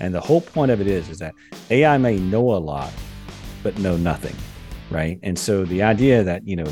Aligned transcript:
And 0.00 0.14
the 0.14 0.20
whole 0.20 0.40
point 0.40 0.70
of 0.70 0.80
it 0.80 0.86
is, 0.86 1.08
is 1.08 1.18
that 1.18 1.34
AI 1.70 1.96
may 1.98 2.18
know 2.18 2.54
a 2.54 2.58
lot, 2.58 2.92
but 3.62 3.78
know 3.78 3.96
nothing, 3.96 4.36
right? 4.90 5.18
And 5.22 5.38
so 5.38 5.64
the 5.64 5.82
idea 5.82 6.22
that, 6.22 6.46
you 6.46 6.56
know, 6.56 6.66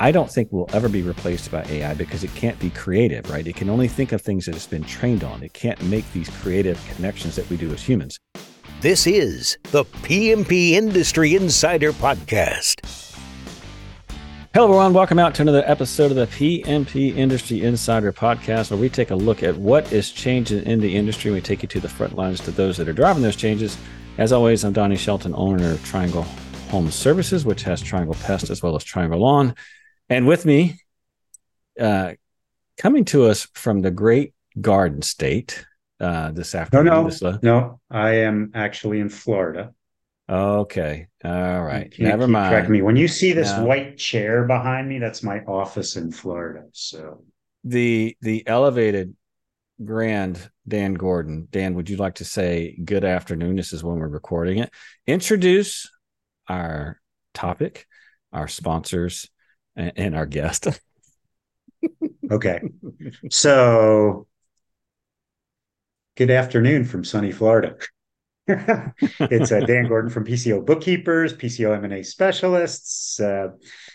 I 0.00 0.10
don't 0.10 0.30
think 0.30 0.48
we'll 0.50 0.68
ever 0.72 0.88
be 0.88 1.02
replaced 1.02 1.52
by 1.52 1.64
AI 1.64 1.94
because 1.94 2.24
it 2.24 2.34
can't 2.34 2.58
be 2.58 2.70
creative, 2.70 3.30
right? 3.30 3.46
It 3.46 3.54
can 3.54 3.70
only 3.70 3.86
think 3.86 4.10
of 4.10 4.20
things 4.22 4.46
that 4.46 4.56
it's 4.56 4.66
been 4.66 4.82
trained 4.82 5.22
on. 5.22 5.42
It 5.44 5.52
can't 5.52 5.80
make 5.84 6.10
these 6.12 6.28
creative 6.28 6.84
connections 6.96 7.36
that 7.36 7.48
we 7.48 7.56
do 7.56 7.72
as 7.72 7.80
humans. 7.80 8.18
This 8.80 9.06
is 9.06 9.56
the 9.70 9.84
PMP 9.84 10.72
Industry 10.72 11.36
Insider 11.36 11.92
Podcast. 11.92 13.03
Hello, 14.54 14.66
everyone. 14.66 14.92
Welcome 14.92 15.18
out 15.18 15.34
to 15.34 15.42
another 15.42 15.64
episode 15.66 16.12
of 16.12 16.16
the 16.16 16.28
PMP 16.28 17.16
Industry 17.16 17.64
Insider 17.64 18.12
Podcast, 18.12 18.70
where 18.70 18.78
we 18.78 18.88
take 18.88 19.10
a 19.10 19.16
look 19.16 19.42
at 19.42 19.56
what 19.56 19.92
is 19.92 20.12
changing 20.12 20.62
in 20.62 20.78
the 20.78 20.94
industry. 20.94 21.32
We 21.32 21.40
take 21.40 21.62
you 21.62 21.68
to 21.70 21.80
the 21.80 21.88
front 21.88 22.14
lines 22.14 22.38
to 22.42 22.52
those 22.52 22.76
that 22.76 22.88
are 22.88 22.92
driving 22.92 23.24
those 23.24 23.34
changes. 23.34 23.76
As 24.16 24.32
always, 24.32 24.64
I'm 24.64 24.72
Donnie 24.72 24.94
Shelton, 24.94 25.34
owner 25.36 25.72
of 25.72 25.84
Triangle 25.84 26.22
Home 26.70 26.88
Services, 26.92 27.44
which 27.44 27.64
has 27.64 27.82
Triangle 27.82 28.14
Pest 28.14 28.48
as 28.48 28.62
well 28.62 28.76
as 28.76 28.84
Triangle 28.84 29.18
Lawn. 29.18 29.56
And 30.08 30.24
with 30.24 30.46
me, 30.46 30.78
uh, 31.80 32.12
coming 32.78 33.04
to 33.06 33.24
us 33.24 33.48
from 33.54 33.80
the 33.80 33.90
great 33.90 34.34
Garden 34.60 35.02
State 35.02 35.66
uh, 35.98 36.30
this 36.30 36.54
afternoon. 36.54 36.86
No, 36.86 37.02
no, 37.02 37.10
this, 37.10 37.42
no. 37.42 37.80
I 37.90 38.18
am 38.18 38.52
actually 38.54 39.00
in 39.00 39.08
Florida. 39.08 39.74
Okay. 40.28 41.08
All 41.24 41.62
right. 41.62 41.92
Never 41.98 42.26
mind. 42.26 42.64
of 42.64 42.70
me. 42.70 42.80
When 42.80 42.96
you 42.96 43.08
see 43.08 43.32
this 43.32 43.50
No. 43.52 43.64
white 43.66 43.98
chair 43.98 44.44
behind 44.44 44.88
me, 44.88 44.98
that's 44.98 45.22
my 45.22 45.40
office 45.40 45.96
in 45.96 46.10
Florida. 46.12 46.64
So 46.72 47.24
The 47.64 48.16
the 48.22 48.46
elevated 48.46 49.14
grand 49.84 50.50
Dan 50.66 50.94
Gordon. 50.94 51.48
Dan, 51.50 51.74
would 51.74 51.90
you 51.90 51.96
like 51.96 52.16
to 52.16 52.24
say 52.24 52.78
good 52.84 53.04
afternoon? 53.04 53.56
This 53.56 53.72
is 53.72 53.84
when 53.84 53.98
we're 53.98 54.08
recording 54.08 54.58
it. 54.58 54.70
Introduce 55.06 55.90
our 56.48 57.00
topic, 57.34 57.86
our 58.32 58.48
sponsors, 58.48 59.28
and, 59.76 59.92
and 59.96 60.16
our 60.16 60.26
guest. 60.26 60.68
okay. 62.30 62.62
so 63.30 64.26
good 66.16 66.30
afternoon 66.30 66.84
from 66.84 67.04
sunny 67.04 67.32
Florida. 67.32 67.76
It's 68.46 69.52
uh, 69.52 69.60
Dan 69.60 69.88
Gordon 69.88 70.10
from 70.10 70.26
PCO 70.26 70.64
Bookkeepers, 70.64 71.32
PCO 71.32 71.74
M&A 71.82 72.02
Specialists. 72.02 73.18
Uh, 73.18 73.48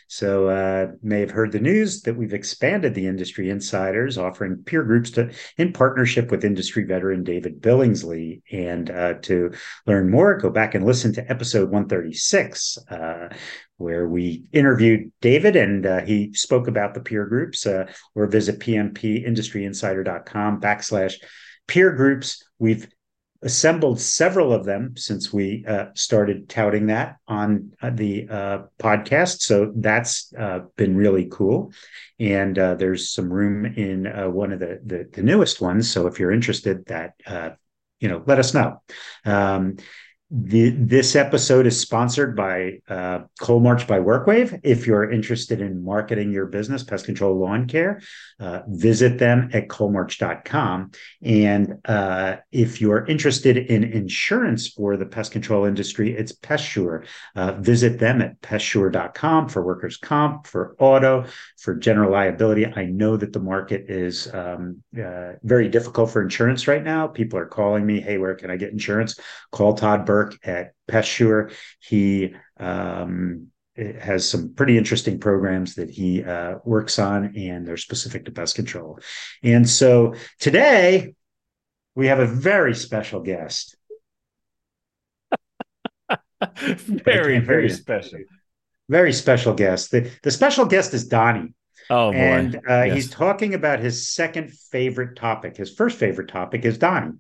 so 0.08 0.50
uh, 0.50 0.88
may 1.03 1.19
have 1.19 1.30
heard 1.30 1.52
the 1.52 1.59
news 1.59 2.02
that 2.02 2.16
we've 2.16 2.33
expanded 2.33 2.95
the 2.95 3.06
industry 3.06 3.52
insiders, 3.52 4.17
offering 4.17 4.64
peer 4.66 4.83
groups 4.83 5.11
to 5.11 5.31
in 5.58 5.72
partnership 5.72 6.31
with 6.31 6.44
industry 6.44 6.83
veteran 6.83 7.23
David 7.23 7.61
Billingsley. 7.61 8.41
And 8.52 8.89
uh, 8.89 9.14
to 9.22 9.52
learn 9.86 10.09
more, 10.09 10.38
go 10.38 10.50
back 10.50 10.73
and 10.73 10.86
listen 10.86 11.13
to 11.13 11.30
episode 11.30 11.69
136, 11.69 12.80
uh, 12.89 13.30
where 13.78 14.08
we 14.08 14.45
interviewed 14.52 15.11
David 15.22 15.56
and 15.56 15.86
uh, 15.86 16.02
he 16.02 16.34
spoke 16.34 16.67
about 16.67 16.95
the 16.95 17.02
peer 17.02 17.25
groups. 17.25 17.67
Uh, 17.67 17.86
or 18.16 18.28
visit 18.28 18.59
pmpindustryinsider.com 18.59 20.59
backslash 20.59 21.16
peer 21.67 21.91
groups. 21.91 22.44
We've 22.58 22.88
assembled 23.42 24.00
several 24.00 24.52
of 24.52 24.66
them 24.66 24.95
since 24.98 25.32
we 25.32 25.64
uh, 25.68 25.86
started 25.95 26.50
touting 26.50 26.88
that 26.88 27.18
on 27.28 27.72
uh, 27.81 27.90
the 27.90 28.28
uh, 28.30 28.59
podcast. 28.80 29.42
So 29.42 29.72
that's 29.76 30.34
uh, 30.38 30.62
been 30.76 30.98
really 30.98 31.28
cool. 31.31 31.72
And 32.20 32.59
uh, 32.59 32.76
there's 32.76 33.12
some 33.12 33.31
room 33.31 33.66
in 33.66 34.08
uh, 34.08 34.30
one 34.30 34.52
of 34.52 34.59
the, 34.59 34.81
the, 34.86 35.09
the 35.12 35.23
newest 35.23 35.62
ones. 35.62 35.90
So 35.90 36.08
if 36.08 36.20
you're 36.20 36.31
interested, 36.31 36.86
that 36.88 37.14
you 38.02 38.08
know, 38.08 38.23
let 38.26 38.40
us 38.40 38.54
know. 38.54 38.81
Um, 39.26 39.76
the, 40.31 40.69
this 40.69 41.16
episode 41.16 41.66
is 41.66 41.80
sponsored 41.80 42.35
by 42.35 42.81
uh, 42.88 43.22
Coal 43.39 43.61
March 43.61 43.88
by 43.88 43.99
Workwave. 43.99 44.59
If 44.63 44.85
you're 44.85 45.09
interested 45.09 45.59
in 45.59 45.83
marketing 45.83 46.31
your 46.31 46.45
business, 46.45 46.84
pest 46.84 47.06
control 47.06 47.40
lawn 47.40 47.67
care, 47.67 48.00
uh, 48.39 48.62
visit 48.68 49.18
them 49.18 49.50
at 49.53 49.69
coalmarch.com. 49.69 50.91
And 51.23 51.79
uh, 51.85 52.38
if 52.51 52.79
you're 52.79 53.06
interested 53.07 53.57
in 53.57 53.84
insurance 53.84 54.68
for 54.68 54.97
the 54.97 55.06
pest 55.07 55.31
control 55.31 55.66
industry, 55.66 56.16
it's 56.16 56.31
PestSure. 56.31 57.07
Uh, 57.35 57.53
visit 57.53 57.97
them 57.97 58.22
at 58.22 58.39
pestsure.com 58.41 59.50
for 59.50 59.66
workers' 59.66 59.97
comp, 59.97 60.45
for 60.45 60.75
auto, 60.78 61.25
for 61.59 61.75
general 61.75 62.12
liability. 62.12 62.66
I 62.66 62.86
know 62.86 63.18
that 63.18 63.34
the 63.34 63.40
market 63.40 63.90
is 63.90 64.34
um, 64.34 64.81
uh, 64.97 65.34
very 65.44 65.68
difficult 65.68 66.12
for 66.12 66.22
insurance 66.22 66.68
right 66.68 66.84
now. 66.84 67.08
People 67.08 67.38
are 67.40 67.46
calling 67.46 67.86
me, 67.86 68.00
hey, 68.00 68.18
where 68.18 68.36
can 68.36 68.50
I 68.50 68.56
get 68.56 68.72
insurance? 68.72 69.20
Call 69.52 69.74
Todd 69.74 70.06
Burke 70.06 70.38
at 70.44 70.74
PestSure. 70.90 71.53
He 71.80 72.34
um, 72.58 73.48
has 73.78 74.30
some 74.30 74.53
pretty 74.53 74.78
interesting 74.78 75.19
programs 75.19 75.75
that 75.75 75.90
he 75.90 76.24
uh, 76.24 76.56
works 76.64 76.98
on, 76.98 77.36
and 77.36 77.68
they're 77.68 77.78
specific 77.78 78.25
to 78.25 78.31
pest 78.31 78.56
control. 78.56 79.00
And 79.44 79.69
so 79.69 80.16
today 80.40 81.14
we 81.96 82.08
have 82.08 82.19
a 82.19 82.25
very 82.25 82.74
special 82.74 83.22
guest. 83.22 83.75
very, 86.56 87.40
very 87.40 87.69
special. 87.69 88.19
Very 88.89 89.13
special 89.13 89.53
guest. 89.53 89.91
The, 89.91 90.11
the 90.23 90.31
special 90.31 90.66
guest 90.66 90.94
is 90.94 91.07
Donnie. 91.07 91.53
Oh 91.91 92.11
boy. 92.11 92.17
and 92.17 92.55
uh, 92.55 92.83
Yes. 92.83 92.95
he's 92.95 93.09
talking 93.09 93.53
about 93.53 93.79
his 93.79 94.09
second 94.09 94.51
favorite 94.72 95.16
topic. 95.16 95.55
His 95.57 95.72
first 95.73 95.97
favorite 95.97 96.27
topic 96.27 96.66
is 96.66 96.77
Donnie. 96.77 97.13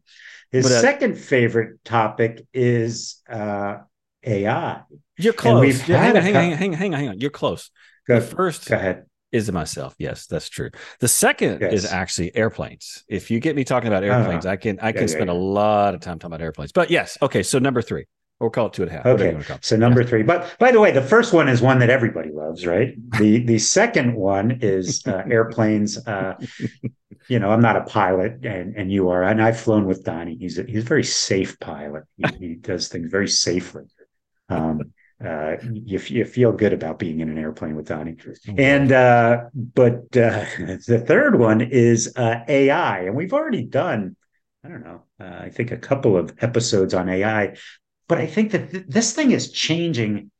His 0.51 0.65
But, 0.65 0.71
uh, 0.73 0.81
second 0.81 1.17
favorite 1.17 1.83
topic 1.85 2.45
is 2.53 3.21
uh, 3.29 3.77
AI. 4.23 4.81
You're 5.17 5.33
close. 5.33 5.87
Yeah, 5.87 5.97
hang 5.97 6.17
on, 6.17 6.23
hang 6.23 6.35
on, 6.35 6.43
hang 6.43 6.51
on, 6.73 6.77
hang 6.77 6.93
on, 6.93 6.99
hang 6.99 7.09
on. 7.09 7.19
You're 7.19 7.29
close. 7.29 7.71
Go, 8.07 8.19
The 8.19 8.25
first 8.25 8.67
go 8.67 8.75
ahead. 8.75 9.05
is 9.31 9.51
myself. 9.51 9.93
Yes, 9.99 10.25
that's 10.27 10.49
true. 10.49 10.69
The 10.99 11.07
second 11.07 11.61
is 11.61 11.85
actually 11.85 12.35
airplanes. 12.35 13.03
If 13.07 13.29
you 13.29 13.39
get 13.39 13.55
me 13.55 13.63
talking 13.63 13.87
about 13.87 14.03
airplanes, 14.03 14.45
I 14.45 14.55
can 14.55 14.79
I 14.81 14.91
can 14.91 15.01
yeah, 15.01 15.07
spend 15.07 15.27
yeah. 15.29 15.33
a 15.33 15.37
lot 15.37 15.93
of 15.93 16.01
time 16.01 16.17
talking 16.19 16.33
about 16.33 16.43
airplanes. 16.43 16.71
But 16.71 16.89
yes, 16.89 17.17
okay. 17.21 17.43
So 17.43 17.59
number 17.59 17.81
three, 17.81 18.05
we'll 18.39 18.49
call 18.49 18.67
it 18.67 18.73
two 18.73 18.83
and 18.83 18.91
a 18.91 18.95
half. 18.95 19.05
Okay, 19.05 19.33
wanna 19.33 19.43
call 19.43 19.57
it. 19.57 19.65
so 19.65 19.75
number 19.75 20.03
three. 20.03 20.23
But 20.23 20.55
by 20.59 20.71
the 20.71 20.79
way, 20.79 20.91
the 20.91 21.01
first 21.01 21.33
one 21.33 21.47
is 21.47 21.61
one 21.61 21.79
that 21.79 21.89
everybody 21.89 22.31
loves, 22.31 22.65
right? 22.65 22.95
The 23.19 23.43
the 23.43 23.59
second 23.59 24.15
one 24.15 24.59
is 24.61 25.05
uh, 25.07 25.23
airplanes. 25.29 25.97
Uh, 26.05 26.35
you 27.27 27.39
know, 27.39 27.51
I'm 27.51 27.61
not 27.61 27.75
a 27.75 27.83
pilot, 27.83 28.45
and 28.45 28.75
and 28.75 28.91
you 28.91 29.09
are, 29.09 29.23
and 29.23 29.41
I've 29.41 29.59
flown 29.59 29.85
with 29.85 30.03
Donnie. 30.03 30.37
He's 30.39 30.57
a, 30.57 30.63
he's 30.63 30.83
a 30.83 30.87
very 30.87 31.03
safe 31.03 31.59
pilot. 31.59 32.03
He, 32.17 32.25
he 32.39 32.55
does 32.55 32.87
things 32.87 33.11
very 33.11 33.27
safely. 33.27 33.83
Um, 34.49 34.93
uh, 35.23 35.57
you, 35.73 35.99
you 36.07 36.23
feel 36.23 36.51
good 36.53 36.71
about 36.71 36.97
being 36.97 37.19
in 37.19 37.29
an 37.29 37.37
airplane 37.37 37.75
with 37.75 37.87
Donnie. 37.87 38.15
And 38.57 38.91
uh, 38.91 39.45
but 39.53 40.15
uh, 40.15 40.45
the 40.87 41.03
third 41.05 41.37
one 41.37 41.61
is 41.61 42.13
uh, 42.15 42.43
AI, 42.47 43.01
and 43.01 43.15
we've 43.15 43.33
already 43.33 43.63
done, 43.63 44.15
I 44.63 44.69
don't 44.69 44.83
know, 44.83 45.03
uh, 45.19 45.39
I 45.41 45.49
think 45.49 45.71
a 45.71 45.77
couple 45.77 46.15
of 46.15 46.33
episodes 46.39 46.93
on 46.93 47.09
AI, 47.09 47.57
but 48.09 48.17
I 48.17 48.25
think 48.25 48.51
that 48.51 48.71
th- 48.71 48.85
this 48.87 49.13
thing 49.13 49.31
is 49.31 49.51
changing 49.51 50.31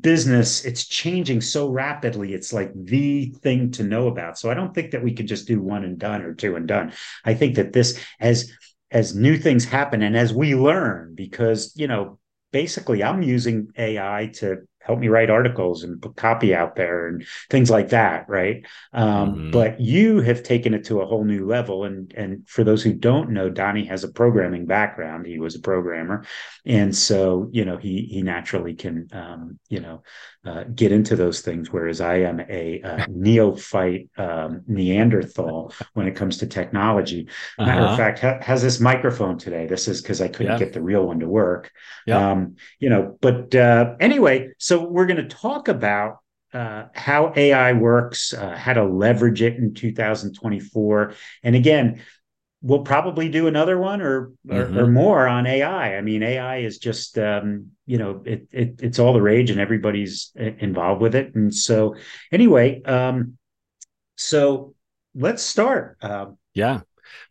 business. 0.00 0.64
It's 0.64 0.86
changing 0.86 1.40
so 1.40 1.68
rapidly. 1.68 2.32
It's 2.32 2.52
like 2.52 2.70
the 2.74 3.34
thing 3.42 3.72
to 3.72 3.82
know 3.82 4.06
about. 4.06 4.38
So 4.38 4.50
I 4.50 4.54
don't 4.54 4.72
think 4.72 4.92
that 4.92 5.02
we 5.02 5.12
could 5.12 5.26
just 5.26 5.48
do 5.48 5.60
one 5.60 5.84
and 5.84 5.98
done 5.98 6.22
or 6.22 6.32
two 6.32 6.56
and 6.56 6.66
done. 6.66 6.92
I 7.24 7.34
think 7.34 7.56
that 7.56 7.72
this 7.72 8.00
as 8.20 8.50
as 8.92 9.14
new 9.14 9.36
things 9.36 9.64
happen 9.64 10.02
and 10.02 10.16
as 10.16 10.32
we 10.32 10.54
learn, 10.54 11.14
because 11.14 11.72
you 11.76 11.88
know 11.88 12.18
basically 12.52 13.02
I'm 13.02 13.22
using 13.22 13.70
AI 13.76 14.30
to 14.34 14.58
help 14.80 14.98
me 14.98 15.08
write 15.08 15.30
articles 15.30 15.84
and 15.84 16.00
put 16.02 16.16
copy 16.16 16.54
out 16.54 16.74
there 16.76 17.06
and 17.08 17.24
things 17.50 17.70
like 17.70 17.90
that, 17.90 18.28
right? 18.28 18.64
Um, 18.92 19.34
Mhm. 19.34 19.52
But 19.52 19.80
you 19.80 20.20
have 20.20 20.42
taken 20.42 20.74
it 20.74 20.84
to 20.86 21.00
a 21.00 21.06
whole 21.06 21.24
new 21.24 21.46
level. 21.46 21.84
And 21.84 22.12
and 22.16 22.48
for 22.48 22.64
those 22.64 22.82
who 22.82 22.92
don't 22.94 23.30
know, 23.30 23.48
Donnie 23.50 23.84
has 23.86 24.04
a 24.04 24.08
programming 24.12 24.66
background. 24.66 25.26
He 25.26 25.38
was 25.38 25.54
a 25.54 25.60
programmer, 25.60 26.24
and 26.66 26.94
so 26.96 27.48
you 27.52 27.64
know 27.64 27.76
he 27.76 27.94
he 28.10 28.22
naturally 28.22 28.74
can 28.74 29.06
um, 29.12 29.58
you 29.68 29.80
know 29.80 30.02
uh, 30.44 30.64
get 30.74 30.90
into 30.92 31.14
those 31.16 31.40
things. 31.42 31.70
Whereas 31.70 32.00
I 32.00 32.16
am 32.30 32.40
a, 32.40 32.80
uh 32.82 33.04
neophyte 33.08 34.08
um, 34.16 34.62
Neanderthal 34.66 35.72
when 35.94 36.06
it 36.06 36.16
comes 36.16 36.38
to 36.38 36.46
technology. 36.46 37.28
Matter 37.58 37.82
Uh-huh. 37.82 37.92
of 37.92 37.96
fact, 37.98 38.18
ha- 38.20 38.38
has 38.40 38.62
this 38.62 38.80
microphone 38.80 39.36
today. 39.38 39.66
This 39.66 39.86
is 39.88 40.00
because 40.02 40.20
I 40.20 40.28
couldn't 40.28 40.52
Yeah. 40.52 40.58
get 40.64 40.72
the 40.72 40.82
real 40.82 41.06
one 41.06 41.20
to 41.20 41.28
work. 41.28 41.70
Yeah. 42.06 42.30
Um, 42.30 42.56
you 42.78 42.88
know, 42.90 43.18
but 43.20 43.54
uh, 43.54 43.94
anyway, 44.00 44.36
so 44.58 44.69
we're 44.78 45.06
going 45.06 45.16
to 45.16 45.34
talk 45.34 45.68
about 45.68 46.18
uh, 46.52 46.84
how 46.94 47.32
AI 47.36 47.72
works, 47.72 48.32
uh, 48.32 48.56
how 48.56 48.72
to 48.74 48.84
leverage 48.84 49.42
it 49.42 49.56
in 49.56 49.72
2024, 49.74 51.14
and 51.42 51.56
again, 51.56 52.02
we'll 52.62 52.82
probably 52.82 53.28
do 53.28 53.46
another 53.46 53.78
one 53.78 54.02
or 54.02 54.32
or, 54.48 54.66
Mhm. 54.66 54.76
or 54.76 54.86
more 54.86 55.26
on 55.26 55.46
AI. 55.46 55.96
I 55.96 56.00
mean, 56.02 56.22
AI 56.22 56.58
is 56.58 56.78
just 56.78 57.18
um, 57.18 57.68
you 57.86 57.98
know 57.98 58.22
it, 58.26 58.48
it 58.52 58.80
it's 58.82 58.98
all 58.98 59.12
the 59.12 59.22
rage 59.22 59.50
and 59.50 59.60
everybody's 59.60 60.32
involved 60.36 61.00
with 61.00 61.14
it. 61.14 61.34
And 61.34 61.54
so 61.54 61.96
anyway, 62.32 62.82
um, 62.82 63.38
so 64.16 64.74
let's 65.14 65.42
start. 65.42 65.96
Um, 66.02 66.36
Yeah. 66.54 66.80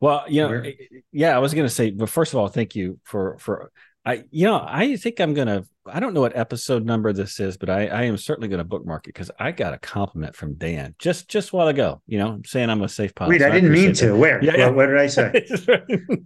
Well, 0.01 0.25
you 0.27 0.42
know, 0.42 0.63
yeah, 1.12 1.35
I 1.35 1.39
was 1.39 1.53
going 1.53 1.68
to 1.68 1.74
say, 1.74 1.92
but 1.92 2.09
first 2.09 2.33
of 2.33 2.39
all, 2.39 2.47
thank 2.47 2.75
you 2.75 3.00
for 3.03 3.38
for 3.39 3.71
I, 4.06 4.24
you 4.31 4.46
know, 4.46 4.63
I 4.66 4.96
think 4.96 5.19
I'm 5.19 5.34
gonna. 5.34 5.63
I 5.86 6.00
don't 6.00 6.13
know 6.13 6.22
what 6.22 6.38
episode 6.38 6.86
number 6.86 7.12
this 7.12 7.40
is, 7.40 7.57
but 7.57 7.69
I, 7.69 7.88
I 7.88 8.04
am 8.04 8.16
certainly 8.16 8.48
going 8.48 8.60
to 8.60 8.63
bookmark 8.63 9.06
it 9.06 9.10
because 9.10 9.31
I 9.40 9.51
got 9.51 9.74
a 9.74 9.80
compliment 9.80 10.36
from 10.36 10.54
Dan 10.54 10.96
just 11.00 11.28
just 11.28 11.50
a 11.50 11.56
while 11.56 11.68
ago. 11.68 12.01
You 12.07 12.19
know, 12.19 12.40
saying 12.46 12.69
I'm 12.69 12.81
a 12.81 12.90
safe 12.90 13.13
pilot. 13.13 13.31
Wait, 13.31 13.42
so 13.42 13.48
I, 13.48 13.51
didn't 13.51 13.72
mean 13.72 13.94
to. 13.94 14.07
That. 14.07 14.16
Where? 14.16 14.44
Yeah, 14.44 14.56
yeah. 14.56 14.69
What, 14.69 14.86
did 14.86 14.98
I 14.98 15.07
say? 15.07 15.31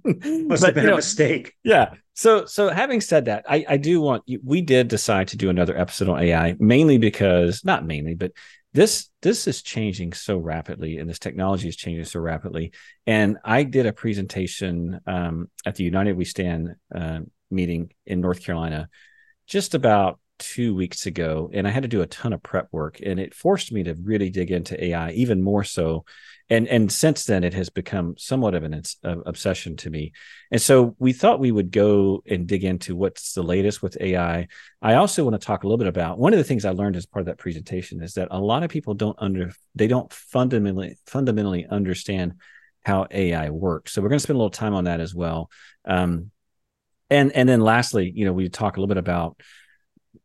Must 0.03 0.61
but, 0.61 0.67
have 0.67 0.75
been 0.75 0.85
a 0.85 0.89
know, 0.89 0.95
mistake. 0.97 1.53
Yeah. 1.63 1.93
So 2.13 2.45
so 2.45 2.69
having 2.69 3.01
said 3.01 3.25
that, 3.25 3.45
I 3.49 3.65
I 3.67 3.77
do 3.77 4.01
want. 4.01 4.23
We 4.43 4.61
did 4.61 4.87
decide 4.87 5.29
to 5.29 5.37
do 5.37 5.49
another 5.49 5.77
episode 5.77 6.09
on 6.09 6.21
AI 6.21 6.55
mainly 6.59 6.99
because 6.99 7.65
not 7.65 7.85
mainly, 7.85 8.13
but 8.13 8.33
this 8.73 9.09
this 9.21 9.47
is 9.47 9.61
changing 9.61 10.13
so 10.13 10.37
rapidly 10.37 10.97
and 10.97 11.09
this 11.09 11.19
technology 11.19 11.67
is 11.67 11.75
changing 11.75 12.05
so 12.05 12.19
rapidly 12.19 12.71
and 13.05 13.37
i 13.45 13.63
did 13.63 13.85
a 13.85 13.93
presentation 13.93 14.99
um, 15.07 15.49
at 15.65 15.75
the 15.75 15.83
united 15.83 16.17
we 16.17 16.25
stand 16.25 16.75
uh, 16.93 17.19
meeting 17.53 17.91
in 18.05 18.21
North 18.21 18.43
Carolina 18.43 18.89
just 19.47 19.75
about 19.75 20.19
two 20.39 20.75
weeks 20.75 21.05
ago, 21.05 21.49
and 21.53 21.67
I 21.67 21.71
had 21.71 21.83
to 21.83 21.89
do 21.89 22.01
a 22.01 22.07
ton 22.07 22.33
of 22.33 22.43
prep 22.43 22.67
work, 22.71 22.99
and 23.03 23.19
it 23.19 23.33
forced 23.33 23.71
me 23.71 23.83
to 23.83 23.95
really 23.95 24.29
dig 24.29 24.51
into 24.51 24.81
AI 24.83 25.11
even 25.11 25.41
more 25.41 25.63
so. 25.63 26.05
And 26.49 26.67
and 26.67 26.91
since 26.91 27.25
then, 27.25 27.43
it 27.43 27.53
has 27.53 27.69
become 27.69 28.15
somewhat 28.17 28.53
of 28.53 28.63
an 28.63 28.81
obsession 29.03 29.77
to 29.77 29.89
me. 29.89 30.11
And 30.51 30.61
so 30.61 30.95
we 30.99 31.13
thought 31.13 31.39
we 31.39 31.51
would 31.51 31.71
go 31.71 32.21
and 32.27 32.45
dig 32.45 32.65
into 32.65 32.95
what's 32.95 33.33
the 33.33 33.43
latest 33.43 33.81
with 33.81 33.97
AI. 34.01 34.47
I 34.81 34.95
also 34.95 35.23
want 35.23 35.39
to 35.39 35.45
talk 35.45 35.63
a 35.63 35.67
little 35.67 35.77
bit 35.77 35.87
about 35.87 36.19
one 36.19 36.33
of 36.33 36.37
the 36.37 36.43
things 36.43 36.65
I 36.65 36.71
learned 36.71 36.97
as 36.97 37.05
part 37.05 37.21
of 37.21 37.27
that 37.27 37.37
presentation 37.37 38.03
is 38.03 38.15
that 38.15 38.27
a 38.29 38.39
lot 38.39 38.63
of 38.63 38.69
people 38.69 38.93
don't 38.93 39.17
under 39.19 39.53
they 39.75 39.87
don't 39.87 40.11
fundamentally 40.11 40.97
fundamentally 41.05 41.65
understand 41.65 42.33
how 42.83 43.07
AI 43.09 43.49
works. 43.49 43.93
So 43.93 44.01
we're 44.01 44.09
going 44.09 44.19
to 44.19 44.23
spend 44.23 44.35
a 44.35 44.39
little 44.39 44.49
time 44.49 44.73
on 44.73 44.83
that 44.83 44.99
as 44.99 45.15
well. 45.15 45.49
Um, 45.85 46.31
and 47.09 47.31
and 47.31 47.47
then 47.47 47.61
lastly 47.61 48.11
you 48.13 48.25
know 48.25 48.33
we 48.33 48.49
talk 48.49 48.77
a 48.77 48.79
little 48.79 48.87
bit 48.87 48.97
about 48.97 49.41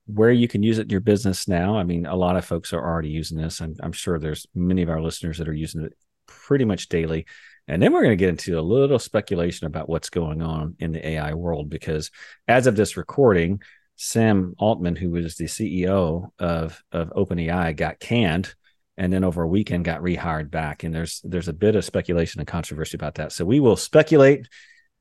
where 0.06 0.32
you 0.32 0.48
can 0.48 0.62
use 0.62 0.78
it 0.78 0.84
in 0.84 0.90
your 0.90 1.00
business 1.00 1.48
now. 1.48 1.76
I 1.76 1.84
mean 1.84 2.06
a 2.06 2.16
lot 2.16 2.36
of 2.36 2.44
folks 2.44 2.72
are 2.72 2.82
already 2.82 3.10
using 3.10 3.36
this. 3.36 3.60
I'm, 3.60 3.74
I'm 3.82 3.92
sure 3.92 4.18
there's 4.18 4.46
many 4.54 4.82
of 4.82 4.88
our 4.88 5.02
listeners 5.02 5.38
that 5.38 5.48
are 5.48 5.54
using 5.54 5.84
it 5.84 5.92
pretty 6.26 6.64
much 6.64 6.88
daily. 6.88 7.26
And 7.66 7.82
then 7.82 7.92
we're 7.92 8.02
going 8.02 8.12
to 8.12 8.16
get 8.16 8.30
into 8.30 8.58
a 8.58 8.62
little 8.62 8.98
speculation 8.98 9.66
about 9.66 9.88
what's 9.88 10.08
going 10.08 10.40
on 10.40 10.76
in 10.78 10.92
the 10.92 11.06
ai 11.06 11.34
world 11.34 11.68
because 11.68 12.10
as 12.46 12.66
of 12.66 12.76
this 12.76 12.96
recording 12.96 13.60
sam 13.96 14.54
altman 14.58 14.96
who 14.96 15.10
was 15.10 15.36
the 15.36 15.44
ceo 15.44 16.30
of 16.38 16.82
of 16.92 17.10
openai 17.10 17.76
got 17.76 18.00
canned 18.00 18.54
and 18.98 19.12
then 19.12 19.24
over 19.24 19.42
a 19.42 19.48
weekend 19.48 19.84
got 19.84 20.02
rehired 20.02 20.50
back. 20.50 20.82
And 20.82 20.94
there's 20.94 21.22
there's 21.24 21.48
a 21.48 21.52
bit 21.52 21.76
of 21.76 21.84
speculation 21.84 22.40
and 22.40 22.48
controversy 22.48 22.96
about 22.96 23.14
that. 23.14 23.32
So 23.32 23.44
we 23.44 23.60
will 23.60 23.76
speculate 23.76 24.48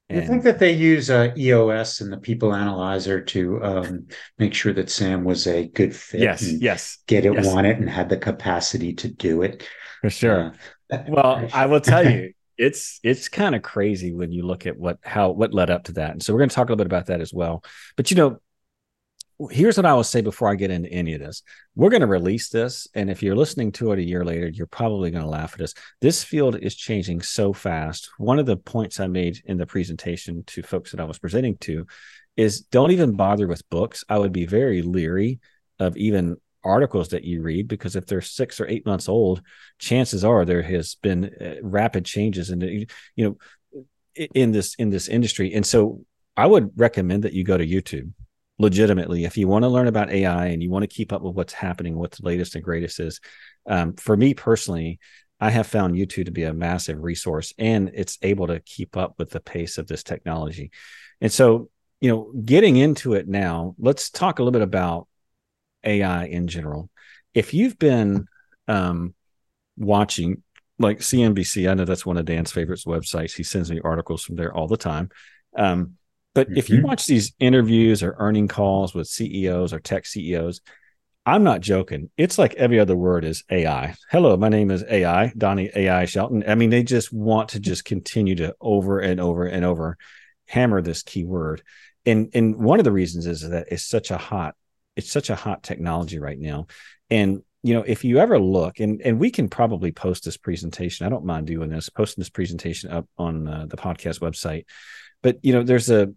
and, 0.09 0.21
you 0.21 0.27
think 0.27 0.43
that 0.43 0.59
they 0.59 0.71
use 0.71 1.09
uh, 1.09 1.33
EOS 1.37 2.01
and 2.01 2.11
the 2.11 2.17
People 2.17 2.53
Analyzer 2.53 3.21
to 3.21 3.63
um, 3.63 4.07
make 4.37 4.53
sure 4.53 4.71
that 4.73 4.89
Sam 4.89 5.23
was 5.23 5.47
a 5.47 5.67
good 5.67 5.95
fit? 5.95 6.21
Yes, 6.21 6.49
yes, 6.49 6.99
get 7.07 7.25
it, 7.25 7.33
yes. 7.33 7.45
want 7.45 7.67
it, 7.67 7.77
and 7.77 7.89
had 7.89 8.07
the 8.09 8.17
capacity 8.17 8.93
to 8.93 9.09
do 9.09 9.41
it. 9.41 9.67
For 10.01 10.09
sure. 10.09 10.53
Uh, 10.91 10.99
well, 11.09 11.49
I 11.53 11.65
will 11.65 11.81
tell 11.81 12.09
you, 12.09 12.33
it's 12.57 12.99
it's 13.03 13.27
kind 13.27 13.53
of 13.53 13.61
crazy 13.61 14.13
when 14.13 14.31
you 14.31 14.45
look 14.45 14.65
at 14.65 14.77
what 14.77 14.99
how 15.03 15.31
what 15.31 15.53
led 15.53 15.69
up 15.69 15.83
to 15.85 15.91
that, 15.93 16.11
and 16.11 16.23
so 16.23 16.33
we're 16.33 16.39
going 16.39 16.49
to 16.49 16.55
talk 16.55 16.69
a 16.69 16.71
little 16.71 16.77
bit 16.77 16.87
about 16.87 17.07
that 17.07 17.19
as 17.19 17.33
well. 17.33 17.63
But 17.97 18.09
you 18.09 18.15
know, 18.15 18.39
here's 19.51 19.77
what 19.77 19.85
I 19.85 19.93
will 19.93 20.03
say 20.03 20.21
before 20.21 20.49
I 20.49 20.55
get 20.55 20.71
into 20.71 20.91
any 20.91 21.13
of 21.13 21.19
this. 21.19 21.43
We're 21.75 21.91
going 21.91 22.01
to 22.01 22.07
release 22.07 22.49
this. 22.49 22.87
And 22.95 23.09
if 23.09 23.21
you're 23.21 23.35
listening 23.35 23.71
to 23.73 23.91
it 23.91 23.99
a 23.99 24.03
year 24.03 24.25
later, 24.25 24.47
you're 24.47 24.65
probably 24.65 25.11
going 25.11 25.23
to 25.23 25.29
laugh 25.29 25.53
at 25.53 25.61
us. 25.61 25.73
This 26.01 26.23
field 26.23 26.57
is 26.59 26.75
changing 26.75 27.21
so 27.21 27.53
fast. 27.53 28.09
One 28.17 28.39
of 28.39 28.47
the 28.47 28.57
points 28.57 28.99
I 28.99 29.07
made 29.07 29.41
in 29.45 29.57
the 29.57 29.67
presentation 29.67 30.43
to 30.47 30.63
folks 30.63 30.91
that 30.91 30.99
I 30.99 31.05
was 31.05 31.19
presenting 31.19 31.57
to 31.57 31.85
is 32.35 32.61
don't 32.61 32.91
even 32.91 33.15
bother 33.15 33.47
with 33.47 33.67
books. 33.69 34.03
I 34.09 34.17
would 34.17 34.31
be 34.31 34.45
very 34.45 34.81
leery 34.81 35.39
of 35.79 35.95
even 35.97 36.37
articles 36.63 37.09
that 37.09 37.23
you 37.23 37.41
read 37.41 37.67
because 37.67 37.95
if 37.95 38.07
they're 38.07 38.21
six 38.21 38.59
or 38.59 38.67
eight 38.67 38.85
months 38.85 39.07
old, 39.07 39.41
chances 39.77 40.23
are 40.23 40.45
there 40.45 40.63
has 40.63 40.95
been 40.95 41.25
uh, 41.25 41.55
rapid 41.61 42.05
changes 42.05 42.49
in 42.49 42.61
you 42.61 42.87
know, 43.17 43.37
in 44.15 44.51
this 44.51 44.73
in 44.75 44.89
this 44.89 45.07
industry. 45.07 45.53
And 45.53 45.65
so 45.65 46.03
I 46.35 46.47
would 46.47 46.71
recommend 46.75 47.23
that 47.23 47.33
you 47.33 47.43
go 47.43 47.57
to 47.57 47.65
YouTube 47.65 48.11
legitimately 48.59 49.23
if 49.23 49.37
you 49.37 49.47
want 49.47 49.63
to 49.63 49.69
learn 49.69 49.87
about 49.87 50.09
ai 50.11 50.47
and 50.47 50.63
you 50.63 50.69
want 50.69 50.83
to 50.83 50.87
keep 50.87 51.13
up 51.13 51.21
with 51.21 51.35
what's 51.35 51.53
happening 51.53 51.95
what's 51.95 52.19
the 52.19 52.25
latest 52.25 52.55
and 52.55 52.63
greatest 52.63 52.99
is 52.99 53.19
um, 53.67 53.93
for 53.95 54.17
me 54.17 54.33
personally 54.33 54.99
i 55.39 55.49
have 55.49 55.67
found 55.67 55.95
youtube 55.95 56.25
to 56.25 56.31
be 56.31 56.43
a 56.43 56.53
massive 56.53 57.01
resource 57.03 57.53
and 57.57 57.91
it's 57.93 58.17
able 58.21 58.47
to 58.47 58.59
keep 58.61 58.97
up 58.97 59.13
with 59.17 59.29
the 59.29 59.39
pace 59.39 59.77
of 59.77 59.87
this 59.87 60.03
technology. 60.03 60.71
And 61.21 61.31
so 61.31 61.69
you 62.01 62.09
know 62.09 62.31
getting 62.43 62.77
into 62.77 63.13
it 63.13 63.27
now 63.27 63.75
let's 63.79 64.09
talk 64.09 64.39
a 64.39 64.43
little 64.43 64.51
bit 64.51 64.61
about 64.61 65.07
ai 65.83 66.25
in 66.25 66.47
general. 66.47 66.89
If 67.33 67.53
you've 67.53 67.77
been 67.77 68.27
um, 68.67 69.13
watching 69.77 70.43
like 70.79 70.99
cnbc 70.99 71.69
i 71.69 71.73
know 71.73 71.85
that's 71.85 72.05
one 72.05 72.17
of 72.17 72.25
dan's 72.25 72.51
favorites 72.51 72.85
websites. 72.85 73.35
He 73.35 73.43
sends 73.43 73.71
me 73.71 73.79
articles 73.83 74.23
from 74.23 74.35
there 74.35 74.53
all 74.53 74.67
the 74.67 74.77
time. 74.77 75.09
Um, 75.55 75.97
but 76.37 76.49
mm-hmm. 76.49 76.57
if 76.59 76.69
you 76.69 76.77
mm-hmm. 76.77 76.85
watch 76.85 77.07
these 77.07 77.33
interviews 77.39 78.03
or 78.03 78.15
earning 78.19 78.47
calls 78.47 78.93
with 78.93 79.07
CEOs 79.07 79.73
or 79.73 79.79
tech 79.79 80.05
CEOs, 80.05 80.61
I'm 81.25 81.43
not 81.43 81.61
joking. 81.61 82.11
It's 82.15 82.37
like 82.37 82.53
every 82.53 82.79
other 82.79 82.95
word 82.95 83.25
is 83.25 83.43
AI. 83.49 83.95
Hello, 84.11 84.37
my 84.37 84.47
name 84.47 84.69
is 84.69 84.83
AI, 84.87 85.33
Donnie 85.35 85.71
AI 85.75 86.05
Shelton. 86.05 86.43
I 86.47 86.53
mean, 86.53 86.69
they 86.69 86.83
just 86.83 87.11
want 87.11 87.49
to 87.49 87.59
just 87.59 87.85
continue 87.85 88.35
to 88.35 88.55
over 88.61 88.99
and 88.99 89.19
over 89.19 89.47
and 89.47 89.65
over 89.65 89.97
hammer 90.45 90.79
this 90.79 91.01
keyword. 91.01 91.63
And 92.05 92.29
and 92.35 92.55
one 92.57 92.77
of 92.77 92.85
the 92.85 92.91
reasons 92.91 93.25
is 93.25 93.41
that 93.41 93.69
it's 93.71 93.83
such 93.83 94.11
a 94.11 94.17
hot, 94.17 94.53
it's 94.95 95.11
such 95.11 95.31
a 95.31 95.35
hot 95.35 95.63
technology 95.63 96.19
right 96.19 96.37
now. 96.37 96.67
And 97.09 97.41
you 97.63 97.73
know, 97.73 97.81
if 97.81 98.03
you 98.03 98.19
ever 98.19 98.39
look, 98.39 98.79
and 98.79 99.01
and 99.01 99.19
we 99.19 99.31
can 99.31 99.49
probably 99.49 99.91
post 99.91 100.23
this 100.23 100.37
presentation. 100.37 101.07
I 101.07 101.09
don't 101.09 101.25
mind 101.25 101.47
doing 101.47 101.69
this, 101.71 101.89
posting 101.89 102.21
this 102.21 102.29
presentation 102.29 102.91
up 102.91 103.07
on 103.17 103.47
uh, 103.47 103.65
the 103.67 103.77
podcast 103.77 104.19
website. 104.19 104.65
But 105.23 105.39
you 105.41 105.51
know, 105.51 105.63
there's 105.63 105.89
a 105.89 106.13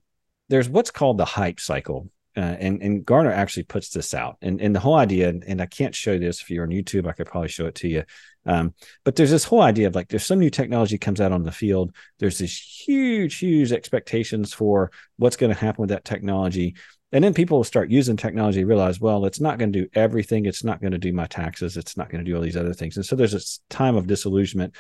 there's 0.51 0.69
what's 0.69 0.91
called 0.91 1.17
the 1.17 1.25
hype 1.25 1.61
cycle. 1.61 2.11
Uh, 2.37 2.57
and 2.61 2.81
and 2.81 3.05
Gartner 3.05 3.33
actually 3.33 3.65
puts 3.65 3.91
this 3.91 4.15
out, 4.15 4.37
and 4.41 4.61
and 4.61 4.75
the 4.75 4.79
whole 4.79 4.95
idea, 4.95 5.29
and, 5.29 5.43
and 5.45 5.61
I 5.61 5.67
can't 5.67 5.95
show 5.95 6.17
this 6.17 6.41
if 6.41 6.49
you're 6.49 6.63
on 6.63 6.71
YouTube, 6.71 7.09
I 7.09 7.13
could 7.13 7.27
probably 7.27 7.49
show 7.49 7.67
it 7.67 7.75
to 7.77 7.89
you. 7.89 8.05
Um, 8.47 8.73
but 9.05 9.17
there's 9.17 9.33
this 9.33 9.43
whole 9.43 9.63
idea 9.63 9.89
of 9.89 9.97
like 9.97 10.09
there's 10.09 10.27
some 10.27 10.39
new 10.39 10.49
technology 10.49 10.97
comes 10.97 11.21
out 11.21 11.33
on 11.33 11.43
the 11.43 11.51
field. 11.51 11.93
There's 12.21 12.39
this 12.39 12.57
huge, 12.87 13.39
huge 13.39 13.73
expectations 13.73 14.55
for 14.55 14.93
what's 15.17 15.37
going 15.37 15.53
to 15.53 15.59
happen 15.59 15.83
with 15.83 15.91
that 15.91 16.05
technology, 16.05 16.77
and 17.11 17.25
then 17.25 17.35
people 17.35 17.57
will 17.57 17.65
start 17.65 17.91
using 17.91 18.17
technology, 18.17 18.63
realize, 18.63 19.01
well, 19.01 19.27
it's 19.27 19.41
not 19.41 19.59
going 19.59 19.73
to 19.73 19.81
do 19.83 19.89
everything. 19.95 20.47
It's 20.47 20.63
not 20.63 20.81
going 20.81 20.93
to 20.93 20.99
do 20.99 21.13
my 21.13 21.27
taxes. 21.27 21.77
It's 21.77 21.97
not 21.97 22.11
going 22.11 22.25
to 22.25 22.31
do 22.31 22.37
all 22.37 22.43
these 22.43 22.57
other 22.57 22.75
things, 22.75 22.97
and 22.97 23.05
so 23.05 23.17
there's 23.17 23.33
this 23.33 23.59
time 23.71 23.97
of 23.97 24.07
disillusionment. 24.07 24.77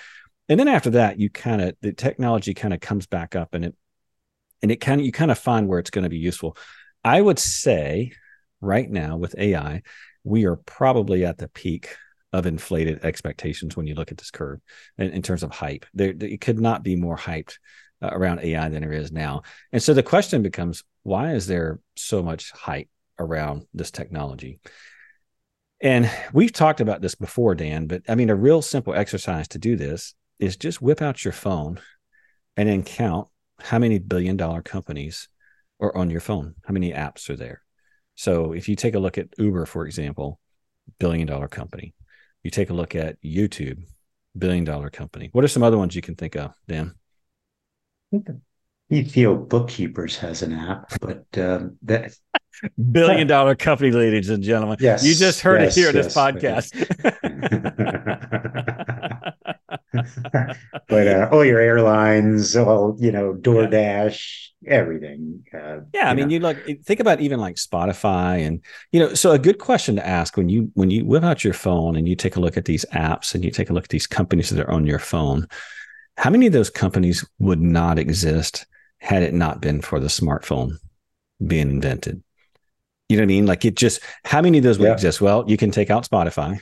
And 0.48 0.58
then 0.58 0.68
after 0.68 0.90
that, 0.90 1.18
you 1.18 1.30
kind 1.30 1.60
of 1.62 1.74
the 1.80 1.92
technology 1.92 2.54
kind 2.54 2.72
of 2.72 2.80
comes 2.80 3.06
back 3.06 3.34
up, 3.34 3.54
and 3.54 3.64
it 3.64 3.74
and 4.62 4.70
it 4.70 4.76
kind 4.76 5.00
of 5.00 5.06
you 5.06 5.12
kind 5.12 5.30
of 5.30 5.38
find 5.38 5.68
where 5.68 5.78
it's 5.78 5.90
going 5.90 6.04
to 6.04 6.10
be 6.10 6.18
useful. 6.18 6.56
I 7.04 7.20
would 7.20 7.38
say 7.38 8.12
right 8.60 8.90
now 8.90 9.16
with 9.16 9.34
AI, 9.38 9.82
we 10.24 10.44
are 10.44 10.56
probably 10.56 11.24
at 11.24 11.38
the 11.38 11.48
peak 11.48 11.96
of 12.32 12.46
inflated 12.46 13.04
expectations 13.04 13.76
when 13.76 13.86
you 13.86 13.94
look 13.94 14.12
at 14.12 14.18
this 14.18 14.30
curve 14.30 14.60
in, 14.98 15.10
in 15.10 15.22
terms 15.22 15.42
of 15.42 15.50
hype. 15.50 15.86
There, 15.94 16.14
it 16.20 16.40
could 16.40 16.60
not 16.60 16.82
be 16.82 16.94
more 16.94 17.16
hyped 17.16 17.58
uh, 18.02 18.10
around 18.12 18.40
AI 18.40 18.68
than 18.68 18.82
there 18.82 18.92
is 18.92 19.10
now. 19.10 19.42
And 19.72 19.82
so 19.82 19.94
the 19.94 20.02
question 20.02 20.42
becomes, 20.42 20.84
why 21.02 21.32
is 21.32 21.46
there 21.46 21.80
so 21.96 22.22
much 22.22 22.50
hype 22.52 22.88
around 23.18 23.66
this 23.74 23.90
technology? 23.90 24.60
And 25.80 26.10
we've 26.32 26.52
talked 26.52 26.80
about 26.80 27.00
this 27.00 27.14
before, 27.14 27.54
Dan, 27.54 27.86
but 27.86 28.02
I 28.08 28.14
mean, 28.14 28.30
a 28.30 28.34
real 28.34 28.62
simple 28.62 28.94
exercise 28.94 29.48
to 29.48 29.58
do 29.58 29.76
this 29.76 30.14
is 30.38 30.56
just 30.56 30.82
whip 30.82 31.00
out 31.00 31.24
your 31.24 31.32
phone 31.32 31.80
and 32.56 32.68
then 32.68 32.82
count 32.82 33.28
how 33.62 33.78
many 33.78 33.98
billion 33.98 34.36
dollar 34.36 34.62
companies 34.62 35.28
are 35.80 35.96
on 35.96 36.10
your 36.10 36.20
phone? 36.20 36.54
How 36.64 36.72
many 36.72 36.92
apps 36.92 37.28
are 37.30 37.36
there? 37.36 37.62
So 38.14 38.52
if 38.52 38.68
you 38.68 38.76
take 38.76 38.94
a 38.94 38.98
look 38.98 39.18
at 39.18 39.28
Uber, 39.38 39.66
for 39.66 39.86
example, 39.86 40.40
billion 40.98 41.26
dollar 41.26 41.48
company. 41.48 41.94
You 42.42 42.50
take 42.50 42.70
a 42.70 42.74
look 42.74 42.94
at 42.94 43.20
YouTube, 43.22 43.84
billion 44.36 44.64
dollar 44.64 44.90
company. 44.90 45.28
What 45.32 45.44
are 45.44 45.48
some 45.48 45.62
other 45.62 45.78
ones 45.78 45.94
you 45.94 46.02
can 46.02 46.14
think 46.14 46.36
of, 46.36 46.54
Dan? 46.66 46.94
PCO 48.90 49.48
Bookkeepers 49.48 50.16
has 50.16 50.42
an 50.42 50.52
app, 50.52 50.92
but 51.00 51.26
um, 51.38 51.76
that 51.82 52.12
billion 52.90 53.26
dollar 53.26 53.54
company, 53.54 53.92
ladies 53.92 54.30
and 54.30 54.42
gentlemen. 54.42 54.78
Yes, 54.80 55.04
you 55.04 55.14
just 55.14 55.40
heard 55.40 55.60
yes, 55.60 55.76
it 55.76 55.80
here 55.80 55.92
yes, 55.92 55.94
in 55.94 56.02
this 56.02 56.14
podcast. 56.14 56.74
but 59.92 61.08
uh, 61.08 61.28
all 61.32 61.44
your 61.44 61.60
airlines, 61.60 62.56
all 62.56 62.96
you 62.98 63.10
know, 63.12 63.34
DoorDash, 63.34 64.48
yeah. 64.62 64.72
everything. 64.72 65.44
Uh, 65.52 65.80
yeah, 65.92 66.10
I 66.10 66.14
mean, 66.14 66.28
know. 66.28 66.34
you 66.34 66.40
look 66.40 66.58
think 66.84 67.00
about 67.00 67.20
even 67.20 67.40
like 67.40 67.56
Spotify, 67.56 68.46
and 68.46 68.62
you 68.92 69.00
know, 69.00 69.14
so 69.14 69.32
a 69.32 69.38
good 69.38 69.58
question 69.58 69.96
to 69.96 70.06
ask 70.06 70.36
when 70.36 70.48
you 70.48 70.70
when 70.74 70.90
you 70.90 71.04
whip 71.04 71.24
out 71.24 71.42
your 71.42 71.54
phone 71.54 71.96
and 71.96 72.08
you 72.08 72.14
take 72.14 72.36
a 72.36 72.40
look 72.40 72.56
at 72.56 72.64
these 72.64 72.84
apps 72.92 73.34
and 73.34 73.44
you 73.44 73.50
take 73.50 73.70
a 73.70 73.72
look 73.72 73.84
at 73.84 73.90
these 73.90 74.06
companies 74.06 74.50
that 74.50 74.64
are 74.64 74.70
on 74.70 74.86
your 74.86 74.98
phone. 74.98 75.46
how 76.20 76.28
many 76.28 76.46
of 76.46 76.52
those 76.52 76.68
companies 76.68 77.24
would 77.38 77.62
not 77.62 77.98
exist 77.98 78.66
had 78.98 79.22
it 79.22 79.32
not 79.32 79.62
been 79.62 79.80
for 79.80 79.98
the 79.98 80.08
smartphone 80.08 80.76
being 81.46 81.70
invented? 81.70 82.22
You 83.08 83.16
know 83.16 83.22
what 83.22 83.24
I 83.24 83.26
mean? 83.26 83.46
Like 83.46 83.64
it 83.64 83.74
just, 83.74 84.00
how 84.24 84.42
many 84.42 84.58
of 84.58 84.64
those 84.64 84.78
would 84.78 84.84
yeah. 84.84 84.92
exist? 84.92 85.22
Well, 85.22 85.44
you 85.48 85.56
can 85.56 85.70
take 85.70 85.88
out 85.88 86.06
Spotify, 86.06 86.60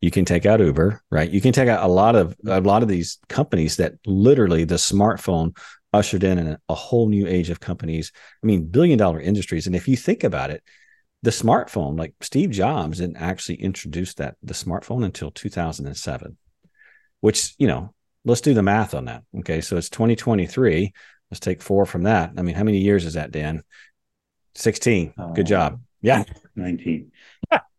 you 0.00 0.10
can 0.10 0.24
take 0.24 0.46
out 0.46 0.60
Uber, 0.60 1.02
right? 1.10 1.30
You 1.30 1.40
can 1.40 1.52
take 1.52 1.68
out 1.68 1.84
a 1.84 1.92
lot 1.92 2.16
of 2.16 2.36
a 2.46 2.60
lot 2.60 2.82
of 2.82 2.88
these 2.88 3.18
companies 3.28 3.76
that 3.76 3.94
literally 4.06 4.64
the 4.64 4.76
smartphone 4.76 5.56
ushered 5.92 6.24
in 6.24 6.38
a, 6.38 6.58
a 6.68 6.74
whole 6.74 7.08
new 7.08 7.26
age 7.26 7.50
of 7.50 7.60
companies. 7.60 8.12
I 8.42 8.46
mean, 8.46 8.66
billion 8.66 8.98
dollar 8.98 9.20
industries. 9.20 9.66
And 9.66 9.76
if 9.76 9.88
you 9.88 9.96
think 9.96 10.24
about 10.24 10.50
it, 10.50 10.62
the 11.22 11.30
smartphone, 11.30 11.98
like 11.98 12.14
Steve 12.20 12.50
Jobs 12.50 12.98
didn't 12.98 13.16
actually 13.16 13.56
introduce 13.56 14.14
that 14.14 14.36
the 14.42 14.54
smartphone 14.54 15.04
until 15.04 15.30
2007, 15.30 16.36
which, 17.20 17.54
you 17.58 17.66
know, 17.66 17.94
let's 18.24 18.40
do 18.40 18.54
the 18.54 18.62
math 18.62 18.94
on 18.94 19.06
that. 19.06 19.24
Okay. 19.40 19.60
So 19.60 19.76
it's 19.76 19.90
2023. 19.90 20.92
Let's 21.30 21.40
take 21.40 21.62
four 21.62 21.86
from 21.86 22.04
that. 22.04 22.32
I 22.36 22.42
mean, 22.42 22.54
how 22.54 22.64
many 22.64 22.78
years 22.78 23.04
is 23.04 23.14
that, 23.14 23.30
Dan? 23.30 23.62
16. 24.54 25.14
Good 25.34 25.46
uh, 25.46 25.48
job. 25.48 25.80
Yeah. 26.00 26.24
19. 26.56 27.12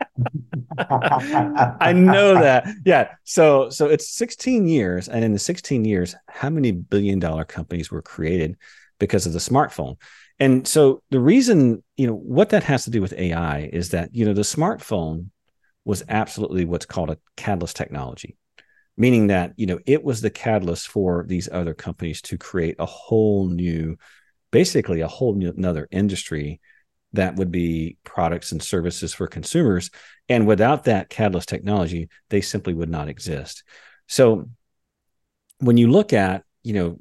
I 0.78 1.94
know 1.94 2.34
that. 2.34 2.68
Yeah. 2.86 3.10
So 3.24 3.70
so 3.70 3.88
it's 3.88 4.10
16 4.10 4.68
years. 4.68 5.08
And 5.08 5.24
in 5.24 5.34
the 5.34 5.40
16 5.40 5.86
years, 5.86 6.16
how 6.28 6.50
many 6.50 6.72
billion 6.72 7.20
dollar 7.20 7.46
companies 7.46 7.92
were 7.92 8.02
created 8.02 8.58
because 9.00 9.26
of 9.26 9.34
the 9.34 9.40
smartphone? 9.40 9.98
And 10.40 10.68
so 10.68 11.04
the 11.12 11.20
reason, 11.20 11.84
you 11.98 12.08
know, 12.08 12.16
what 12.16 12.50
that 12.50 12.64
has 12.64 12.86
to 12.86 12.90
do 12.90 13.02
with 13.02 13.14
AI 13.14 13.70
is 13.72 13.90
that, 13.90 14.14
you 14.16 14.26
know, 14.26 14.34
the 14.34 14.42
smartphone 14.42 15.28
was 15.86 16.04
absolutely 16.10 16.66
what's 16.66 16.86
called 16.86 17.12
a 17.12 17.18
catalyst 17.38 17.76
technology, 17.76 18.38
meaning 18.98 19.28
that, 19.28 19.54
you 19.56 19.68
know, 19.68 19.80
it 19.86 20.04
was 20.04 20.22
the 20.22 20.30
catalyst 20.30 20.88
for 20.88 21.26
these 21.28 21.48
other 21.52 21.74
companies 21.74 22.22
to 22.24 22.38
create 22.38 22.76
a 22.80 22.86
whole 22.86 23.48
new, 23.50 23.98
basically 24.52 25.02
a 25.02 25.08
whole 25.08 25.36
new 25.36 25.54
another 25.56 25.88
industry 25.92 26.60
that 27.14 27.36
would 27.36 27.52
be 27.52 27.98
products 28.04 28.52
and 28.52 28.62
services 28.62 29.14
for 29.14 29.28
consumers. 29.28 29.92
And 30.30 30.48
without 30.48 30.86
that 30.86 31.10
catalyst 31.10 31.50
technology, 31.50 32.10
they 32.30 32.42
simply 32.42 32.74
would 32.74 32.90
not 32.90 33.10
exist. 33.10 33.64
So 34.08 34.50
when 35.60 35.78
you 35.78 35.90
look 35.90 36.14
at, 36.14 36.44
you 36.64 36.74
know, 36.74 37.00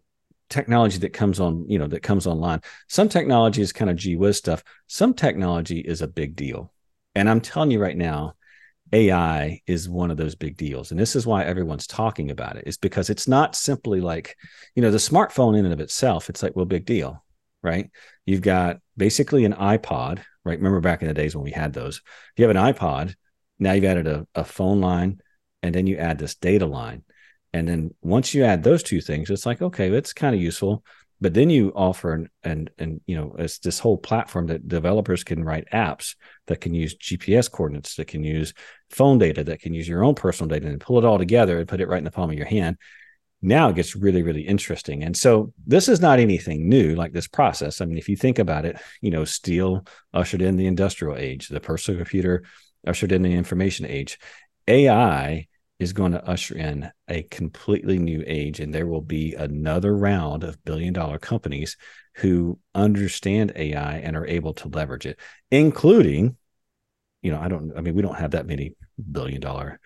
technology 0.48 0.98
that 0.98 1.12
comes 1.12 1.38
on, 1.38 1.66
you 1.68 1.78
know, 1.78 1.86
that 1.86 2.02
comes 2.02 2.26
online, 2.26 2.60
some 2.88 3.08
technology 3.08 3.62
is 3.62 3.72
kind 3.72 3.90
of 3.90 3.96
gee 3.96 4.16
whiz 4.16 4.36
stuff. 4.36 4.64
Some 4.88 5.14
technology 5.14 5.78
is 5.78 6.02
a 6.02 6.08
big 6.08 6.34
deal. 6.34 6.72
And 7.14 7.28
I'm 7.30 7.40
telling 7.40 7.70
you 7.70 7.80
right 7.80 7.96
now, 7.96 8.34
AI 8.92 9.60
is 9.68 9.88
one 9.88 10.10
of 10.10 10.16
those 10.16 10.34
big 10.34 10.56
deals. 10.56 10.90
And 10.90 10.98
this 10.98 11.14
is 11.14 11.24
why 11.24 11.44
everyone's 11.44 11.86
talking 11.86 12.32
about 12.32 12.56
it, 12.56 12.64
is 12.66 12.76
because 12.76 13.08
it's 13.08 13.28
not 13.28 13.54
simply 13.54 14.00
like, 14.00 14.36
you 14.74 14.82
know, 14.82 14.90
the 14.90 14.98
smartphone 14.98 15.56
in 15.56 15.64
and 15.64 15.72
of 15.72 15.80
itself, 15.80 16.28
it's 16.28 16.42
like, 16.42 16.56
well, 16.56 16.64
big 16.64 16.84
deal 16.84 17.22
right? 17.62 17.90
You've 18.26 18.42
got 18.42 18.78
basically 18.96 19.44
an 19.44 19.54
iPod, 19.54 20.22
right? 20.44 20.58
Remember 20.58 20.80
back 20.80 21.02
in 21.02 21.08
the 21.08 21.14
days 21.14 21.34
when 21.34 21.44
we 21.44 21.50
had 21.50 21.72
those. 21.72 21.98
If 21.98 22.38
You 22.38 22.48
have 22.48 22.56
an 22.56 22.74
iPod. 22.74 23.14
Now 23.58 23.72
you've 23.72 23.84
added 23.84 24.06
a, 24.06 24.26
a 24.34 24.44
phone 24.44 24.80
line, 24.80 25.20
and 25.62 25.74
then 25.74 25.86
you 25.86 25.96
add 25.98 26.18
this 26.18 26.34
data 26.34 26.66
line. 26.66 27.02
And 27.52 27.68
then 27.68 27.94
once 28.00 28.32
you 28.32 28.44
add 28.44 28.62
those 28.62 28.82
two 28.82 29.00
things, 29.00 29.28
it's 29.28 29.44
like, 29.44 29.60
okay, 29.60 29.90
it's 29.90 30.12
kind 30.12 30.34
of 30.34 30.40
useful. 30.40 30.84
But 31.20 31.34
then 31.34 31.50
you 31.50 31.70
offer 31.76 32.14
and 32.14 32.28
and 32.42 32.70
and 32.78 33.00
you 33.06 33.14
know, 33.14 33.34
it's 33.38 33.58
this 33.58 33.78
whole 33.78 33.98
platform 33.98 34.46
that 34.46 34.68
developers 34.68 35.22
can 35.22 35.44
write 35.44 35.68
apps 35.70 36.14
that 36.46 36.62
can 36.62 36.72
use 36.72 36.96
GPS 36.96 37.50
coordinates, 37.50 37.96
that 37.96 38.06
can 38.06 38.24
use 38.24 38.54
phone 38.88 39.18
data, 39.18 39.44
that 39.44 39.60
can 39.60 39.74
use 39.74 39.86
your 39.86 40.02
own 40.02 40.14
personal 40.14 40.48
data 40.48 40.66
and 40.66 40.80
pull 40.80 40.98
it 40.98 41.04
all 41.04 41.18
together 41.18 41.58
and 41.58 41.68
put 41.68 41.82
it 41.82 41.88
right 41.88 41.98
in 41.98 42.04
the 42.04 42.10
palm 42.10 42.30
of 42.30 42.36
your 42.36 42.46
hand 42.46 42.78
now 43.42 43.68
it 43.68 43.76
gets 43.76 43.96
really 43.96 44.22
really 44.22 44.42
interesting. 44.42 45.02
And 45.02 45.16
so 45.16 45.52
this 45.66 45.88
is 45.88 46.00
not 46.00 46.18
anything 46.18 46.68
new 46.68 46.94
like 46.94 47.12
this 47.12 47.28
process. 47.28 47.80
I 47.80 47.86
mean 47.86 47.98
if 47.98 48.08
you 48.08 48.16
think 48.16 48.38
about 48.38 48.64
it 48.64 48.80
you 49.00 49.10
know 49.10 49.24
steel 49.24 49.84
ushered 50.12 50.42
in 50.42 50.56
the 50.56 50.66
industrial 50.66 51.16
age 51.16 51.48
the 51.48 51.60
personal 51.60 51.98
computer 51.98 52.44
ushered 52.86 53.12
in 53.12 53.22
the 53.22 53.32
information 53.32 53.86
age 53.86 54.18
ai 54.68 55.46
is 55.78 55.92
going 55.92 56.12
to 56.12 56.24
usher 56.24 56.56
in 56.56 56.90
a 57.08 57.22
completely 57.24 57.98
new 57.98 58.22
age 58.26 58.60
and 58.60 58.72
there 58.72 58.86
will 58.86 59.00
be 59.00 59.34
another 59.34 59.96
round 59.96 60.44
of 60.44 60.62
billion 60.64 60.92
dollar 60.92 61.18
companies 61.18 61.76
who 62.16 62.58
understand 62.74 63.52
ai 63.56 63.96
and 63.98 64.16
are 64.16 64.26
able 64.26 64.52
to 64.52 64.68
leverage 64.68 65.06
it 65.06 65.18
including 65.50 66.36
you 67.22 67.32
know 67.32 67.40
i 67.40 67.48
don't 67.48 67.72
i 67.76 67.80
mean 67.80 67.94
we 67.94 68.02
don't 68.02 68.18
have 68.18 68.32
that 68.32 68.46
many 68.46 68.74
billion 69.10 69.40
dollar 69.40 69.80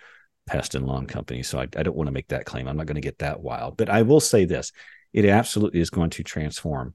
pest 0.47 0.75
and 0.75 0.87
lawn 0.87 1.07
company. 1.07 1.43
So 1.43 1.59
I, 1.59 1.63
I 1.63 1.83
don't 1.83 1.97
want 1.97 2.09
to 2.09 2.13
make 2.13 2.29
that 2.29 2.45
claim. 2.45 2.69
I'm 2.69 2.77
not 2.77 2.87
going 2.87 2.97
to 2.97 3.01
get 3.01 3.19
that 3.19 3.41
wild, 3.41 3.77
but 3.77 3.89
I 3.89 4.03
will 4.03 4.21
say 4.21 4.45
this: 4.45 4.73
it 5.13 5.25
absolutely 5.25 5.81
is 5.81 5.91
going 5.91 6.11
to 6.11 6.23
transform 6.23 6.95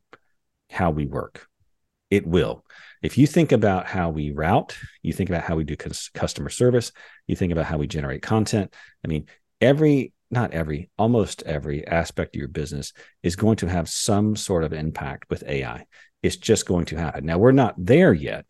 how 0.70 0.91
we 0.91 1.06
work. 1.06 1.48
It 2.10 2.25
will. 2.25 2.65
If 3.01 3.18
you 3.18 3.27
think 3.27 3.51
about 3.51 3.86
how 3.86 4.10
we 4.10 4.32
route, 4.32 4.77
you 5.01 5.13
think 5.13 5.29
about 5.29 5.44
how 5.44 5.56
we 5.56 5.63
do 5.63 5.77
customer 5.77 6.50
service, 6.50 6.91
you 7.27 7.36
think 7.36 7.51
about 7.51 7.65
how 7.65 7.77
we 7.77 7.88
generate 7.88 8.22
content. 8.22 8.74
I 9.06 9.08
mean, 9.08 9.27
every 9.62 10.13
not 10.32 10.53
every, 10.53 10.89
almost 10.98 11.44
every 11.44 11.86
aspect 11.88 12.36
of 12.36 12.39
your 12.39 12.48
business 12.48 12.94
is 13.24 13.36
going 13.36 13.58
to 13.58 13.68
have 13.68 13.89
some 13.89 14.36
sort 14.36 14.63
of 14.63 14.74
impact 14.74 15.29
with 15.29 15.44
AI. 15.48 15.86
It's 16.22 16.36
just 16.36 16.68
going 16.68 16.86
to 16.86 16.98
happen. 16.98 17.25
Now 17.25 17.38
we're 17.38 17.51
not 17.51 17.75
there 17.77 18.13
yet, 18.13 18.46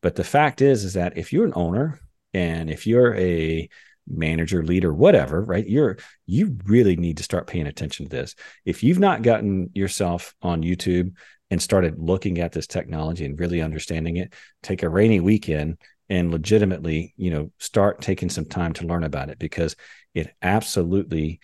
but 0.00 0.14
the 0.14 0.24
fact 0.24 0.62
is, 0.62 0.84
is 0.84 0.94
that 0.94 1.16
if 1.16 1.32
you're 1.32 1.46
an 1.46 1.52
owner 1.56 1.98
and 2.32 2.70
if 2.70 2.86
you're 2.86 3.14
a 3.14 3.68
manager 4.06 4.62
leader 4.64 4.92
whatever 4.92 5.42
right? 5.42 5.66
You're 5.66 5.98
you 6.26 6.56
really 6.66 6.96
need 6.96 7.16
to 7.18 7.22
start 7.22 7.46
paying 7.46 7.66
attention 7.66 8.06
to 8.06 8.10
this. 8.10 8.34
If 8.64 8.82
you've 8.82 8.98
not 8.98 9.22
gotten 9.22 9.70
yourself 9.74 10.34
on 10.42 10.62
youtube 10.62 11.14
and 11.50 11.62
started 11.62 11.98
looking 11.98 12.40
at 12.40 12.52
this 12.52 12.66
technology 12.66 13.24
and 13.24 13.38
really 13.38 13.60
understanding 13.60 14.16
it 14.16 14.32
take 14.62 14.82
a 14.82 14.88
rainy 14.88 15.20
weekend 15.20 15.78
and 16.08 16.30
legitimately 16.30 17.14
you 17.16 17.30
know 17.30 17.50
start 17.58 18.00
taking 18.00 18.28
some 18.28 18.44
time 18.44 18.72
to 18.72 18.86
learn 18.86 19.04
about 19.04 19.30
it 19.30 19.38
because 19.38 19.76
it 20.14 20.34
absolutely 20.42 21.40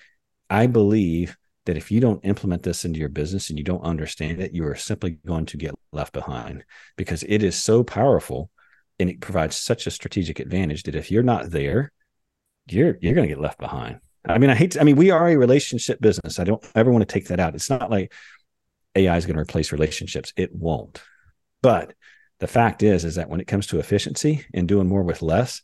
i 0.48 0.66
believe 0.66 1.36
that 1.66 1.76
if 1.76 1.90
you 1.90 2.00
don't 2.00 2.24
implement 2.24 2.62
this 2.62 2.84
into 2.84 2.98
your 2.98 3.08
business 3.08 3.50
and 3.50 3.58
you 3.58 3.64
don't 3.64 3.84
understand 3.84 4.40
it 4.40 4.52
you 4.52 4.66
are 4.66 4.74
simply 4.74 5.12
going 5.26 5.46
to 5.46 5.56
get 5.56 5.74
left 5.92 6.12
behind 6.12 6.64
because 6.96 7.22
it 7.28 7.42
is 7.42 7.54
so 7.54 7.82
powerful 7.84 8.50
and 8.98 9.08
it 9.08 9.20
provides 9.20 9.56
such 9.56 9.86
a 9.86 9.90
strategic 9.90 10.40
advantage 10.40 10.82
that 10.82 10.96
if 10.96 11.10
you're 11.10 11.22
not 11.22 11.50
there 11.50 11.92
you're 12.72 12.96
you're 13.00 13.14
going 13.14 13.28
to 13.28 13.34
get 13.34 13.40
left 13.40 13.58
behind. 13.58 14.00
I 14.26 14.38
mean, 14.38 14.50
I 14.50 14.54
hate. 14.54 14.72
To, 14.72 14.80
I 14.80 14.84
mean, 14.84 14.96
we 14.96 15.10
are 15.10 15.28
a 15.28 15.36
relationship 15.36 16.00
business. 16.00 16.38
I 16.38 16.44
don't 16.44 16.64
ever 16.74 16.90
want 16.90 17.06
to 17.06 17.12
take 17.12 17.28
that 17.28 17.40
out. 17.40 17.54
It's 17.54 17.70
not 17.70 17.90
like 17.90 18.12
AI 18.94 19.16
is 19.16 19.26
going 19.26 19.36
to 19.36 19.42
replace 19.42 19.72
relationships. 19.72 20.32
It 20.36 20.54
won't. 20.54 21.00
But 21.62 21.94
the 22.38 22.46
fact 22.46 22.82
is, 22.82 23.04
is 23.04 23.14
that 23.16 23.28
when 23.28 23.40
it 23.40 23.46
comes 23.46 23.66
to 23.68 23.78
efficiency 23.78 24.44
and 24.52 24.68
doing 24.68 24.88
more 24.88 25.02
with 25.02 25.22
less, 25.22 25.62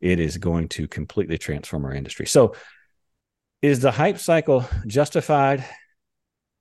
it 0.00 0.20
is 0.20 0.38
going 0.38 0.68
to 0.70 0.88
completely 0.88 1.38
transform 1.38 1.84
our 1.84 1.94
industry. 1.94 2.26
So, 2.26 2.54
is 3.62 3.80
the 3.80 3.90
hype 3.90 4.18
cycle 4.18 4.64
justified? 4.86 5.64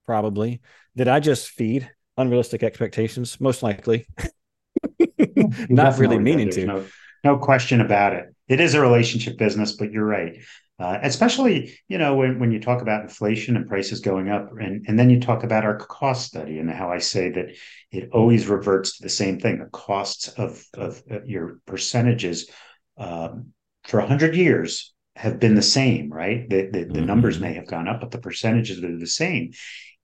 Probably. 0.05 0.61
Did 0.95 1.07
I 1.07 1.19
just 1.19 1.49
feed 1.49 1.89
unrealistic 2.17 2.63
expectations? 2.63 3.39
Most 3.39 3.63
likely. 3.63 4.07
not 5.69 5.97
really 5.97 6.19
meaning 6.19 6.49
to. 6.51 6.65
No, 6.65 6.85
no 7.23 7.37
question 7.37 7.81
about 7.81 8.13
it 8.13 8.33
it 8.49 8.59
is 8.59 8.73
a 8.73 8.81
relationship 8.81 9.37
business, 9.37 9.73
but 9.73 9.91
you're 9.91 10.03
right. 10.03 10.41
Uh, 10.79 10.97
especially, 11.03 11.77
you 11.87 11.97
know, 11.97 12.15
when, 12.15 12.39
when 12.39 12.51
you 12.51 12.59
talk 12.59 12.81
about 12.81 13.03
inflation 13.03 13.55
and 13.55 13.67
prices 13.67 13.99
going 13.99 14.29
up, 14.29 14.49
and, 14.59 14.85
and 14.87 14.97
then 14.97 15.09
you 15.09 15.19
talk 15.19 15.43
about 15.43 15.65
our 15.65 15.77
cost 15.77 16.25
study 16.25 16.57
and 16.57 16.71
how 16.71 16.91
I 16.91 16.97
say 16.97 17.29
that 17.29 17.55
it 17.91 18.09
always 18.11 18.47
reverts 18.47 18.97
to 18.97 19.03
the 19.03 19.09
same 19.09 19.39
thing. 19.39 19.59
The 19.59 19.65
costs 19.65 20.29
of, 20.29 20.65
of, 20.73 21.01
of 21.09 21.27
your 21.27 21.59
percentages 21.67 22.49
um, 22.97 23.53
for 23.83 23.99
100 23.99 24.35
years 24.35 24.93
have 25.15 25.39
been 25.39 25.55
the 25.55 25.61
same, 25.61 26.11
right? 26.11 26.49
The, 26.49 26.69
the, 26.71 26.71
the 26.71 26.85
mm-hmm. 26.85 27.05
numbers 27.05 27.39
may 27.39 27.53
have 27.53 27.67
gone 27.67 27.87
up, 27.87 27.99
but 27.99 28.11
the 28.11 28.19
percentages 28.19 28.81
are 28.83 28.97
the 28.97 29.05
same. 29.05 29.51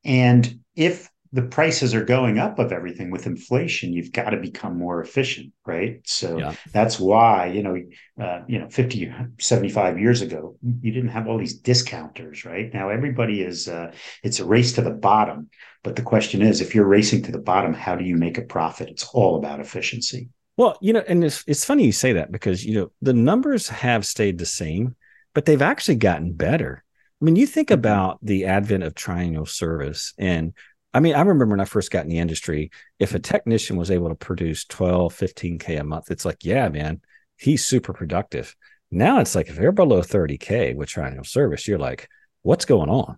And 0.04 0.60
if 0.76 1.10
the 1.36 1.42
prices 1.42 1.94
are 1.94 2.06
going 2.06 2.40
up 2.40 2.60
of 2.60 2.72
everything. 2.72 3.12
With 3.12 3.26
inflation 3.26 3.92
you've 3.92 4.14
got 4.14 4.30
to 4.30 4.38
become 4.38 4.78
more 4.78 5.02
efficient 5.02 5.52
right? 5.66 6.00
So 6.06 6.38
yeah. 6.38 6.56
that's 6.72 7.00
why 7.00 7.48
you 7.48 7.62
know 7.62 7.76
uh, 8.24 8.42
you 8.48 8.60
know 8.60 8.70
50 8.70 9.14
75 9.40 10.00
years 10.00 10.22
ago 10.22 10.56
you 10.82 10.92
didn't 10.92 11.10
have 11.10 11.28
all 11.28 11.38
these 11.38 11.56
discounters 11.56 12.46
right? 12.46 12.74
Now 12.74 12.90
everybody 12.90 13.42
is 13.42 13.68
uh, 13.68 13.92
it's 14.24 14.40
a 14.40 14.46
race 14.46 14.74
to 14.74 14.82
the 14.82 14.92
bottom. 14.92 15.50
But 15.84 15.96
the 15.96 16.02
question 16.02 16.42
is 16.42 16.62
if 16.62 16.74
you're 16.74 16.88
racing 16.88 17.24
to 17.24 17.32
the 17.32 17.40
bottom 17.40 17.74
how 17.74 17.96
do 17.96 18.06
you 18.06 18.16
make 18.16 18.38
a 18.38 18.44
profit? 18.44 18.90
It's 18.90 19.08
all 19.14 19.36
about 19.36 19.60
efficiency. 19.60 20.30
Well 20.56 20.78
you 20.82 20.94
know 20.94 21.04
and 21.06 21.24
it's, 21.24 21.44
it's 21.48 21.66
funny 21.66 21.86
you 21.86 21.92
say 21.92 22.14
that 22.14 22.32
because 22.32 22.64
you 22.66 22.76
know 22.76 22.92
the 23.02 23.14
numbers 23.14 23.68
have 23.68 24.06
stayed 24.06 24.38
the 24.38 24.46
same 24.46 24.96
but 25.34 25.44
they've 25.44 25.62
actually 25.62 25.96
gotten 25.96 26.32
better. 26.32 26.82
I 27.22 27.26
mean, 27.26 27.36
you 27.36 27.46
think 27.46 27.68
mm-hmm. 27.68 27.80
about 27.80 28.20
the 28.24 28.46
advent 28.46 28.84
of 28.84 28.96
triannual 28.96 29.48
service 29.48 30.14
and 30.18 30.54
I 30.96 31.00
mean, 31.00 31.14
I 31.14 31.20
remember 31.20 31.46
when 31.48 31.60
I 31.60 31.66
first 31.66 31.92
got 31.92 32.04
in 32.04 32.10
the 32.10 32.20
industry, 32.20 32.72
if 33.00 33.14
a 33.14 33.20
technician 33.20 33.76
was 33.76 33.92
able 33.92 34.10
to 34.10 34.16
produce 34.16 34.66
12, 34.66 35.14
15K 35.14 35.80
a 35.80 35.84
month, 35.84 36.10
it's 36.10 36.26
like, 36.26 36.44
yeah, 36.44 36.70
man, 36.70 37.02
he's 37.38 37.66
super 37.66 37.94
productive. 37.94 38.56
Now 38.90 39.20
it's 39.20 39.36
like 39.36 39.50
if 39.50 39.56
they're 39.56 39.72
below 39.72 40.02
30K 40.02 40.76
with 40.76 40.90
triannual 40.90 41.26
service, 41.26 41.68
you're 41.68 41.78
like, 41.78 42.08
what's 42.42 42.66
going 42.66 42.90
on? 42.90 43.18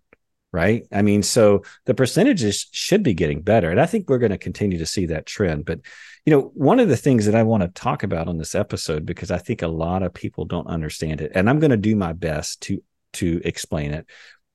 right? 0.51 0.87
I 0.91 1.01
mean, 1.01 1.23
so 1.23 1.63
the 1.85 1.93
percentages 1.93 2.67
should 2.71 3.03
be 3.03 3.13
getting 3.13 3.41
better. 3.41 3.69
And 3.69 3.79
I 3.79 3.85
think 3.85 4.09
we're 4.09 4.17
going 4.17 4.31
to 4.31 4.37
continue 4.37 4.77
to 4.79 4.85
see 4.85 5.07
that 5.07 5.25
trend. 5.25 5.65
But, 5.65 5.81
you 6.25 6.31
know, 6.31 6.51
one 6.53 6.79
of 6.79 6.89
the 6.89 6.97
things 6.97 7.25
that 7.25 7.35
I 7.35 7.43
want 7.43 7.63
to 7.63 7.69
talk 7.69 8.03
about 8.03 8.27
on 8.27 8.37
this 8.37 8.55
episode, 8.55 9.05
because 9.05 9.29
I 9.29 9.37
think 9.37 9.61
a 9.61 9.67
lot 9.67 10.03
of 10.03 10.13
people 10.13 10.45
don't 10.45 10.67
understand 10.67 11.21
it, 11.21 11.31
and 11.35 11.49
I'm 11.49 11.59
going 11.59 11.71
to 11.71 11.77
do 11.77 11.95
my 11.95 12.13
best 12.13 12.61
to 12.61 12.81
to 13.13 13.41
explain 13.45 13.93
it. 13.93 14.05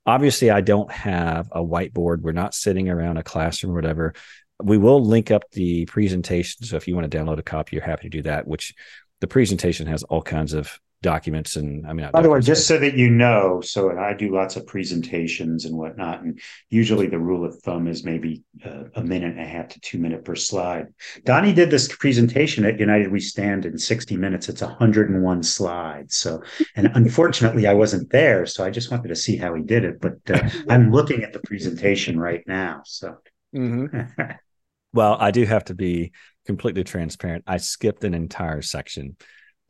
Obviously, 0.04 0.50
I 0.50 0.60
don't 0.60 0.90
have 0.90 1.48
a 1.52 1.60
whiteboard. 1.60 2.22
We're 2.22 2.32
not 2.32 2.54
sitting 2.54 2.88
around 2.88 3.18
a 3.18 3.22
classroom 3.22 3.72
or 3.72 3.76
whatever. 3.76 4.14
We 4.62 4.78
will 4.78 5.04
link 5.04 5.30
up 5.30 5.50
the 5.52 5.86
presentation. 5.86 6.64
So 6.64 6.76
if 6.76 6.88
you 6.88 6.94
want 6.94 7.10
to 7.10 7.16
download 7.16 7.38
a 7.38 7.42
copy, 7.42 7.76
you're 7.76 7.84
happy 7.84 8.04
to 8.04 8.08
do 8.08 8.22
that, 8.22 8.46
which 8.46 8.74
the 9.20 9.26
presentation 9.28 9.86
has 9.86 10.02
all 10.02 10.22
kinds 10.22 10.54
of 10.54 10.80
documents 11.02 11.56
and 11.56 11.86
I 11.86 11.92
mean 11.92 12.08
by 12.12 12.22
the 12.22 12.30
way 12.30 12.40
just 12.40 12.66
so 12.66 12.78
that 12.78 12.94
you 12.94 13.10
know 13.10 13.60
so 13.60 13.90
and 13.90 13.98
I 13.98 14.14
do 14.14 14.32
lots 14.32 14.56
of 14.56 14.66
presentations 14.66 15.64
and 15.64 15.76
whatnot 15.76 16.22
and 16.22 16.40
usually 16.70 17.08
the 17.08 17.18
rule 17.18 17.44
of 17.44 17.60
thumb 17.62 17.88
is 17.88 18.04
maybe 18.04 18.44
uh, 18.64 18.84
a 18.94 19.02
minute 19.02 19.32
and 19.32 19.40
a 19.40 19.44
half 19.44 19.68
to 19.68 19.80
two 19.80 19.98
minute 19.98 20.24
per 20.24 20.36
slide. 20.36 20.86
Donnie 21.24 21.52
did 21.52 21.70
this 21.70 21.94
presentation 21.96 22.64
at 22.64 22.78
United 22.78 23.10
We 23.10 23.20
Stand 23.20 23.66
in 23.66 23.76
60 23.76 24.16
minutes. 24.16 24.48
It's 24.48 24.62
101 24.62 25.42
slides 25.42 26.16
so 26.16 26.40
and 26.76 26.90
unfortunately 26.94 27.66
I 27.66 27.74
wasn't 27.74 28.10
there 28.10 28.46
so 28.46 28.64
I 28.64 28.70
just 28.70 28.90
wanted 28.90 29.08
to 29.08 29.16
see 29.16 29.36
how 29.36 29.54
he 29.54 29.62
did 29.62 29.84
it 29.84 30.00
but 30.00 30.18
uh, 30.30 30.48
I'm 30.68 30.92
looking 30.92 31.24
at 31.24 31.32
the 31.32 31.40
presentation 31.40 32.18
right 32.18 32.44
now 32.46 32.82
so. 32.84 33.16
Mm-hmm. 33.54 34.22
well 34.94 35.16
I 35.18 35.32
do 35.32 35.44
have 35.44 35.64
to 35.64 35.74
be 35.74 36.12
completely 36.46 36.84
transparent. 36.84 37.44
I 37.46 37.56
skipped 37.56 38.04
an 38.04 38.14
entire 38.14 38.62
section 38.62 39.16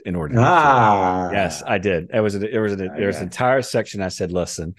in 0.04 0.16
order. 0.16 0.34
ah, 0.38 1.30
yes, 1.30 1.62
I 1.66 1.78
did. 1.78 2.10
It 2.12 2.20
was 2.20 2.34
a, 2.34 2.48
it 2.48 2.58
was 2.58 2.72
a, 2.72 2.76
there 2.76 3.06
was 3.06 3.18
an 3.18 3.24
entire 3.24 3.62
section. 3.62 4.02
I 4.02 4.08
said, 4.08 4.32
listen, 4.32 4.74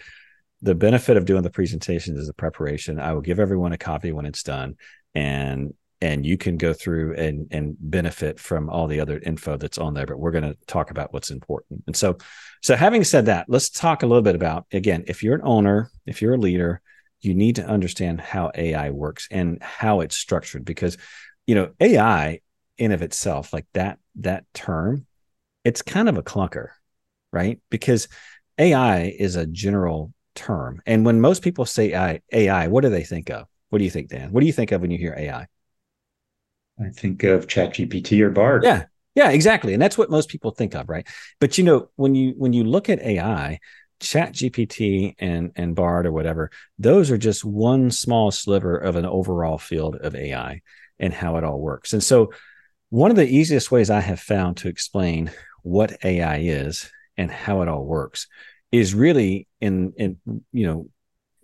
the 0.61 0.75
benefit 0.75 1.17
of 1.17 1.25
doing 1.25 1.43
the 1.43 1.49
presentations 1.49 2.19
is 2.19 2.27
the 2.27 2.33
preparation. 2.33 2.99
I 2.99 3.13
will 3.13 3.21
give 3.21 3.39
everyone 3.39 3.73
a 3.73 3.77
copy 3.77 4.11
when 4.11 4.25
it's 4.25 4.43
done, 4.43 4.75
and 5.13 5.73
and 6.01 6.25
you 6.25 6.37
can 6.37 6.57
go 6.57 6.73
through 6.73 7.15
and 7.15 7.47
and 7.51 7.75
benefit 7.79 8.39
from 8.39 8.69
all 8.69 8.87
the 8.87 8.99
other 8.99 9.19
info 9.19 9.57
that's 9.57 9.77
on 9.77 9.93
there. 9.93 10.05
But 10.05 10.19
we're 10.19 10.31
going 10.31 10.43
to 10.43 10.57
talk 10.67 10.91
about 10.91 11.13
what's 11.13 11.31
important. 11.31 11.83
And 11.87 11.95
so, 11.95 12.17
so 12.61 12.75
having 12.75 13.03
said 13.03 13.27
that, 13.27 13.45
let's 13.47 13.69
talk 13.69 14.03
a 14.03 14.07
little 14.07 14.21
bit 14.21 14.35
about 14.35 14.65
again. 14.71 15.05
If 15.07 15.23
you're 15.23 15.35
an 15.35 15.41
owner, 15.43 15.91
if 16.05 16.21
you're 16.21 16.35
a 16.35 16.37
leader, 16.37 16.81
you 17.21 17.33
need 17.33 17.55
to 17.55 17.65
understand 17.65 18.19
how 18.19 18.51
AI 18.53 18.89
works 18.89 19.27
and 19.31 19.61
how 19.61 20.01
it's 20.01 20.17
structured 20.17 20.65
because 20.65 20.97
you 21.47 21.55
know 21.55 21.71
AI 21.79 22.39
in 22.77 22.91
of 22.91 23.01
itself, 23.01 23.53
like 23.53 23.65
that 23.73 23.99
that 24.15 24.45
term 24.53 25.05
it's 25.63 25.82
kind 25.82 26.10
of 26.10 26.17
a 26.17 26.24
clunker, 26.24 26.70
right? 27.32 27.60
Because 27.70 28.08
AI 28.58 29.15
is 29.17 29.36
a 29.36 29.46
general 29.46 30.13
term. 30.36 30.82
And 30.86 31.05
when 31.05 31.22
most 31.22 31.41
people 31.41 31.65
say 31.65 31.93
AI, 31.93 32.22
AI, 32.32 32.67
what 32.67 32.82
do 32.82 32.89
they 32.89 33.03
think 33.03 33.29
of? 33.29 33.48
What 33.70 33.79
do 33.79 33.86
you 33.86 33.91
think, 33.91 34.10
Dan? 34.10 34.32
What 34.32 34.41
do 34.41 34.46
you 34.46 34.53
think 34.53 34.72
of 34.72 34.82
when 34.82 34.91
you 34.91 34.98
hear 34.98 35.15
AI? 35.17 35.48
I 36.79 36.89
think 36.89 37.24
of 37.24 37.48
ChatGPT 37.48 38.22
or 38.22 38.29
Bard. 38.29 38.63
Yeah. 38.63 38.86
Yeah, 39.15 39.29
exactly. 39.29 39.74
And 39.74 39.82
that's 39.82 39.98
what 39.98 40.10
most 40.10 40.29
people 40.29 40.51
think 40.51 40.74
of, 40.74 40.89
right? 40.89 41.08
But 41.39 41.58
you 41.58 41.63
know, 41.63 41.89
when 41.98 42.15
you 42.15 42.34
when 42.36 42.51
you 42.51 42.63
look 42.63 42.89
at 42.89 43.00
AI, 43.01 43.60
ChatGPT 44.00 45.13
and 45.20 45.51
and 45.55 45.75
Bard 45.75 46.08
or 46.08 46.12
whatever, 46.12 46.50
those 46.79 47.12
are 47.12 47.17
just 47.17 47.46
one 47.46 47.91
small 47.91 48.32
sliver 48.32 48.75
of 48.75 48.96
an 48.96 49.05
overall 49.05 49.60
field 49.60 49.98
of 49.98 50.15
AI 50.15 50.62
and 51.00 51.13
how 51.13 51.38
it 51.38 51.43
all 51.43 51.60
works. 51.60 51.93
And 51.93 52.03
so 52.03 52.34
one 52.89 53.12
of 53.12 53.17
the 53.17 53.27
easiest 53.27 53.72
ways 53.72 53.89
I 53.89 54.00
have 54.00 54.20
found 54.20 54.58
to 54.58 54.67
explain 54.67 55.32
what 55.63 55.98
AI 56.03 56.38
is 56.38 56.91
and 57.17 57.32
how 57.32 57.62
it 57.62 57.67
all 57.67 57.86
works 57.86 58.27
is 58.72 58.93
really 58.93 59.48
in 59.60 59.93
in 59.98 60.17
you 60.51 60.65
know 60.65 60.88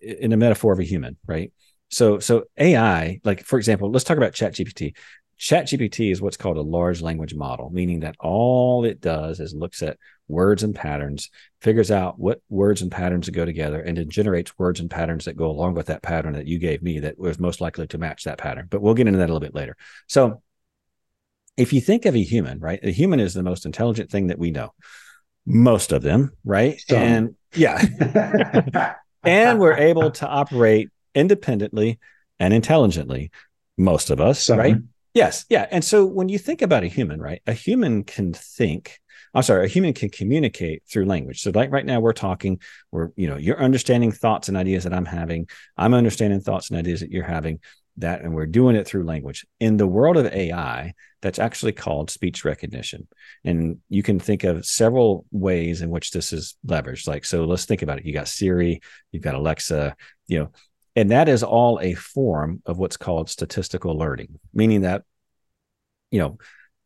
in 0.01 0.31
a 0.31 0.37
metaphor 0.37 0.73
of 0.73 0.79
a 0.79 0.83
human, 0.83 1.17
right? 1.25 1.51
So 1.89 2.19
so 2.19 2.45
AI, 2.57 3.19
like 3.23 3.43
for 3.43 3.57
example, 3.57 3.91
let's 3.91 4.05
talk 4.05 4.17
about 4.17 4.33
ChatGPT. 4.33 4.95
ChatGPT 5.39 6.11
is 6.11 6.21
what's 6.21 6.37
called 6.37 6.57
a 6.57 6.61
large 6.61 7.01
language 7.01 7.33
model, 7.33 7.69
meaning 7.69 8.01
that 8.01 8.15
all 8.19 8.83
it 8.83 8.99
does 8.99 9.39
is 9.39 9.53
looks 9.53 9.81
at 9.81 9.97
words 10.27 10.63
and 10.63 10.75
patterns, 10.75 11.29
figures 11.61 11.91
out 11.91 12.19
what 12.19 12.41
words 12.49 12.81
and 12.81 12.91
patterns 12.91 13.29
go 13.29 13.45
together, 13.45 13.79
and 13.79 13.97
then 13.97 14.09
generates 14.09 14.57
words 14.59 14.81
and 14.81 14.91
patterns 14.91 15.25
that 15.25 15.37
go 15.37 15.49
along 15.49 15.75
with 15.75 15.87
that 15.87 16.03
pattern 16.03 16.33
that 16.33 16.47
you 16.47 16.59
gave 16.59 16.83
me 16.83 16.99
that 16.99 17.17
was 17.17 17.39
most 17.39 17.61
likely 17.61 17.87
to 17.87 17.97
match 17.97 18.25
that 18.25 18.37
pattern. 18.37 18.67
But 18.69 18.81
we'll 18.81 18.93
get 18.93 19.07
into 19.07 19.19
that 19.19 19.29
a 19.29 19.33
little 19.33 19.39
bit 19.39 19.55
later. 19.55 19.77
So 20.07 20.41
if 21.59 21.73
you 21.73 21.81
think 21.81 22.05
of 22.05 22.15
a 22.15 22.23
human, 22.23 22.59
right? 22.59 22.79
A 22.83 22.91
human 22.91 23.19
is 23.19 23.33
the 23.33 23.43
most 23.43 23.65
intelligent 23.65 24.09
thing 24.09 24.27
that 24.27 24.39
we 24.39 24.49
know. 24.49 24.73
Most 25.45 25.91
of 25.91 26.01
them, 26.01 26.31
right? 26.45 26.79
Some. 26.87 26.97
And 26.97 27.35
yeah. 27.53 28.95
and 29.23 29.59
we're 29.59 29.75
able 29.75 30.11
to 30.11 30.27
operate 30.27 30.89
independently 31.13 31.99
and 32.39 32.53
intelligently. 32.53 33.31
Most 33.77 34.09
of 34.09 34.21
us, 34.21 34.43
Some. 34.43 34.59
right? 34.59 34.77
Yes. 35.13 35.45
Yeah. 35.49 35.67
And 35.69 35.83
so 35.83 36.05
when 36.05 36.29
you 36.29 36.37
think 36.37 36.61
about 36.61 36.83
a 36.83 36.87
human, 36.87 37.21
right? 37.21 37.41
A 37.47 37.53
human 37.53 38.03
can 38.03 38.33
think 38.33 38.99
I'm 39.33 39.43
sorry, 39.43 39.65
a 39.65 39.67
human 39.67 39.93
can 39.93 40.09
communicate 40.09 40.83
through 40.89 41.05
language. 41.05 41.41
So, 41.41 41.51
like 41.53 41.71
right 41.71 41.85
now, 41.85 41.99
we're 41.99 42.13
talking, 42.13 42.59
we're, 42.91 43.09
you 43.15 43.27
know, 43.27 43.37
you're 43.37 43.61
understanding 43.61 44.11
thoughts 44.11 44.47
and 44.47 44.57
ideas 44.57 44.85
that 44.85 44.93
I'm 44.93 45.05
having. 45.05 45.47
I'm 45.77 45.93
understanding 45.93 46.39
thoughts 46.39 46.69
and 46.69 46.79
ideas 46.79 47.01
that 47.01 47.11
you're 47.11 47.23
having 47.23 47.59
that 47.99 48.21
and 48.21 48.33
we're 48.33 48.45
doing 48.45 48.75
it 48.75 48.87
through 48.87 49.03
language. 49.03 49.45
In 49.59 49.77
the 49.77 49.87
world 49.87 50.17
of 50.17 50.25
ai 50.27 50.93
that's 51.21 51.39
actually 51.39 51.73
called 51.73 52.09
speech 52.09 52.45
recognition. 52.45 53.07
And 53.43 53.79
you 53.89 54.03
can 54.03 54.19
think 54.19 54.45
of 54.45 54.65
several 54.65 55.25
ways 55.31 55.81
in 55.81 55.89
which 55.89 56.11
this 56.11 56.31
is 56.31 56.55
leveraged. 56.65 57.07
Like 57.07 57.25
so 57.25 57.45
let's 57.45 57.65
think 57.65 57.81
about 57.81 57.99
it. 57.99 58.05
You 58.05 58.13
got 58.13 58.27
siri 58.27 58.81
you've 59.11 59.23
got 59.23 59.35
alexa 59.35 59.95
you 60.27 60.39
know 60.39 60.51
and 60.95 61.11
that 61.11 61.29
is 61.29 61.43
all 61.43 61.79
a 61.81 61.93
form 61.93 62.61
of 62.65 62.77
what's 62.77 62.97
called 62.97 63.29
statistical 63.29 63.97
learning 63.97 64.39
meaning 64.53 64.81
that 64.81 65.03
you 66.11 66.19
know 66.19 66.37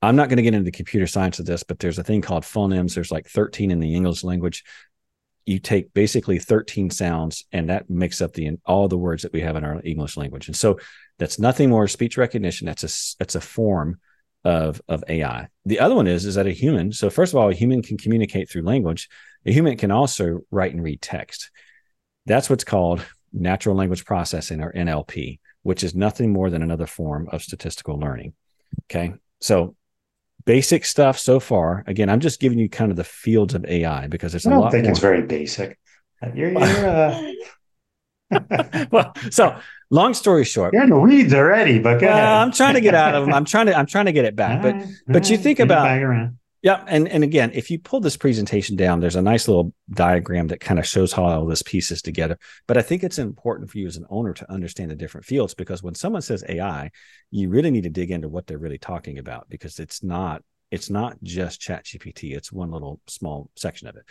i'm 0.02 0.16
not 0.16 0.30
going 0.30 0.38
to 0.38 0.44
get 0.44 0.54
into 0.54 0.66
the 0.66 0.72
computer 0.72 1.08
science 1.08 1.40
of 1.40 1.46
this 1.46 1.64
but 1.64 1.80
there's 1.80 2.00
a 2.00 2.04
thing 2.04 2.22
called 2.22 2.44
phonemes. 2.44 2.96
There's 2.96 3.12
like 3.12 3.28
13 3.28 3.72
in 3.72 3.80
the 3.80 3.96
english 3.96 4.24
language. 4.24 4.64
You 5.46 5.60
take 5.60 5.94
basically 5.94 6.40
13 6.40 6.90
sounds 6.90 7.46
and 7.52 7.70
that 7.70 7.90
makes 7.90 8.22
up 8.22 8.34
the 8.34 8.52
all 8.66 8.88
the 8.88 8.98
words 8.98 9.24
that 9.24 9.34
we 9.34 9.42
have 9.42 9.56
in 9.56 9.64
our 9.64 9.82
english 9.84 10.18
language. 10.18 10.48
And 10.48 10.56
so 10.56 10.80
that's 11.20 11.40
nothing 11.40 11.70
more 11.70 11.88
speech 11.88 12.18
recognition. 12.18 12.66
That's 12.66 12.84
a 12.84 13.18
that's 13.20 13.36
a 13.36 13.42
form 13.42 14.00
of 14.44 14.82
of 14.88 15.04
AI. 15.08 15.48
The 15.66 15.80
other 15.80 15.96
one 15.96 16.08
is 16.08 16.26
is 16.26 16.36
that 16.36 16.48
a 16.48 16.52
human. 16.52 16.92
So 16.92 17.10
first 17.10 17.34
of 17.34 17.40
all, 17.40 17.50
a 17.50 17.54
human 17.54 17.82
can 17.82 17.98
communicate 17.98 18.50
through 18.50 18.64
language. 18.64 19.10
A 19.46 19.52
human 19.52 19.78
can 19.78 19.92
also 19.92 20.42
write 20.52 20.74
and 20.74 20.84
read 20.84 21.02
text. 21.02 21.52
That's 22.26 22.50
what's 22.50 22.64
called 22.64 23.06
natural 23.32 23.76
language 23.76 24.06
processing 24.06 24.62
or 24.62 24.72
NLP, 24.74 25.40
which 25.64 25.84
is 25.84 25.96
nothing 25.96 26.32
more 26.32 26.50
than 26.50 26.62
another 26.62 26.88
form 26.88 27.28
of 27.32 27.42
statistical 27.42 28.00
learning. 28.00 28.34
Okay, 28.86 29.14
so 29.42 29.76
basic 30.46 30.86
stuff 30.86 31.20
so 31.20 31.40
far. 31.40 31.84
Again, 31.88 32.10
I'm 32.10 32.20
just 32.20 32.40
giving 32.40 32.60
you 32.60 32.70
kind 32.70 32.92
of 32.92 32.98
the 32.98 33.04
fields 33.04 33.54
of 33.54 33.66
AI 33.66 34.08
because 34.08 34.36
it's 34.36 34.46
I 34.46 34.52
don't 34.52 34.62
lot. 34.62 34.72
think 34.72 34.84
more. 34.84 34.92
it's 34.92 35.00
very 35.00 35.22
basic. 35.22 35.78
You're, 36.34 36.52
you're 36.52 36.88
uh... 36.88 37.32
well, 38.92 39.14
so 39.30 39.58
long 39.94 40.14
story 40.14 40.44
short, 40.44 40.74
you're 40.74 40.84
in 40.84 40.90
the 40.90 41.00
weeds 41.00 41.34
already. 41.34 41.80
But 41.80 42.02
well, 42.02 42.42
I'm 42.42 42.52
trying 42.52 42.74
to 42.74 42.82
get 42.82 42.96
out 42.96 43.16
of 43.16 43.26
them. 43.26 43.34
I'm 43.34 43.46
trying 43.54 43.68
to 43.68 43.78
I'm 43.78 43.86
trying 43.86 44.06
to 44.06 44.12
get 44.12 44.26
it 44.26 44.36
back. 44.36 44.62
But 44.62 44.76
right, 44.76 44.88
but 45.08 45.30
you 45.30 45.38
think 45.38 45.60
about 45.60 45.88
yeah, 46.64 46.82
and 46.88 47.10
and 47.10 47.26
again, 47.26 47.52
if 47.54 47.70
you 47.70 47.78
pull 47.78 48.00
this 48.00 48.16
presentation 48.16 48.78
down, 48.78 49.02
there's 49.02 49.18
a 49.18 49.22
nice 49.22 49.50
little 49.50 49.74
diagram 49.92 50.48
that 50.48 50.62
kind 50.62 50.80
of 50.80 50.88
shows 50.88 51.12
how 51.12 51.26
all 51.26 51.46
this 51.46 51.62
pieces 51.62 52.02
together. 52.02 52.38
But 52.68 52.78
I 52.78 52.82
think 52.82 53.04
it's 53.04 53.20
important 53.20 53.70
for 53.70 53.78
you 53.78 53.88
as 53.88 53.98
an 53.98 54.06
owner 54.10 54.34
to 54.34 54.52
understand 54.52 54.90
the 54.90 54.96
different 54.96 55.26
fields 55.26 55.54
because 55.54 55.84
when 55.84 55.94
someone 55.94 56.22
says 56.22 56.44
AI, 56.48 56.90
you 57.32 57.50
really 57.50 57.70
need 57.70 57.84
to 57.84 57.90
dig 57.90 58.12
into 58.12 58.30
what 58.30 58.48
they're 58.48 58.58
really 58.58 58.78
talking 58.78 59.20
about 59.20 59.50
because 59.50 59.80
it's 59.80 60.04
not 60.04 60.42
it's 60.72 60.90
not 60.90 61.22
just 61.22 61.60
Chat 61.60 61.84
GPT. 61.84 62.36
It's 62.36 62.52
one 62.52 62.72
little 62.72 63.00
small 63.08 63.50
section 63.56 63.88
of 63.90 63.98
it. 63.98 64.06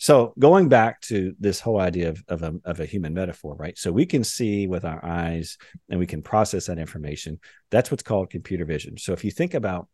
So 0.00 0.32
going 0.38 0.70
back 0.70 1.02
to 1.02 1.36
this 1.38 1.60
whole 1.60 1.78
idea 1.78 2.08
of, 2.08 2.24
of, 2.26 2.42
a, 2.42 2.54
of 2.64 2.80
a 2.80 2.86
human 2.86 3.12
metaphor, 3.12 3.54
right? 3.54 3.76
So 3.76 3.92
we 3.92 4.06
can 4.06 4.24
see 4.24 4.66
with 4.66 4.86
our 4.86 5.04
eyes 5.04 5.58
and 5.90 6.00
we 6.00 6.06
can 6.06 6.22
process 6.22 6.66
that 6.66 6.78
information. 6.78 7.38
That's 7.70 7.90
what's 7.90 8.02
called 8.02 8.30
computer 8.30 8.64
vision. 8.64 8.96
So 8.96 9.12
if 9.12 9.24
you 9.24 9.30
think 9.30 9.52
about, 9.52 9.88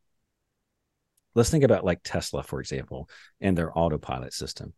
let's 1.34 1.50
think 1.50 1.64
about 1.64 1.84
like 1.84 2.02
Tesla, 2.04 2.44
for 2.44 2.60
example, 2.60 3.10
and 3.40 3.58
their 3.58 3.76
autopilot 3.76 4.32
system. 4.32 4.74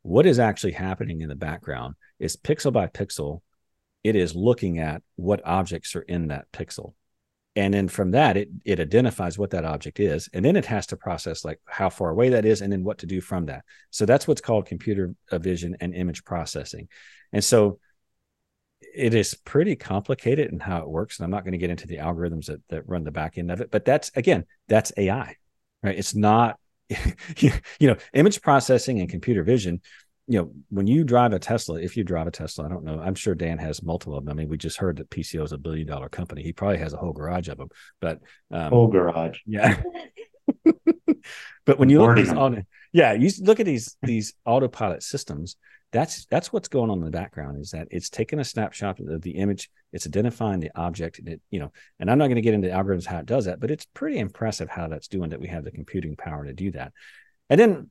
What 0.00 0.24
is 0.24 0.38
actually 0.38 0.72
happening 0.72 1.20
in 1.20 1.28
the 1.28 1.36
background 1.36 1.94
is 2.18 2.38
pixel 2.38 2.72
by 2.72 2.86
pixel, 2.86 3.42
it 4.02 4.16
is 4.16 4.34
looking 4.34 4.78
at 4.78 5.02
what 5.16 5.46
objects 5.46 5.94
are 5.94 6.00
in 6.00 6.28
that 6.28 6.50
pixel 6.52 6.94
and 7.60 7.74
then 7.74 7.88
from 7.88 8.12
that 8.12 8.36
it 8.36 8.48
it 8.64 8.80
identifies 8.80 9.38
what 9.38 9.50
that 9.50 9.64
object 9.64 10.00
is 10.00 10.28
and 10.32 10.44
then 10.44 10.56
it 10.56 10.66
has 10.66 10.86
to 10.86 10.96
process 10.96 11.44
like 11.44 11.60
how 11.66 11.88
far 11.88 12.10
away 12.10 12.30
that 12.30 12.44
is 12.44 12.60
and 12.60 12.72
then 12.72 12.84
what 12.84 12.98
to 12.98 13.06
do 13.06 13.20
from 13.20 13.46
that. 13.46 13.64
So 13.90 14.06
that's 14.06 14.26
what's 14.26 14.40
called 14.40 14.66
computer 14.66 15.14
vision 15.32 15.76
and 15.80 15.94
image 15.94 16.24
processing. 16.24 16.88
And 17.32 17.44
so 17.44 17.78
it 18.94 19.14
is 19.14 19.34
pretty 19.34 19.76
complicated 19.76 20.50
in 20.52 20.58
how 20.58 20.78
it 20.78 20.88
works 20.88 21.18
and 21.18 21.24
i'm 21.24 21.30
not 21.30 21.44
going 21.44 21.52
to 21.52 21.58
get 21.58 21.70
into 21.70 21.86
the 21.86 21.98
algorithms 21.98 22.46
that, 22.46 22.60
that 22.70 22.88
run 22.88 23.04
the 23.04 23.10
back 23.10 23.36
end 23.36 23.50
of 23.50 23.60
it 23.60 23.70
but 23.70 23.84
that's 23.84 24.10
again 24.16 24.44
that's 24.68 24.90
ai 24.96 25.36
right? 25.82 25.98
It's 25.98 26.14
not 26.14 26.58
you 27.38 27.52
know 27.80 27.96
image 28.14 28.42
processing 28.42 28.98
and 28.98 29.08
computer 29.08 29.44
vision 29.44 29.80
you 30.30 30.38
know, 30.38 30.52
when 30.68 30.86
you 30.86 31.02
drive 31.02 31.32
a 31.32 31.40
Tesla, 31.40 31.80
if 31.80 31.96
you 31.96 32.04
drive 32.04 32.28
a 32.28 32.30
Tesla, 32.30 32.66
I 32.66 32.68
don't 32.68 32.84
know. 32.84 33.00
I'm 33.00 33.16
sure 33.16 33.34
Dan 33.34 33.58
has 33.58 33.82
multiple 33.82 34.16
of 34.16 34.24
them. 34.24 34.30
I 34.30 34.34
mean, 34.36 34.48
we 34.48 34.56
just 34.56 34.76
heard 34.76 34.98
that 34.98 35.10
PCO 35.10 35.42
is 35.42 35.50
a 35.50 35.58
billion 35.58 35.88
dollar 35.88 36.08
company. 36.08 36.44
He 36.44 36.52
probably 36.52 36.78
has 36.78 36.92
a 36.92 36.98
whole 36.98 37.12
garage 37.12 37.48
of 37.48 37.58
them. 37.58 37.68
But 38.00 38.20
um, 38.52 38.70
whole 38.70 38.86
garage, 38.86 39.40
yeah. 39.44 39.82
but 41.66 41.80
when 41.80 41.88
you 41.88 41.98
look 41.98 42.10
at 42.10 42.16
these 42.16 42.32
auto, 42.32 42.62
yeah, 42.92 43.12
you 43.12 43.28
look 43.40 43.58
at 43.58 43.66
these 43.66 43.96
these 44.02 44.32
autopilot 44.44 45.02
systems. 45.02 45.56
That's 45.90 46.26
that's 46.26 46.52
what's 46.52 46.68
going 46.68 46.90
on 46.90 46.98
in 46.98 47.04
the 47.04 47.10
background. 47.10 47.60
Is 47.60 47.72
that 47.72 47.88
it's 47.90 48.08
taking 48.08 48.38
a 48.38 48.44
snapshot 48.44 49.00
of 49.00 49.22
the 49.22 49.32
image, 49.32 49.68
it's 49.92 50.06
identifying 50.06 50.60
the 50.60 50.70
object, 50.76 51.18
and 51.18 51.28
it 51.28 51.40
you 51.50 51.58
know. 51.58 51.72
And 51.98 52.08
I'm 52.08 52.18
not 52.18 52.26
going 52.26 52.36
to 52.36 52.40
get 52.40 52.54
into 52.54 52.68
algorithms 52.68 53.04
how 53.04 53.18
it 53.18 53.26
does 53.26 53.46
that, 53.46 53.58
but 53.58 53.72
it's 53.72 53.86
pretty 53.94 54.20
impressive 54.20 54.70
how 54.70 54.86
that's 54.86 55.08
doing. 55.08 55.30
That 55.30 55.40
we 55.40 55.48
have 55.48 55.64
the 55.64 55.72
computing 55.72 56.14
power 56.14 56.44
to 56.44 56.52
do 56.52 56.70
that. 56.70 56.92
And 57.48 57.58
then 57.58 57.90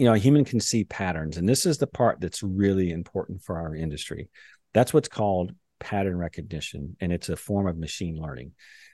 you 0.00 0.06
know, 0.06 0.14
a 0.14 0.18
human 0.18 0.46
can 0.46 0.60
see 0.60 0.84
patterns. 0.84 1.36
And 1.36 1.46
this 1.46 1.66
is 1.66 1.76
the 1.76 1.86
part 1.86 2.22
that's 2.22 2.42
really 2.42 2.90
important 2.90 3.42
for 3.42 3.58
our 3.58 3.74
industry. 3.74 4.30
That's 4.72 4.94
what's 4.94 5.08
called 5.08 5.52
pattern 5.78 6.16
recognition, 6.16 6.96
and 7.02 7.12
it's 7.12 7.28
a 7.28 7.36
form 7.36 7.66
of 7.66 7.76
machine 7.76 8.16
learning. 8.16 8.52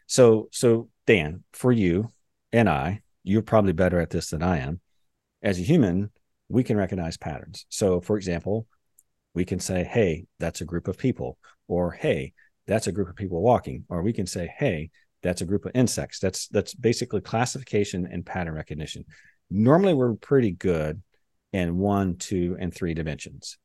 So, 0.08 0.48
so 0.50 0.88
Dan, 1.06 1.44
for 1.52 1.70
you 1.70 2.12
and 2.52 2.68
I, 2.68 3.02
you're 3.22 3.42
probably 3.42 3.72
better 3.72 4.00
at 4.00 4.10
this 4.10 4.30
than 4.30 4.42
I 4.42 4.58
am. 4.58 4.80
As 5.44 5.60
a 5.60 5.62
human, 5.62 6.10
we 6.48 6.64
can 6.64 6.76
recognize 6.76 7.16
patterns. 7.16 7.66
So, 7.68 8.00
for 8.00 8.16
example, 8.16 8.66
we 9.32 9.44
can 9.44 9.60
say, 9.60 9.84
hey, 9.84 10.26
that's 10.40 10.60
a 10.60 10.64
group 10.64 10.88
of 10.88 10.98
people, 10.98 11.38
or 11.68 11.92
hey, 11.92 12.32
that's 12.66 12.88
a 12.88 12.92
group 12.92 13.08
of 13.08 13.14
people 13.14 13.42
walking, 13.42 13.84
or 13.88 14.02
we 14.02 14.12
can 14.12 14.26
say, 14.26 14.52
hey, 14.58 14.90
that's 15.22 15.40
a 15.40 15.46
group 15.46 15.66
of 15.66 15.72
insects. 15.76 16.18
That's 16.18 16.48
that's 16.48 16.74
basically 16.74 17.20
classification 17.20 18.08
and 18.10 18.26
pattern 18.26 18.54
recognition 18.54 19.04
normally 19.50 19.94
we're 19.94 20.14
pretty 20.14 20.52
good 20.52 21.02
in 21.52 21.78
one, 21.78 22.16
two, 22.16 22.56
and 22.58 22.74
three 22.74 22.94
dimensions, 22.94 23.58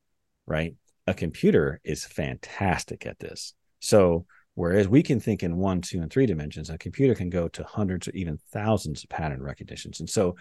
right? 0.46 0.76
A 1.08 1.14
computer 1.14 1.82
is 1.84 2.06
fantastic 2.06 3.06
at 3.06 3.20
this. 3.20 3.54
So, 3.80 4.26
whereas 4.54 4.88
we 4.88 5.04
can 5.04 5.20
think 5.20 5.44
in 5.44 5.58
one, 5.58 5.82
two, 5.82 6.02
and 6.02 6.12
three 6.12 6.26
dimensions, 6.26 6.70
a 6.70 6.78
computer 6.78 7.16
can 7.16 7.30
go 7.30 7.48
to 7.50 7.64
hundreds 7.64 8.08
or 8.08 8.12
even 8.12 8.40
thousands 8.52 9.04
of 9.04 9.10
pattern 9.10 9.42
recognitions. 9.42 10.00
And 10.00 10.10
so, 10.10 10.36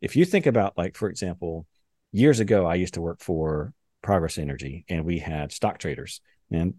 if 0.00 0.16
you 0.16 0.24
think 0.24 0.46
about, 0.46 0.76
like, 0.76 0.96
for 0.96 1.08
example, 1.08 1.66
years 2.12 2.40
ago, 2.40 2.66
I 2.66 2.74
used 2.74 2.94
to 2.94 3.00
work 3.00 3.20
for 3.20 3.72
Progress 4.02 4.38
Energy 4.38 4.84
and 4.88 5.04
we 5.04 5.18
had 5.18 5.50
stock 5.50 5.78
traders, 5.78 6.20
and 6.50 6.74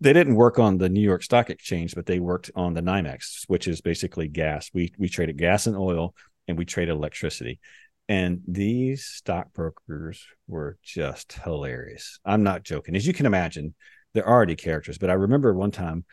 they 0.00 0.12
didn't 0.12 0.34
work 0.34 0.58
on 0.58 0.76
the 0.76 0.88
New 0.88 1.00
York 1.00 1.22
Stock 1.22 1.50
Exchange, 1.50 1.94
but 1.94 2.04
they 2.04 2.18
worked 2.18 2.50
on 2.56 2.74
the 2.74 2.82
NYMEX, 2.82 3.44
which 3.46 3.68
is 3.68 3.80
basically 3.80 4.28
gas. 4.28 4.70
We 4.74 4.92
we 4.98 5.08
traded 5.08 5.38
gas 5.38 5.66
and 5.66 5.76
oil 5.76 6.14
and 6.48 6.58
we 6.58 6.64
traded 6.64 6.94
electricity. 6.94 7.60
And 8.08 8.42
these 8.46 9.06
stockbrokers 9.06 10.26
were 10.46 10.76
just 10.82 11.32
hilarious. 11.32 12.18
I'm 12.24 12.42
not 12.42 12.62
joking. 12.62 12.96
As 12.96 13.06
you 13.06 13.14
can 13.14 13.26
imagine, 13.26 13.74
they're 14.12 14.28
already 14.28 14.56
characters. 14.56 14.98
But 14.98 15.10
I 15.10 15.14
remember 15.14 15.54
one 15.54 15.70
time 15.70 16.04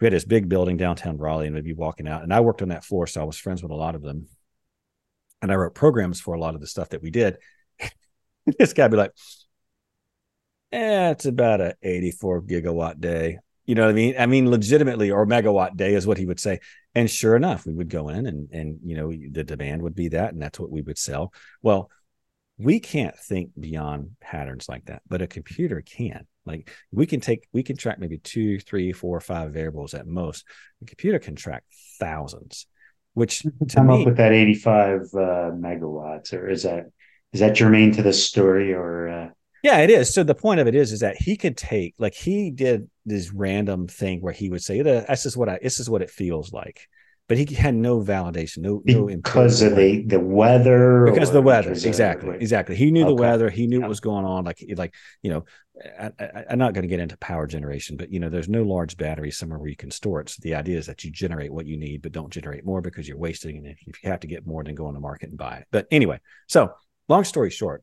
we 0.00 0.06
had 0.06 0.12
this 0.12 0.24
big 0.24 0.48
building 0.48 0.76
downtown 0.76 1.16
Raleigh, 1.16 1.46
and 1.46 1.54
we'd 1.54 1.64
be 1.64 1.72
walking 1.72 2.08
out, 2.08 2.22
and 2.22 2.32
I 2.32 2.40
worked 2.40 2.62
on 2.62 2.68
that 2.68 2.84
floor, 2.84 3.06
so 3.06 3.20
I 3.20 3.24
was 3.24 3.38
friends 3.38 3.62
with 3.62 3.72
a 3.72 3.76
lot 3.76 3.94
of 3.94 4.02
them. 4.02 4.26
And 5.40 5.50
I 5.50 5.54
wrote 5.54 5.74
programs 5.74 6.20
for 6.20 6.34
a 6.34 6.40
lot 6.40 6.54
of 6.54 6.60
the 6.60 6.66
stuff 6.66 6.90
that 6.90 7.02
we 7.02 7.10
did. 7.10 7.38
this 8.58 8.72
guy 8.72 8.88
be 8.88 8.96
like, 8.96 9.12
"Eh, 10.72 11.10
it's 11.10 11.26
about 11.26 11.60
a 11.60 11.76
84 11.82 12.42
gigawatt 12.42 13.00
day." 13.00 13.38
You 13.64 13.74
know 13.74 13.82
what 13.82 13.90
I 13.90 13.94
mean? 13.94 14.14
I 14.18 14.26
mean, 14.26 14.50
legitimately, 14.50 15.10
or 15.10 15.26
megawatt 15.26 15.76
day 15.76 15.94
is 15.94 16.06
what 16.06 16.18
he 16.18 16.26
would 16.26 16.40
say. 16.40 16.60
And 16.96 17.10
sure 17.10 17.36
enough, 17.36 17.66
we 17.66 17.74
would 17.74 17.90
go 17.90 18.08
in 18.08 18.24
and 18.24 18.48
and 18.52 18.78
you 18.82 18.96
know 18.96 19.12
the 19.12 19.44
demand 19.44 19.82
would 19.82 19.94
be 19.94 20.08
that, 20.08 20.32
and 20.32 20.40
that's 20.40 20.58
what 20.58 20.70
we 20.70 20.80
would 20.80 20.96
sell. 20.96 21.30
Well, 21.60 21.90
we 22.56 22.80
can't 22.80 23.14
think 23.14 23.50
beyond 23.60 24.12
patterns 24.18 24.66
like 24.66 24.86
that, 24.86 25.02
but 25.06 25.20
a 25.20 25.26
computer 25.26 25.82
can. 25.82 26.26
Like 26.46 26.70
we 26.90 27.04
can 27.04 27.20
take, 27.20 27.46
we 27.52 27.62
can 27.62 27.76
track 27.76 27.98
maybe 27.98 28.16
two, 28.16 28.60
three, 28.60 28.92
four, 28.92 29.20
five 29.20 29.52
variables 29.52 29.92
at 29.92 30.06
most. 30.06 30.46
The 30.80 30.86
computer 30.86 31.18
can 31.18 31.36
track 31.36 31.64
thousands, 32.00 32.66
which 33.12 33.40
to 33.42 33.52
come 33.74 33.88
me, 33.88 34.00
up 34.00 34.06
with 34.06 34.16
that 34.16 34.32
eighty-five 34.32 35.02
uh, 35.12 35.52
megawatts, 35.52 36.32
or 36.32 36.48
is 36.48 36.62
that 36.62 36.86
is 37.34 37.40
that 37.40 37.54
germane 37.54 37.92
to 37.92 38.02
the 38.02 38.14
story, 38.14 38.72
or? 38.72 39.08
Uh... 39.08 39.28
Yeah, 39.66 39.78
it 39.78 39.90
is. 39.90 40.14
So 40.14 40.22
the 40.22 40.32
point 40.32 40.60
of 40.60 40.68
it 40.68 40.76
is, 40.76 40.92
is 40.92 41.00
that 41.00 41.16
he 41.16 41.36
could 41.36 41.56
take, 41.56 41.96
like 41.98 42.14
he 42.14 42.52
did 42.52 42.88
this 43.04 43.32
random 43.32 43.88
thing 43.88 44.20
where 44.20 44.32
he 44.32 44.48
would 44.48 44.62
say, 44.62 44.80
"This 44.80 45.26
is 45.26 45.36
what 45.36 45.48
I, 45.48 45.58
this 45.60 45.80
is 45.80 45.90
what 45.90 46.02
it 46.02 46.10
feels 46.10 46.52
like," 46.52 46.86
but 47.26 47.36
he 47.36 47.52
had 47.52 47.74
no 47.74 48.00
validation, 48.00 48.58
no, 48.58 48.80
no 48.84 49.08
because 49.08 49.62
of 49.62 49.74
the 49.74 50.04
the 50.04 50.20
weather, 50.20 51.06
because 51.06 51.30
of 51.30 51.34
the 51.34 51.42
weather, 51.42 51.72
exactly, 51.72 52.36
of, 52.36 52.40
exactly. 52.40 52.76
He 52.76 52.92
knew 52.92 53.06
okay. 53.06 53.08
the 53.08 53.20
weather, 53.20 53.50
he 53.50 53.66
knew 53.66 53.78
yeah. 53.78 53.86
what 53.86 53.88
was 53.88 53.98
going 53.98 54.24
on. 54.24 54.44
Like, 54.44 54.64
like 54.76 54.94
you 55.22 55.30
know, 55.30 55.44
I, 55.98 56.44
am 56.48 56.60
not 56.60 56.72
going 56.72 56.82
to 56.82 56.88
get 56.88 57.00
into 57.00 57.16
power 57.16 57.48
generation, 57.48 57.96
but 57.96 58.12
you 58.12 58.20
know, 58.20 58.28
there's 58.28 58.48
no 58.48 58.62
large 58.62 58.96
battery 58.96 59.32
somewhere 59.32 59.58
where 59.58 59.68
you 59.68 59.74
can 59.74 59.90
store 59.90 60.20
it. 60.20 60.28
So 60.28 60.38
the 60.42 60.54
idea 60.54 60.78
is 60.78 60.86
that 60.86 61.02
you 61.02 61.10
generate 61.10 61.52
what 61.52 61.66
you 61.66 61.76
need, 61.76 62.02
but 62.02 62.12
don't 62.12 62.32
generate 62.32 62.64
more 62.64 62.82
because 62.82 63.08
you're 63.08 63.18
wasting. 63.18 63.56
And 63.56 63.66
if 63.66 63.84
you 63.84 63.92
have 64.04 64.20
to 64.20 64.28
get 64.28 64.46
more, 64.46 64.62
then 64.62 64.76
go 64.76 64.86
on 64.86 64.94
the 64.94 65.00
market 65.00 65.30
and 65.30 65.36
buy 65.36 65.56
it. 65.56 65.66
But 65.72 65.88
anyway, 65.90 66.20
so 66.46 66.70
long 67.08 67.24
story 67.24 67.50
short, 67.50 67.82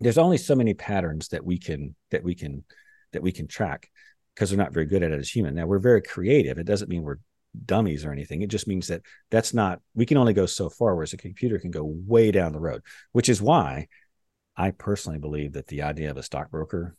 there's 0.00 0.18
only 0.18 0.38
so 0.38 0.54
many 0.54 0.74
patterns 0.74 1.28
that 1.28 1.44
we 1.44 1.58
can 1.58 1.94
that 2.10 2.22
we 2.22 2.34
can 2.34 2.64
that 3.12 3.22
we 3.22 3.32
can 3.32 3.46
track 3.46 3.90
because 4.34 4.50
we're 4.50 4.62
not 4.62 4.74
very 4.74 4.86
good 4.86 5.02
at 5.02 5.12
it 5.12 5.18
as 5.18 5.30
human. 5.30 5.54
Now 5.54 5.66
we're 5.66 5.78
very 5.78 6.02
creative. 6.02 6.58
It 6.58 6.66
doesn't 6.66 6.90
mean 6.90 7.02
we're 7.02 7.18
dummies 7.64 8.04
or 8.04 8.12
anything. 8.12 8.42
It 8.42 8.50
just 8.50 8.68
means 8.68 8.88
that 8.88 9.02
that's 9.30 9.54
not 9.54 9.80
we 9.94 10.06
can 10.06 10.18
only 10.18 10.34
go 10.34 10.46
so 10.46 10.68
far, 10.68 10.94
whereas 10.94 11.14
a 11.14 11.18
computer 11.18 11.58
can 11.58 11.70
go 11.70 11.84
way 11.84 12.30
down 12.30 12.52
the 12.52 12.60
road. 12.60 12.82
Which 13.12 13.28
is 13.28 13.40
why 13.40 13.88
I 14.56 14.70
personally 14.72 15.18
believe 15.18 15.54
that 15.54 15.68
the 15.68 15.82
idea 15.82 16.10
of 16.10 16.16
a 16.16 16.22
stockbroker. 16.22 16.94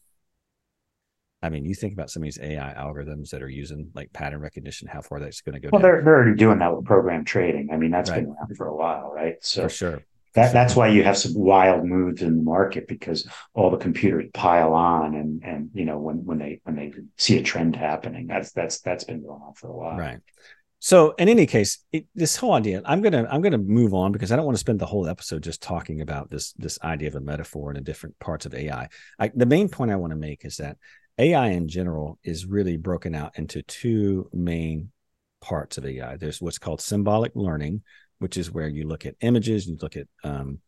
I 1.43 1.49
mean, 1.49 1.65
you 1.65 1.75
think 1.75 1.93
about 1.93 2.09
some 2.09 2.23
of 2.23 2.25
these 2.25 2.39
AI 2.41 2.73
algorithms 2.73 3.29
that 3.29 3.43
are 3.43 3.49
using 3.49 3.91
like 3.93 4.11
pattern 4.11 4.41
recognition, 4.41 4.87
how 4.87 5.01
far 5.01 5.19
that's 5.19 5.41
going 5.41 5.53
to 5.53 5.59
go. 5.59 5.69
Well, 5.71 5.79
down. 5.79 5.91
they're 5.91 6.01
they're 6.03 6.15
already 6.15 6.35
doing 6.35 6.57
that 6.59 6.75
with 6.75 6.85
program 6.85 7.25
trading. 7.25 7.69
I 7.71 7.77
mean, 7.77 7.91
that's 7.91 8.09
right. 8.09 8.21
been 8.21 8.35
around 8.35 8.57
for 8.57 8.67
a 8.67 8.75
while, 8.75 9.11
right? 9.13 9.35
So 9.41 9.63
for 9.63 9.69
sure. 9.69 10.03
That, 10.37 10.53
that's 10.53 10.75
why 10.75 10.89
you 10.89 11.03
have 11.03 11.17
some 11.17 11.33
wild 11.33 11.83
moves 11.83 12.21
in 12.21 12.37
the 12.37 12.43
market 12.43 12.87
because 12.87 13.27
all 13.55 13.71
the 13.71 13.77
computers 13.77 14.29
pile 14.35 14.73
on 14.73 15.15
and 15.15 15.43
and 15.43 15.71
you 15.73 15.83
know 15.83 15.97
when 15.97 16.23
when 16.25 16.37
they 16.37 16.61
when 16.63 16.75
they 16.75 16.93
see 17.17 17.39
a 17.39 17.43
trend 17.43 17.75
happening 17.75 18.27
that's 18.27 18.51
that's 18.51 18.79
that's 18.81 19.03
been 19.03 19.23
going 19.23 19.41
on 19.41 19.55
for 19.55 19.67
a 19.67 19.75
while. 19.75 19.97
Right. 19.97 20.19
So 20.79 21.15
in 21.17 21.27
any 21.27 21.47
case 21.47 21.83
it, 21.91 22.05
this 22.13 22.35
whole 22.35 22.53
idea 22.53 22.83
i'm 22.85 23.01
gonna 23.01 23.27
i'm 23.31 23.41
gonna 23.41 23.57
move 23.57 23.95
on 23.95 24.11
because 24.11 24.31
i 24.31 24.35
don't 24.35 24.45
want 24.45 24.55
to 24.55 24.59
spend 24.59 24.79
the 24.79 24.85
whole 24.85 25.07
episode 25.07 25.41
just 25.41 25.59
talking 25.59 26.01
about 26.01 26.29
this 26.29 26.53
this 26.53 26.77
idea 26.83 27.07
of 27.07 27.15
a 27.15 27.19
metaphor 27.19 27.71
and 27.71 27.77
the 27.77 27.81
different 27.81 28.17
parts 28.19 28.45
of 28.45 28.53
ai 28.53 28.87
I, 29.17 29.31
the 29.33 29.47
main 29.47 29.69
point 29.69 29.89
i 29.89 29.95
want 29.95 30.11
to 30.11 30.17
make 30.17 30.45
is 30.45 30.57
that 30.57 30.77
ai 31.17 31.47
in 31.47 31.67
general 31.67 32.19
is 32.23 32.45
really 32.45 32.77
broken 32.77 33.15
out 33.15 33.39
into 33.39 33.63
two 33.63 34.29
main 34.31 34.91
parts 35.41 35.79
of 35.79 35.85
ai 35.87 36.15
there's 36.15 36.39
what's 36.41 36.59
called 36.59 36.79
symbolic 36.79 37.31
learning 37.33 37.81
which 38.19 38.37
is 38.37 38.51
where 38.51 38.67
you 38.67 38.87
look 38.87 39.05
at 39.05 39.15
images, 39.21 39.67
you 39.67 39.77
look 39.81 39.95
at 39.95 40.07
um, 40.23 40.59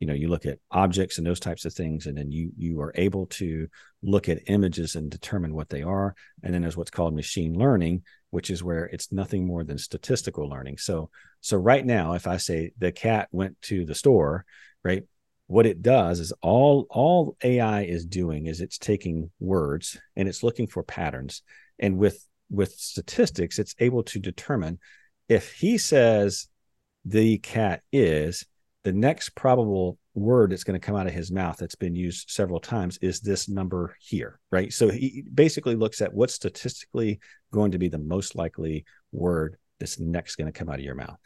you 0.00 0.06
know 0.06 0.14
you 0.14 0.28
look 0.28 0.44
at 0.46 0.58
objects 0.70 1.18
and 1.18 1.26
those 1.26 1.40
types 1.40 1.64
of 1.64 1.72
things 1.72 2.06
and 2.06 2.18
then 2.18 2.30
you 2.30 2.50
you 2.56 2.80
are 2.80 2.92
able 2.96 3.26
to 3.26 3.68
look 4.02 4.28
at 4.28 4.48
images 4.48 4.96
and 4.96 5.10
determine 5.10 5.54
what 5.54 5.68
they 5.68 5.82
are. 5.82 6.14
And 6.42 6.52
then 6.52 6.62
there's 6.62 6.76
what's 6.76 6.90
called 6.90 7.14
machine 7.14 7.54
learning 7.54 8.02
which 8.34 8.50
is 8.50 8.64
where 8.64 8.86
it's 8.86 9.12
nothing 9.12 9.46
more 9.46 9.62
than 9.62 9.78
statistical 9.78 10.48
learning. 10.48 10.76
So 10.76 11.08
so 11.40 11.56
right 11.56 11.86
now 11.86 12.14
if 12.14 12.26
i 12.26 12.36
say 12.36 12.72
the 12.78 12.90
cat 12.90 13.28
went 13.30 13.60
to 13.62 13.84
the 13.84 13.94
store 13.94 14.44
right 14.82 15.04
what 15.46 15.66
it 15.66 15.82
does 15.82 16.18
is 16.18 16.32
all 16.42 16.86
all 16.90 17.36
ai 17.44 17.82
is 17.82 18.04
doing 18.04 18.46
is 18.46 18.60
it's 18.60 18.78
taking 18.78 19.30
words 19.38 19.96
and 20.16 20.26
it's 20.26 20.42
looking 20.42 20.66
for 20.66 20.82
patterns. 20.82 21.42
And 21.78 21.96
with 21.96 22.26
with 22.50 22.72
statistics 22.72 23.60
it's 23.60 23.76
able 23.78 24.02
to 24.02 24.18
determine 24.18 24.80
if 25.28 25.52
he 25.52 25.78
says 25.78 26.48
the 27.04 27.38
cat 27.38 27.82
is, 27.92 28.44
the 28.84 28.92
next 28.92 29.30
probable 29.30 29.98
word 30.14 30.52
that's 30.52 30.64
going 30.64 30.78
to 30.78 30.84
come 30.84 30.94
out 30.94 31.06
of 31.06 31.12
his 31.12 31.32
mouth 31.32 31.56
that's 31.56 31.74
been 31.74 31.96
used 31.96 32.30
several 32.30 32.60
times 32.60 32.98
is 32.98 33.20
this 33.20 33.48
number 33.48 33.96
here, 34.00 34.38
right? 34.52 34.72
So 34.72 34.88
he 34.90 35.24
basically 35.32 35.74
looks 35.74 36.00
at 36.00 36.12
what's 36.12 36.34
statistically 36.34 37.18
going 37.50 37.72
to 37.72 37.78
be 37.78 37.88
the 37.88 37.98
most 37.98 38.36
likely 38.36 38.84
word 39.10 39.56
that's 39.80 39.98
next 39.98 40.36
going 40.36 40.52
to 40.52 40.56
come 40.56 40.68
out 40.68 40.78
of 40.78 40.84
your 40.84 40.94
mouth. 40.94 41.16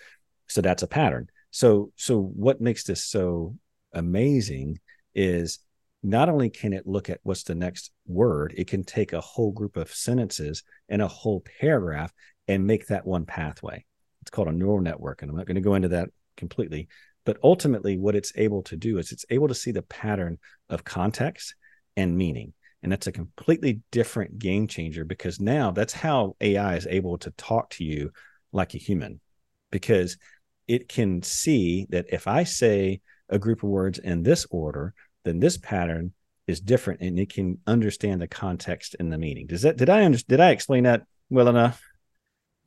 So 0.47 0.61
that's 0.61 0.83
a 0.83 0.89
pattern. 0.89 1.29
So 1.51 1.93
so 1.97 2.21
what 2.21 2.61
makes 2.61 2.85
this 2.85 3.05
so 3.05 3.57
amazing 3.93 4.79
is 5.15 5.59
not 6.03 6.29
only 6.29 6.49
can 6.49 6.73
it 6.73 6.87
look 6.87 7.11
at 7.11 7.21
what's 7.25 7.43
the 7.43 7.55
next 7.55 7.91
word, 8.07 8.55
it 8.57 8.69
can 8.69 8.85
take 8.85 9.13
a 9.13 9.21
whole 9.21 9.51
group 9.51 9.77
of 9.77 9.93
sentences 9.93 10.63
and 10.89 11.03
a 11.03 11.09
whole 11.09 11.45
paragraph 11.61 12.13
and 12.47 12.67
make 12.67 12.87
that 12.87 13.07
one 13.07 13.27
pathway. 13.27 13.85
It's 14.29 14.35
called 14.35 14.49
a 14.49 14.53
neural 14.53 14.83
network. 14.83 15.23
And 15.23 15.31
I'm 15.31 15.37
not 15.39 15.47
going 15.47 15.55
to 15.55 15.63
go 15.63 15.75
into 15.75 15.89
that 15.89 16.11
completely. 16.37 16.89
But 17.25 17.39
ultimately, 17.43 17.97
what 17.97 18.15
it's 18.15 18.31
able 18.37 18.63
to 18.65 18.77
do 18.77 18.99
is 18.99 19.11
it's 19.11 19.25
able 19.31 19.49
to 19.49 19.55
see 19.55 19.71
the 19.71 19.81
pattern 19.81 20.39
of 20.69 20.85
context 20.85 21.55
and 21.97 22.15
meaning. 22.15 22.53
And 22.83 22.93
that's 22.93 23.07
a 23.07 23.13
completely 23.13 23.81
different 23.91 24.39
game 24.39 24.67
changer 24.67 25.07
because 25.07 25.41
now 25.41 25.71
that's 25.71 25.95
how 25.95 26.37
AI 26.43 26.77
is 26.77 26.87
able 26.87 27.17
to 27.19 27.31
talk 27.33 27.71
to 27.71 27.85
you 27.85 28.13
like 28.53 28.75
a 28.75 28.79
human 28.79 29.19
because 29.71 30.19
it 30.67 30.91
can 30.91 31.23
see 31.23 31.87
that 31.89 32.05
if 32.11 32.29
I 32.29 32.45
say 32.45 33.01
a 33.31 33.39
group 33.39 33.63
of 33.63 33.71
words 33.71 33.99
in 33.99 34.23
this 34.25 34.47
order, 34.51 34.93
then 35.25 35.41
this 35.41 35.57
pattern 35.57 36.13
is 36.47 36.61
different 36.61 37.01
and 37.01 37.19
it 37.19 37.33
can 37.33 37.59
understand 37.67 38.21
the 38.21 38.29
context 38.29 38.95
and 39.01 39.11
the 39.11 39.19
meaning. 39.19 39.47
Does 39.47 39.63
that 39.63 39.79
did 39.79 39.89
I 39.89 40.05
under, 40.05 40.19
did 40.19 40.41
I 40.41 40.51
explain 40.51 40.85
that 40.85 41.05
well 41.31 41.49
enough? 41.49 41.83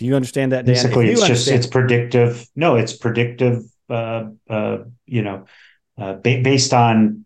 Do 0.02 0.08
you 0.08 0.16
understand 0.16 0.52
that, 0.54 0.66
Dan? 0.66 0.74
Basically, 0.74 1.12
it's 1.12 1.28
just 1.28 1.48
it's 1.48 1.68
predictive. 1.68 2.50
No, 2.56 2.76
it's 2.76 2.92
predictive. 2.92 3.62
Uh, 3.88 4.30
uh, 4.50 4.80
you 5.06 5.22
know, 5.22 5.46
uh, 5.96 6.14
ba- 6.14 6.42
based 6.44 6.74
on 6.74 7.24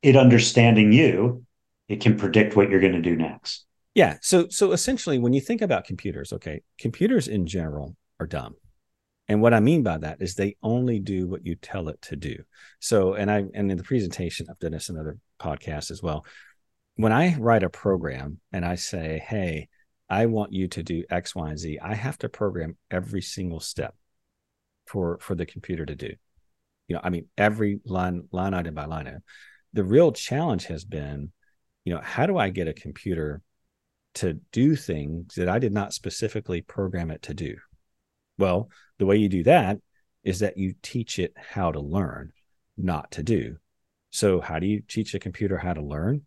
it 0.00 0.16
understanding 0.16 0.90
you, 0.90 1.44
it 1.86 2.00
can 2.00 2.16
predict 2.16 2.56
what 2.56 2.70
you're 2.70 2.80
going 2.80 2.94
to 2.94 3.02
do 3.02 3.14
next. 3.14 3.66
Yeah. 3.94 4.16
So 4.22 4.48
so 4.48 4.72
essentially, 4.72 5.18
when 5.18 5.34
you 5.34 5.40
think 5.42 5.60
about 5.60 5.84
computers, 5.84 6.32
okay, 6.32 6.62
computers 6.78 7.28
in 7.28 7.46
general 7.46 7.94
are 8.18 8.26
dumb. 8.26 8.54
And 9.28 9.42
what 9.42 9.52
I 9.52 9.60
mean 9.60 9.82
by 9.82 9.98
that 9.98 10.22
is 10.22 10.34
they 10.34 10.56
only 10.62 10.98
do 10.98 11.28
what 11.28 11.44
you 11.44 11.56
tell 11.56 11.90
it 11.90 12.00
to 12.02 12.16
do. 12.16 12.36
So, 12.80 13.12
and 13.12 13.30
I, 13.30 13.44
and 13.52 13.70
in 13.70 13.76
the 13.76 13.84
presentation, 13.84 14.46
I've 14.48 14.58
done 14.60 14.72
this 14.72 14.88
in 14.88 14.96
other 14.96 15.18
podcasts 15.38 15.90
as 15.90 16.02
well. 16.02 16.24
When 16.94 17.12
I 17.12 17.36
write 17.38 17.64
a 17.64 17.68
program 17.68 18.40
and 18.50 18.64
I 18.64 18.76
say, 18.76 19.22
Hey, 19.28 19.68
I 20.08 20.26
want 20.26 20.52
you 20.52 20.68
to 20.68 20.82
do 20.82 21.04
X, 21.10 21.34
Y, 21.34 21.48
and 21.48 21.58
Z, 21.58 21.78
I 21.82 21.94
have 21.94 22.18
to 22.18 22.28
program 22.28 22.76
every 22.90 23.22
single 23.22 23.60
step 23.60 23.94
for, 24.86 25.18
for 25.20 25.34
the 25.34 25.46
computer 25.46 25.84
to 25.84 25.96
do. 25.96 26.12
You 26.88 26.94
know, 26.94 27.00
I 27.02 27.10
mean, 27.10 27.26
every 27.36 27.80
line, 27.84 28.28
line 28.30 28.54
item 28.54 28.74
by 28.74 28.84
line 28.84 29.08
item. 29.08 29.22
The 29.72 29.84
real 29.84 30.12
challenge 30.12 30.66
has 30.66 30.84
been, 30.84 31.32
you 31.84 31.94
know, 31.94 32.00
how 32.02 32.26
do 32.26 32.38
I 32.38 32.50
get 32.50 32.68
a 32.68 32.72
computer 32.72 33.42
to 34.14 34.34
do 34.52 34.76
things 34.76 35.34
that 35.34 35.48
I 35.48 35.58
did 35.58 35.72
not 35.72 35.92
specifically 35.92 36.62
program 36.62 37.10
it 37.10 37.22
to 37.22 37.34
do? 37.34 37.56
Well, 38.38 38.70
the 38.98 39.06
way 39.06 39.16
you 39.16 39.28
do 39.28 39.42
that 39.44 39.78
is 40.22 40.40
that 40.40 40.56
you 40.56 40.74
teach 40.82 41.18
it 41.18 41.34
how 41.36 41.72
to 41.72 41.80
learn, 41.80 42.32
not 42.76 43.10
to 43.12 43.22
do. 43.22 43.56
So, 44.10 44.40
how 44.40 44.58
do 44.58 44.66
you 44.66 44.82
teach 44.86 45.14
a 45.14 45.18
computer 45.18 45.58
how 45.58 45.74
to 45.74 45.82
learn? 45.82 46.22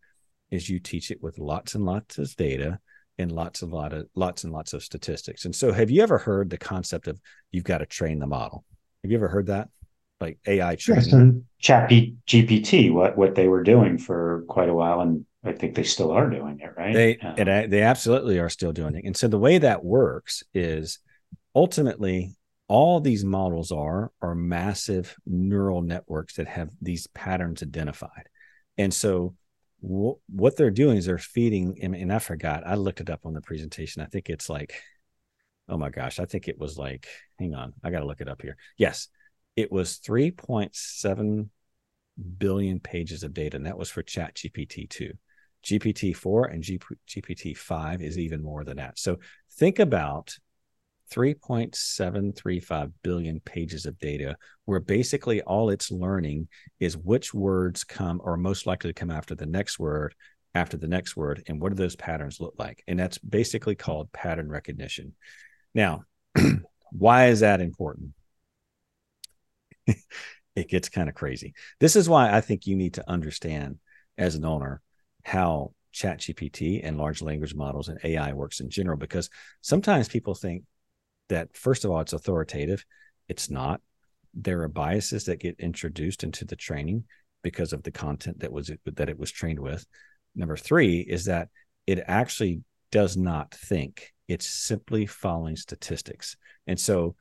Is 0.52 0.70
you 0.70 0.80
teach 0.80 1.12
it 1.12 1.22
with 1.22 1.40
lots 1.40 1.76
and 1.76 1.86
lots 1.86 2.18
of 2.18 2.36
data 2.36 2.80
and 3.20 3.32
lots 3.32 3.62
of 3.62 3.72
lot 3.72 3.94
of 3.94 4.08
lots 4.16 4.46
and 4.46 4.54
lots 4.54 4.74
of 4.74 4.84
statistics. 4.84 5.46
And 5.46 5.56
so, 5.56 5.72
have 5.72 5.92
you 5.92 6.02
ever 6.02 6.18
heard 6.18 6.50
the 6.50 6.58
concept 6.58 7.08
of 7.08 7.20
you've 7.52 7.66
got 7.66 7.80
to 7.80 7.86
train 7.86 8.18
the 8.18 8.26
model? 8.28 8.64
Have 9.04 9.12
you 9.12 9.18
ever 9.18 9.28
heard 9.28 9.48
that? 9.48 9.70
Like 10.20 10.40
AI 10.48 10.76
training. 10.76 11.04
Yes, 11.04 11.14
and 11.14 11.44
Chat 11.60 11.90
GPT, 11.90 12.92
what 12.92 13.18
what 13.18 13.36
they 13.36 13.48
were 13.48 13.64
doing 13.64 13.98
for 13.98 14.46
quite 14.48 14.70
a 14.70 14.74
while, 14.74 15.02
and 15.02 15.26
I 15.44 15.52
think 15.52 15.76
they 15.76 15.84
still 15.84 16.12
are 16.12 16.30
doing 16.30 16.60
it, 16.62 16.72
right? 16.76 16.94
They 16.94 17.18
um, 17.18 17.36
it, 17.38 17.70
they 17.70 17.82
absolutely 17.82 18.40
are 18.40 18.50
still 18.50 18.72
doing 18.72 18.96
it. 18.96 19.06
And 19.06 19.16
so 19.16 19.28
the 19.28 19.38
way 19.38 19.58
that 19.60 19.84
works 19.84 20.44
is 20.54 21.00
ultimately 21.54 22.36
all 22.70 23.02
these 23.02 23.26
models 23.26 23.72
are 23.72 24.12
are 24.22 24.36
massive 24.36 25.16
neural 25.26 25.82
networks 25.82 26.36
that 26.36 26.48
have 26.48 26.70
these 26.82 27.08
patterns 27.08 27.62
identified 27.64 28.30
and 28.78 28.94
so 28.94 29.36
what 29.82 30.58
they're 30.58 30.72
doing 30.72 30.98
is 30.98 31.06
they're 31.06 31.18
feeding 31.18 31.80
and, 31.82 31.96
and 31.96 32.12
i 32.12 32.20
forgot 32.20 32.64
i 32.66 32.76
looked 32.76 33.00
it 33.00 33.10
up 33.10 33.26
on 33.26 33.34
the 33.34 33.42
presentation 33.42 34.02
i 34.02 34.06
think 34.06 34.30
it's 34.30 34.50
like 34.50 34.74
oh 35.70 35.78
my 35.78 35.90
gosh 35.90 36.20
i 36.20 36.26
think 36.26 36.48
it 36.48 36.60
was 36.60 36.78
like 36.78 37.08
hang 37.40 37.54
on 37.56 37.74
i 37.84 37.90
gotta 37.90 38.06
look 38.06 38.22
it 38.22 38.28
up 38.28 38.42
here. 38.42 38.58
Yes 38.78 39.08
it 39.56 39.72
was 39.72 40.00
3.7 40.00 41.50
billion 42.38 42.80
pages 42.80 43.24
of 43.24 43.34
data 43.34 43.58
and 43.58 43.66
that 43.66 43.78
was 43.78 43.90
for 43.90 44.04
chat 44.04 44.36
gpt 44.36 44.90
2 44.90 45.14
gpt-4 45.64 46.54
and 46.54 46.64
gpt-5 46.64 48.02
is 48.02 48.18
even 48.18 48.42
more 48.42 48.64
than 48.64 48.78
that. 48.78 48.98
So 48.98 49.18
think 49.54 49.80
about 49.80 50.38
3.735 51.12 52.92
billion 53.04 53.40
pages 53.42 53.86
of 53.86 53.98
data 54.00 54.36
where 54.66 54.80
basically 54.80 55.42
all 55.42 55.70
it's 55.70 55.92
learning 55.92 56.48
is 56.80 56.98
which 56.98 57.34
words 57.34 57.84
come 57.84 58.22
or 58.24 58.38
most 58.38 58.66
likely 58.66 58.90
to 58.90 59.00
come 59.00 59.12
after 59.12 59.36
the 59.36 59.46
next 59.46 59.80
word 59.80 60.14
after 60.56 60.78
the 60.78 60.88
next 60.88 61.16
word 61.16 61.44
and 61.48 61.62
what 61.62 61.70
do 61.70 61.76
those 61.76 61.96
patterns 61.96 62.40
look 62.40 62.56
like? 62.58 62.84
And 62.88 63.00
that's 63.00 63.18
basically 63.18 63.76
called 63.76 64.12
pattern 64.12 64.50
recognition. 64.50 65.14
Now 65.74 66.04
why 66.92 67.28
is 67.28 67.42
that 67.42 67.62
important? 67.62 68.14
It 70.56 70.68
gets 70.68 70.90
kind 70.90 71.08
of 71.08 71.16
crazy. 71.16 71.54
This 71.80 71.96
is 71.96 72.10
why 72.10 72.36
i 72.36 72.42
think 72.42 72.68
you 72.68 72.76
need 72.76 72.96
to 72.96 73.10
understand 73.10 73.78
as 74.18 74.36
an 74.36 74.44
owner 74.44 74.82
how 75.24 75.74
chat 75.92 76.20
gpt 76.20 76.82
and 76.84 76.98
large 76.98 77.22
language 77.22 77.56
models 77.56 77.88
and 77.88 78.00
ai 78.04 78.34
works 78.34 78.60
in 78.60 78.70
general 78.70 78.98
because 78.98 79.30
sometimes 79.62 80.08
people 80.08 80.36
think 80.36 80.64
that 81.30 81.56
first 81.56 81.86
of 81.86 81.92
all 81.92 82.02
it's 82.02 82.14
authoritative. 82.14 82.86
It's 83.28 83.50
not. 83.50 83.82
There 84.34 84.62
are 84.62 84.68
biases 84.68 85.26
that 85.26 85.40
get 85.40 85.60
introduced 85.60 86.24
into 86.24 86.46
the 86.46 86.56
training 86.56 87.06
because 87.42 87.74
of 87.74 87.84
the 87.84 87.92
content 87.92 88.40
that 88.40 88.52
was 88.52 88.72
that 88.86 89.10
it 89.10 89.18
was 89.18 89.32
trained 89.32 89.60
with. 89.60 89.86
Number 90.36 90.58
3 90.58 91.00
is 91.00 91.26
that 91.26 91.50
it 91.88 92.04
actually 92.08 92.62
does 92.92 93.18
not 93.18 93.54
think. 93.54 94.14
It's 94.28 94.46
simply 94.46 95.06
following 95.06 95.56
statistics. 95.56 96.36
And 96.68 96.80
so 96.80 97.16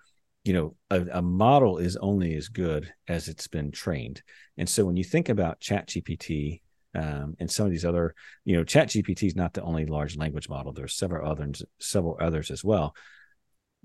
you 0.44 0.52
know 0.52 0.74
a, 0.90 1.18
a, 1.18 1.22
model 1.22 1.78
is 1.78 1.96
only 1.96 2.34
as 2.34 2.48
good 2.48 2.92
as 3.06 3.28
it's 3.28 3.48
been 3.48 3.70
trained. 3.70 4.22
And 4.56 4.68
so 4.68 4.84
when 4.84 4.96
you 4.96 5.04
think 5.04 5.28
about 5.28 5.60
chat 5.60 5.88
gpt 5.88 6.62
um, 6.94 7.36
and 7.38 7.50
some 7.50 7.66
of 7.66 7.72
these 7.72 7.84
other 7.84 8.14
you 8.44 8.56
know 8.56 8.64
chat 8.64 8.88
gpt 8.88 9.24
is 9.24 9.36
not 9.36 9.52
the 9.52 9.62
only 9.62 9.84
large 9.84 10.16
language 10.16 10.48
model. 10.48 10.72
There's 10.72 10.94
several 10.94 11.30
others 11.30 11.62
several 11.80 12.16
others 12.20 12.50
as 12.50 12.64
well 12.64 12.94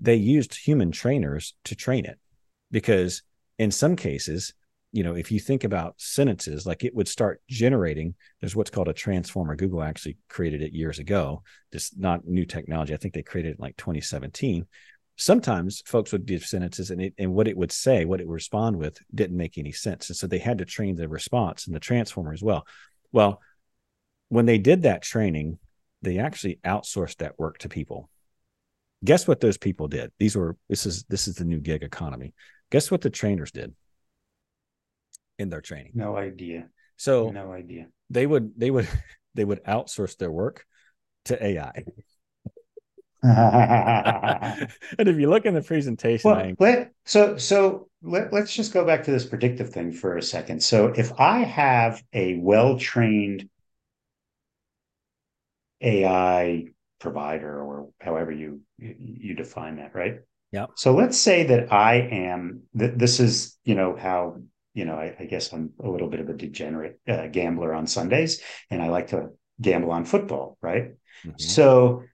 they 0.00 0.16
used 0.16 0.54
human 0.54 0.90
trainers 0.90 1.54
to 1.64 1.74
train 1.74 2.04
it 2.04 2.18
because 2.70 3.22
in 3.58 3.70
some 3.70 3.96
cases 3.96 4.54
you 4.92 5.02
know 5.02 5.14
if 5.14 5.32
you 5.32 5.40
think 5.40 5.64
about 5.64 5.94
sentences 5.98 6.66
like 6.66 6.84
it 6.84 6.94
would 6.94 7.08
start 7.08 7.42
generating 7.48 8.14
there's 8.40 8.54
what's 8.56 8.70
called 8.70 8.88
a 8.88 8.92
transformer. 8.92 9.56
Google 9.56 9.82
actually 9.82 10.16
created 10.28 10.62
it 10.62 10.72
years 10.72 10.98
ago. 10.98 11.42
This 11.72 11.96
not 11.96 12.26
new 12.26 12.44
technology. 12.44 12.94
I 12.94 12.96
think 12.96 13.12
they 13.14 13.22
created 13.22 13.50
it 13.50 13.58
in 13.58 13.62
like 13.62 13.76
2017 13.76 14.66
sometimes 15.16 15.80
folks 15.86 16.10
would 16.10 16.26
give 16.26 16.44
sentences 16.44 16.90
and 16.90 17.00
it, 17.00 17.14
and 17.18 17.32
what 17.32 17.46
it 17.46 17.56
would 17.56 17.70
say 17.70 18.04
what 18.04 18.20
it 18.20 18.26
would 18.26 18.34
respond 18.34 18.76
with 18.76 18.98
didn't 19.14 19.36
make 19.36 19.58
any 19.58 19.70
sense. 19.72 20.08
And 20.08 20.16
so 20.16 20.26
they 20.26 20.38
had 20.38 20.58
to 20.58 20.64
train 20.64 20.96
the 20.96 21.08
response 21.08 21.66
and 21.66 21.74
the 21.74 21.80
transformer 21.80 22.32
as 22.32 22.42
well. 22.42 22.66
Well 23.12 23.40
when 24.28 24.46
they 24.46 24.58
did 24.58 24.82
that 24.82 25.02
training 25.02 25.58
they 26.02 26.18
actually 26.18 26.58
outsourced 26.64 27.16
that 27.16 27.38
work 27.38 27.58
to 27.58 27.68
people 27.68 28.10
Guess 29.04 29.28
what 29.28 29.40
those 29.40 29.58
people 29.58 29.86
did? 29.88 30.12
These 30.18 30.36
were 30.36 30.56
this 30.68 30.86
is 30.86 31.04
this 31.04 31.28
is 31.28 31.36
the 31.36 31.44
new 31.44 31.60
gig 31.60 31.82
economy. 31.82 32.32
Guess 32.70 32.90
what 32.90 33.02
the 33.02 33.10
trainers 33.10 33.52
did 33.52 33.74
in 35.38 35.50
their 35.50 35.60
training? 35.60 35.92
No 35.94 36.16
idea. 36.16 36.68
So 36.96 37.30
no 37.30 37.52
idea. 37.52 37.88
They 38.10 38.26
would 38.26 38.52
they 38.56 38.70
would 38.70 38.88
they 39.34 39.44
would 39.44 39.62
outsource 39.64 40.16
their 40.16 40.30
work 40.30 40.64
to 41.26 41.44
AI. 41.44 41.84
and 43.26 45.08
if 45.08 45.16
you 45.18 45.30
look 45.30 45.46
in 45.46 45.54
the 45.54 45.62
presentation, 45.62 46.30
well, 46.30 46.52
let, 46.58 46.92
so 47.06 47.38
so 47.38 47.88
let, 48.02 48.32
let's 48.34 48.54
just 48.54 48.72
go 48.72 48.84
back 48.84 49.04
to 49.04 49.10
this 49.10 49.24
predictive 49.24 49.70
thing 49.70 49.92
for 49.92 50.18
a 50.18 50.22
second. 50.22 50.62
So 50.62 50.88
if 50.88 51.18
I 51.18 51.38
have 51.38 52.02
a 52.12 52.36
well 52.36 52.78
trained 52.78 53.48
AI 55.80 56.73
provider 57.04 57.62
or 57.62 57.90
however 58.00 58.32
you 58.32 58.62
you 58.78 59.34
define 59.34 59.76
that 59.76 59.94
right 59.94 60.20
yeah 60.52 60.64
so 60.74 60.94
let's 60.94 61.18
say 61.18 61.44
that 61.44 61.70
i 61.70 61.96
am 61.96 62.62
that 62.72 62.98
this 62.98 63.20
is 63.20 63.58
you 63.64 63.74
know 63.74 63.94
how 63.94 64.36
you 64.72 64.86
know 64.86 64.94
I, 64.94 65.14
I, 65.20 65.24
guess 65.26 65.52
i'm 65.52 65.70
a 65.84 65.88
little 65.88 66.08
bit 66.08 66.20
of 66.20 66.30
a 66.30 66.32
degenerate 66.32 66.98
uh, 67.06 67.26
gambler 67.26 67.74
on 67.74 67.86
sundays 67.86 68.40
and 68.70 68.80
i 68.80 68.88
like 68.88 69.08
to 69.08 69.28
gamble 69.60 69.90
on 69.90 70.06
football 70.06 70.56
right 70.62 70.94
mm-hmm. 71.26 71.32
so 71.36 72.04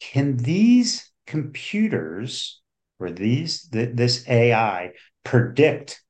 can 0.00 0.38
these 0.38 1.12
computers 1.26 2.62
or 2.98 3.10
these 3.10 3.68
th- 3.68 3.90
this 3.92 4.26
ai 4.26 4.92
predict 5.22 6.02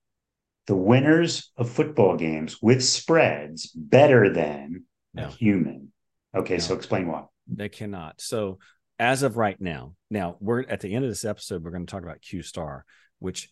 the 0.68 0.76
winners 0.76 1.50
of 1.56 1.68
football 1.68 2.16
games 2.16 2.62
with 2.62 2.84
spreads 2.84 3.66
better 3.72 4.32
than 4.32 4.84
no. 5.14 5.24
a 5.24 5.26
human 5.26 5.90
okay 6.32 6.58
no. 6.58 6.60
so 6.60 6.74
explain 6.76 7.08
why 7.08 7.24
they 7.48 7.68
cannot. 7.68 8.20
So 8.20 8.58
as 8.98 9.22
of 9.22 9.36
right 9.36 9.60
now, 9.60 9.94
now 10.10 10.36
we're 10.40 10.62
at 10.62 10.80
the 10.80 10.94
end 10.94 11.04
of 11.04 11.10
this 11.10 11.24
episode, 11.24 11.62
we're 11.62 11.70
going 11.70 11.86
to 11.86 11.90
talk 11.90 12.02
about 12.02 12.22
Q 12.22 12.42
Star, 12.42 12.84
which 13.18 13.48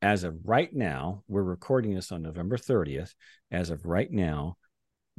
as 0.00 0.24
of 0.24 0.36
right 0.44 0.72
now, 0.72 1.22
we're 1.28 1.42
recording 1.42 1.94
this 1.94 2.12
on 2.12 2.22
November 2.22 2.56
30th. 2.56 3.14
As 3.50 3.70
of 3.70 3.84
right 3.84 4.10
now, 4.10 4.56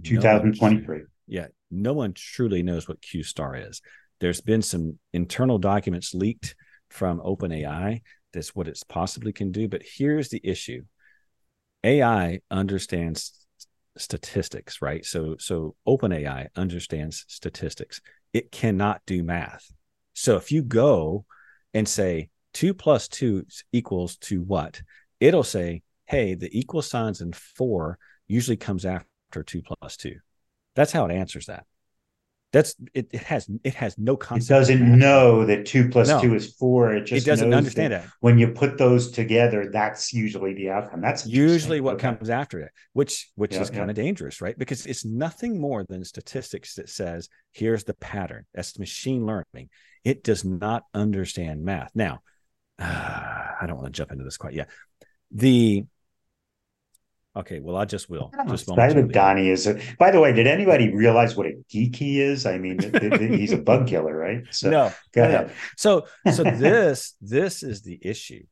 2023. 0.04 0.98
No 0.98 1.04
yeah, 1.28 1.48
no 1.72 1.94
one 1.94 2.14
truly 2.14 2.64
knows 2.64 2.88
what 2.88 3.02
Q 3.02 3.24
Star 3.24 3.56
is. 3.56 3.82
There's 4.20 4.42
been 4.42 4.62
some 4.62 5.00
internal 5.12 5.58
documents 5.58 6.14
leaked 6.14 6.56
from 6.90 7.20
OpenAI. 7.20 8.02
That's 8.34 8.56
what 8.56 8.68
it 8.68 8.80
possibly 8.88 9.34
can 9.34 9.52
do. 9.52 9.68
But 9.68 9.84
here's 9.84 10.30
the 10.30 10.42
issue 10.44 10.84
AI 11.84 12.40
understands 12.50 13.43
statistics, 13.98 14.82
right? 14.82 15.06
So 15.06 15.36
so 15.40 15.76
OpenAI 15.88 16.48
understands 16.56 17.26
statistics. 17.28 18.02
It 18.34 18.52
cannot 18.52 19.02
do 19.06 19.24
math. 19.24 19.72
So 20.14 20.36
if 20.36 20.52
you 20.52 20.64
go 20.64 21.26
and 21.74 21.88
say 21.88 22.30
two 22.54 22.74
plus 22.74 23.08
two 23.08 23.46
equals 23.72 24.18
to 24.18 24.42
what, 24.42 24.82
it'll 25.20 25.44
say, 25.44 25.82
hey, 26.06 26.36
the 26.36 26.50
equal 26.58 26.82
signs 26.82 27.22
in 27.22 27.34
four 27.34 27.98
usually 28.28 28.58
comes 28.58 28.86
after 28.86 29.44
two 29.44 29.62
plus 29.62 29.98
two. 29.98 30.16
That's 30.76 30.92
how 30.92 31.06
it 31.06 31.14
answers 31.14 31.48
that. 31.48 31.66
That's 32.54 32.76
it, 32.94 33.08
it 33.12 33.24
has 33.24 33.50
it 33.64 33.74
has 33.76 33.98
no 33.98 34.16
concept. 34.16 34.52
It 34.52 34.54
doesn't 34.54 35.00
know 35.00 35.46
that 35.46 35.66
two 35.66 35.90
plus 35.90 36.08
No. 36.08 36.22
two 36.22 36.36
is 36.36 36.54
four. 36.54 36.94
It 36.94 37.02
It 37.02 37.06
just 37.06 37.26
doesn't 37.26 37.50
knows 37.50 37.58
understand 37.58 37.94
that 37.94 38.04
that. 38.04 38.10
when 38.22 38.38
you 38.38 38.50
put 38.50 38.78
those 38.78 39.12
together, 39.12 39.70
that's 39.72 40.14
usually 40.14 40.54
the 40.54 40.70
outcome. 40.70 41.02
That's 41.02 41.26
usually 41.26 41.82
what 41.82 41.96
Okay. 41.96 42.08
comes 42.16 42.30
after 42.30 42.60
it 42.60 42.72
which 42.94 43.32
which 43.36 43.54
Yeah, 43.54 43.62
is 43.64 43.70
yeah. 43.70 43.78
kind 43.78 43.90
of 43.90 43.96
dangerous 43.96 44.40
right 44.40 44.58
because 44.58 44.86
it's 44.86 45.04
nothing 45.04 45.60
more 45.60 45.84
than 45.84 46.06
statistics 46.06 46.76
that 46.76 46.90
says 46.90 47.28
here's 47.52 47.84
the 47.84 47.96
pattern 47.96 48.46
that's 48.54 48.78
machine 48.80 49.26
learning 49.26 49.70
it 50.04 50.24
does 50.24 50.46
not 50.46 50.84
understand 50.94 51.64
math 51.64 51.92
now 51.96 52.22
i 52.80 53.66
don't 53.68 53.78
want 53.78 53.88
to 53.88 53.98
jump 53.98 54.12
into 54.12 54.24
this 54.24 54.38
quite 54.38 54.54
yet 54.54 54.70
the 55.32 55.86
okay 57.36 57.60
well 57.60 57.76
i 57.76 57.86
just 57.86 58.10
will 58.10 58.32
I'm 58.38 58.50
just 58.50 58.68
momentarily. 58.68 59.12
Donnie 59.12 59.50
is. 59.50 59.68
A, 59.68 59.80
by 59.98 60.12
the 60.12 60.20
way, 60.20 60.34
did 60.34 60.48
anybody 60.48 60.94
realize 60.94 61.36
what 61.36 61.48
a 61.48 61.54
geek 61.70 61.96
he 61.96 62.22
is? 62.22 62.46
I 62.46 62.58
mean, 62.58 62.78
th- 62.78 62.92
th- 62.92 63.14
th- 63.14 63.40
he's 63.40 63.52
a 63.52 63.58
bug 63.58 63.88
killer, 63.92 64.16
right? 64.16 64.44
So 64.52 64.70
no 64.70 64.94
go 65.14 65.24
ahead. 65.24 65.52
So 65.78 66.08
so 66.32 66.44
this 66.44 67.16
this 67.22 67.64
is 67.64 67.82
the 67.82 68.00
issue. 68.02 68.44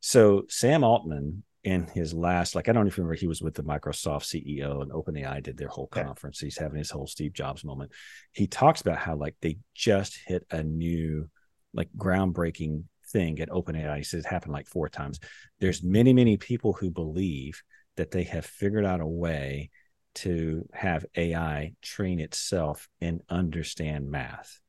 So 0.00 0.44
Sam 0.48 0.84
Altman 0.84 1.42
in 1.64 1.88
his 1.88 2.14
last, 2.14 2.54
like 2.54 2.68
I 2.68 2.72
don't 2.72 2.86
even 2.86 3.04
remember, 3.04 3.18
he 3.18 3.26
was 3.26 3.42
with 3.42 3.54
the 3.54 3.64
Microsoft 3.64 4.24
CEO 4.24 4.82
and 4.82 4.92
OpenAI 4.92 5.42
did 5.42 5.56
their 5.56 5.68
whole 5.68 5.88
conference. 5.88 6.38
He's 6.38 6.58
having 6.58 6.78
his 6.78 6.90
whole 6.90 7.08
Steve 7.08 7.32
Jobs 7.32 7.64
moment. 7.64 7.90
He 8.32 8.46
talks 8.46 8.80
about 8.80 8.98
how 8.98 9.16
like 9.16 9.34
they 9.42 9.58
just 9.74 10.16
hit 10.26 10.46
a 10.50 10.62
new, 10.62 11.28
like 11.74 11.88
groundbreaking 11.96 12.84
thing 13.08 13.40
at 13.40 13.50
OpenAI. 13.50 13.96
He 13.98 14.04
says 14.04 14.24
it 14.24 14.28
happened 14.28 14.52
like 14.52 14.68
four 14.68 14.88
times. 14.88 15.18
There's 15.58 15.82
many 15.82 16.12
many 16.12 16.36
people 16.36 16.72
who 16.72 16.90
believe 16.90 17.60
that 17.96 18.10
they 18.10 18.24
have 18.24 18.46
figured 18.46 18.84
out 18.84 19.00
a 19.00 19.06
way 19.06 19.70
to 20.14 20.66
have 20.72 21.04
AI 21.16 21.72
train 21.82 22.20
itself 22.20 22.88
and 23.00 23.22
understand 23.28 24.10
math 24.10 24.60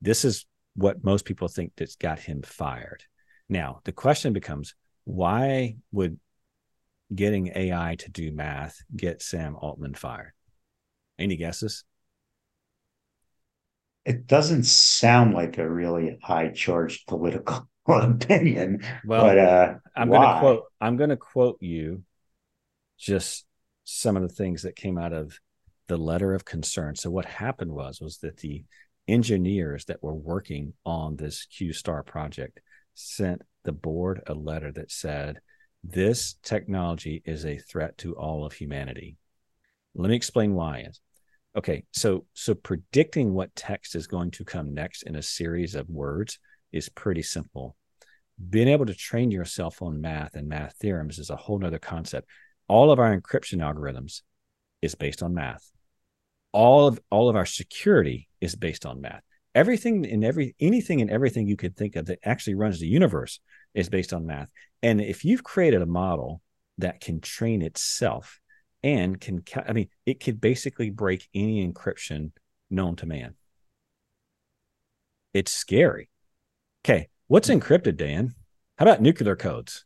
this 0.00 0.24
is 0.24 0.46
what 0.74 1.04
most 1.04 1.24
people 1.24 1.48
think 1.48 1.72
that's 1.76 1.96
got 1.96 2.18
him 2.18 2.42
fired. 2.42 3.04
Now, 3.48 3.80
the 3.84 3.92
question 3.92 4.32
becomes 4.32 4.74
why 5.04 5.76
would 5.92 6.18
getting 7.14 7.52
AI 7.54 7.96
to 7.98 8.10
do 8.10 8.32
math 8.32 8.82
get 8.96 9.22
Sam 9.22 9.56
Altman 9.56 9.94
fired? 9.94 10.32
Any 11.18 11.36
guesses? 11.36 11.84
It 14.04 14.26
doesn't 14.26 14.64
sound 14.64 15.34
like 15.34 15.58
a 15.58 15.68
really 15.68 16.18
high 16.22 16.48
charged 16.48 17.06
political 17.06 17.68
opinion, 17.88 18.82
Well, 19.04 19.24
but 19.24 19.38
uh, 19.38 19.74
I'm 19.96 20.08
going 20.08 20.22
to 20.22 20.38
quote 20.40 20.64
I'm 20.80 20.96
going 20.96 21.10
to 21.10 21.16
quote 21.16 21.58
you 21.60 22.02
just 22.98 23.44
some 23.84 24.16
of 24.16 24.22
the 24.22 24.34
things 24.34 24.62
that 24.62 24.76
came 24.76 24.98
out 24.98 25.12
of 25.12 25.38
the 25.88 25.96
letter 25.96 26.34
of 26.34 26.44
concern. 26.44 26.94
So 26.94 27.10
what 27.10 27.24
happened 27.24 27.72
was 27.72 28.00
was 28.00 28.18
that 28.18 28.36
the 28.38 28.64
engineers 29.08 29.86
that 29.86 30.02
were 30.02 30.14
working 30.14 30.72
on 30.84 31.16
this 31.16 31.46
Q 31.46 31.72
Star 31.72 32.02
project 32.02 32.60
sent 32.94 33.42
the 33.64 33.72
board 33.72 34.22
a 34.26 34.34
letter 34.34 34.72
that 34.72 34.90
said 34.90 35.40
this 35.82 36.36
technology 36.42 37.22
is 37.24 37.44
a 37.44 37.58
threat 37.58 37.96
to 37.98 38.14
all 38.14 38.44
of 38.44 38.52
humanity. 38.52 39.16
Let 39.94 40.10
me 40.10 40.16
explain 40.16 40.54
why 40.54 40.84
is. 40.88 41.00
Okay, 41.56 41.84
so 41.90 42.26
so 42.34 42.54
predicting 42.54 43.32
what 43.32 43.56
text 43.56 43.96
is 43.96 44.06
going 44.06 44.30
to 44.32 44.44
come 44.44 44.72
next 44.72 45.02
in 45.02 45.16
a 45.16 45.22
series 45.22 45.74
of 45.74 45.88
words 45.88 46.38
is 46.72 46.88
pretty 46.88 47.22
simple 47.22 47.76
being 48.48 48.68
able 48.68 48.86
to 48.86 48.94
train 48.94 49.30
yourself 49.30 49.82
on 49.82 50.00
math 50.00 50.34
and 50.34 50.48
math 50.48 50.76
theorems 50.76 51.18
is 51.18 51.30
a 51.30 51.36
whole 51.36 51.58
nother 51.58 51.78
concept. 51.78 52.28
All 52.68 52.90
of 52.90 52.98
our 52.98 53.18
encryption 53.18 53.58
algorithms 53.58 54.22
is 54.80 54.94
based 54.94 55.22
on 55.22 55.34
math. 55.34 55.70
All 56.52 56.86
of 56.86 57.00
all 57.10 57.28
of 57.28 57.36
our 57.36 57.46
security 57.46 58.28
is 58.40 58.56
based 58.56 58.86
on 58.86 59.00
math. 59.00 59.22
Everything 59.54 60.04
in 60.04 60.24
every 60.24 60.54
anything 60.60 61.00
and 61.00 61.10
everything 61.10 61.46
you 61.46 61.56
could 61.56 61.76
think 61.76 61.96
of 61.96 62.06
that 62.06 62.20
actually 62.24 62.54
runs 62.54 62.80
the 62.80 62.86
universe 62.86 63.40
is 63.74 63.88
based 63.88 64.12
on 64.12 64.26
math. 64.26 64.48
And 64.82 65.00
if 65.00 65.24
you've 65.24 65.44
created 65.44 65.82
a 65.82 65.86
model 65.86 66.40
that 66.78 67.00
can 67.00 67.20
train 67.20 67.62
itself 67.62 68.40
and 68.82 69.20
can, 69.20 69.42
I 69.66 69.72
mean, 69.72 69.88
it 70.06 70.20
could 70.20 70.40
basically 70.40 70.90
break 70.90 71.28
any 71.34 71.66
encryption 71.66 72.30
known 72.70 72.96
to 72.96 73.06
man. 73.06 73.34
It's 75.34 75.52
scary. 75.52 76.09
Okay, 76.84 77.08
what's 77.28 77.48
encrypted, 77.48 77.96
Dan? 77.96 78.34
How 78.78 78.84
about 78.86 79.02
nuclear 79.02 79.36
codes? 79.36 79.84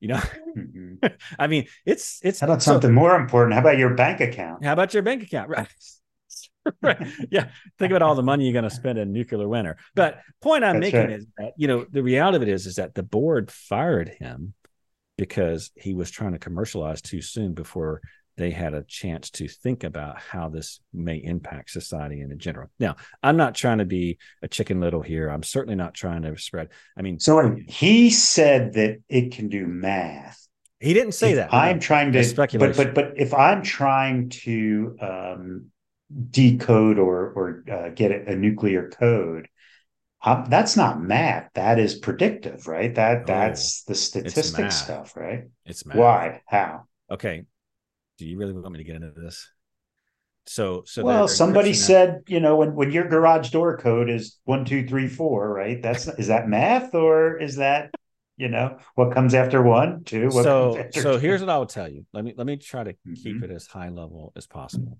You 0.00 0.08
know, 0.08 0.20
Mhm. 0.56 0.98
I 1.38 1.46
mean, 1.46 1.66
it's 1.84 2.20
it's 2.22 2.40
How 2.40 2.46
about 2.48 2.62
so- 2.62 2.72
something 2.72 2.92
more 2.92 3.16
important? 3.16 3.54
How 3.54 3.60
about 3.60 3.78
your 3.78 3.94
bank 3.94 4.20
account? 4.20 4.64
how 4.64 4.72
about 4.72 4.92
your 4.94 5.02
bank 5.02 5.22
account? 5.22 5.48
Right. 5.48 5.68
right. 6.82 7.06
Yeah. 7.30 7.48
Think 7.78 7.92
about 7.92 8.02
all 8.02 8.14
the 8.14 8.22
money 8.22 8.44
you're 8.44 8.52
going 8.52 8.64
to 8.68 8.70
spend 8.74 8.98
in 8.98 9.12
nuclear 9.12 9.48
winter. 9.48 9.76
But 9.94 10.20
point 10.42 10.64
I'm 10.64 10.80
That's 10.80 10.92
making 10.92 11.00
right. 11.08 11.18
is 11.18 11.26
that, 11.38 11.52
you 11.56 11.68
know, 11.68 11.86
the 11.90 12.02
reality 12.02 12.36
of 12.36 12.42
it 12.42 12.48
is, 12.48 12.66
is 12.66 12.76
that 12.76 12.94
the 12.94 13.02
board 13.04 13.50
fired 13.50 14.08
him 14.08 14.52
because 15.16 15.70
he 15.76 15.94
was 15.94 16.10
trying 16.10 16.32
to 16.32 16.38
commercialize 16.38 17.00
too 17.00 17.22
soon 17.22 17.54
before 17.54 18.00
they 18.36 18.50
had 18.50 18.74
a 18.74 18.82
chance 18.82 19.30
to 19.30 19.48
think 19.48 19.82
about 19.84 20.18
how 20.18 20.48
this 20.48 20.80
may 20.92 21.16
impact 21.16 21.70
society 21.70 22.20
in 22.20 22.38
general. 22.38 22.68
Now, 22.78 22.96
I'm 23.22 23.36
not 23.36 23.54
trying 23.54 23.78
to 23.78 23.84
be 23.86 24.18
a 24.42 24.48
chicken 24.48 24.80
little 24.80 25.02
here. 25.02 25.28
I'm 25.28 25.42
certainly 25.42 25.76
not 25.76 25.94
trying 25.94 26.22
to 26.22 26.36
spread. 26.36 26.68
I 26.96 27.02
mean, 27.02 27.18
So 27.18 27.56
he 27.66 28.10
said 28.10 28.74
that 28.74 28.98
it 29.08 29.32
can 29.32 29.48
do 29.48 29.66
math. 29.66 30.46
he 30.80 30.92
didn't 30.92 31.12
say 31.12 31.32
If 31.32 31.36
that. 31.36 31.54
I'm 31.54 31.80
trying 31.80 32.12
to, 32.12 32.18
That's 32.18 32.32
but 32.34 32.76
but 32.76 32.94
but 32.94 33.12
if 33.16 33.32
I'm 33.32 33.62
trying 33.62 34.28
to 34.44 34.96
um, 35.00 35.66
decode 36.30 36.98
or 36.98 37.30
or 37.30 37.64
uh, 37.70 37.88
get 37.90 38.12
a, 38.12 38.36
nuclear 38.36 38.90
code, 38.90 39.48
um, 40.22 40.44
that's 40.48 40.76
not 40.76 41.00
math. 41.00 41.50
That 41.54 41.78
is 41.78 41.94
predictive, 41.94 42.66
right? 42.66 42.94
That 42.94 43.22
Oh, 43.22 43.24
that's 43.26 43.84
the 43.84 43.92
math. 43.92 43.98
statistic 43.98 44.72
stuff, 44.72 45.16
right? 45.16 45.44
it's 45.64 45.86
math. 45.86 45.96
Why? 45.96 46.42
How? 46.46 46.84
Okay. 47.10 47.44
Do 48.18 48.26
you 48.26 48.38
really 48.38 48.52
want 48.52 48.70
me 48.72 48.78
to 48.78 48.84
get 48.84 48.96
into 48.96 49.10
this? 49.10 49.48
So, 50.48 50.84
so 50.86 51.02
well, 51.04 51.26
somebody 51.26 51.74
said, 51.74 52.22
you 52.28 52.38
know, 52.38 52.56
when 52.56 52.74
when 52.74 52.92
your 52.92 53.08
garage 53.08 53.50
door 53.50 53.76
code 53.78 54.08
is 54.08 54.38
one 54.44 54.64
two 54.64 54.86
three 54.86 55.08
four, 55.08 55.52
right? 55.52 55.82
That's 55.82 56.06
is 56.06 56.28
that 56.28 56.48
math 56.48 56.94
or 56.94 57.36
is 57.36 57.56
that, 57.56 57.92
you 58.36 58.48
know, 58.48 58.78
what 58.94 59.12
comes 59.12 59.34
after 59.34 59.60
one, 59.60 60.04
two? 60.04 60.28
What 60.28 60.44
so 60.44 60.86
so 60.92 61.12
two? 61.14 61.18
here's 61.18 61.40
what 61.40 61.50
I 61.50 61.58
will 61.58 61.66
tell 61.66 61.88
you. 61.88 62.06
Let 62.12 62.24
me 62.24 62.32
let 62.36 62.46
me 62.46 62.56
try 62.58 62.84
to 62.84 62.92
keep 63.16 63.38
Mhm. 63.38 63.42
it 63.42 63.50
as 63.50 63.66
high 63.66 63.88
level 63.88 64.32
as 64.36 64.46
possible. 64.46 64.98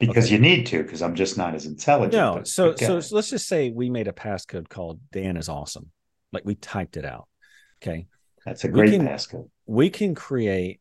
because 0.00 0.24
okay. 0.26 0.34
you 0.34 0.40
need 0.40 0.66
to, 0.66 0.82
because 0.82 1.02
I'm 1.02 1.14
just 1.14 1.38
not 1.38 1.54
as 1.54 1.66
intelligent. 1.66 2.14
No, 2.14 2.34
but- 2.38 2.48
so 2.48 2.70
but 2.70 2.80
so, 2.80 2.98
so 2.98 3.14
let's 3.14 3.30
just 3.30 3.46
say 3.46 3.70
we 3.70 3.88
made 3.90 4.08
a 4.08 4.12
passcode 4.12 4.68
called 4.68 4.98
Dan 5.12 5.36
is 5.36 5.48
awesome. 5.48 5.92
Like 6.32 6.44
we 6.44 6.56
typed 6.56 6.96
it 6.96 7.04
out. 7.04 7.28
Okay. 7.80 8.08
That's 8.44 8.64
a 8.64 8.66
We 8.66 8.72
great 8.72 8.90
can- 8.90 9.06
passcode. 9.06 9.48
We 9.66 9.88
can 9.88 10.16
create 10.16 10.80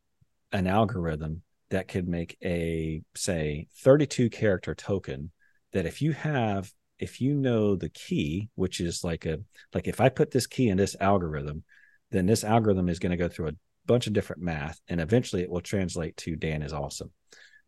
an 0.51 0.65
algorithm 0.65 1.42
that 1.73 1.87
could 1.87 2.07
make 2.07 2.37
a 2.43 3.01
say 3.15 3.67
32 3.79 4.29
character 4.29 4.75
token 4.75 5.31
that 5.73 5.87
if 5.87 6.01
you 6.01 6.11
have 6.13 6.71
if 6.99 7.19
you 7.19 7.33
know 7.33 7.75
the 7.75 7.89
key, 7.89 8.49
which 8.55 8.79
is 8.79 9.03
like 9.03 9.25
a 9.25 9.39
like 9.73 9.87
if 9.87 9.99
I 9.99 10.09
put 10.09 10.31
this 10.31 10.47
key 10.47 10.69
in 10.69 10.77
this 10.77 10.95
algorithm, 10.99 11.63
then 12.11 12.27
this 12.27 12.43
algorithm 12.43 12.89
is 12.89 12.99
going 12.99 13.11
to 13.11 13.17
go 13.17 13.27
through 13.27 13.47
a 13.47 13.55
bunch 13.87 14.05
of 14.05 14.13
different 14.13 14.41
math 14.41 14.79
and 14.87 15.01
eventually 15.01 15.41
it 15.41 15.49
will 15.49 15.61
translate 15.61 16.15
to 16.17 16.35
Dan 16.35 16.61
is 16.61 16.73
awesome. 16.73 17.11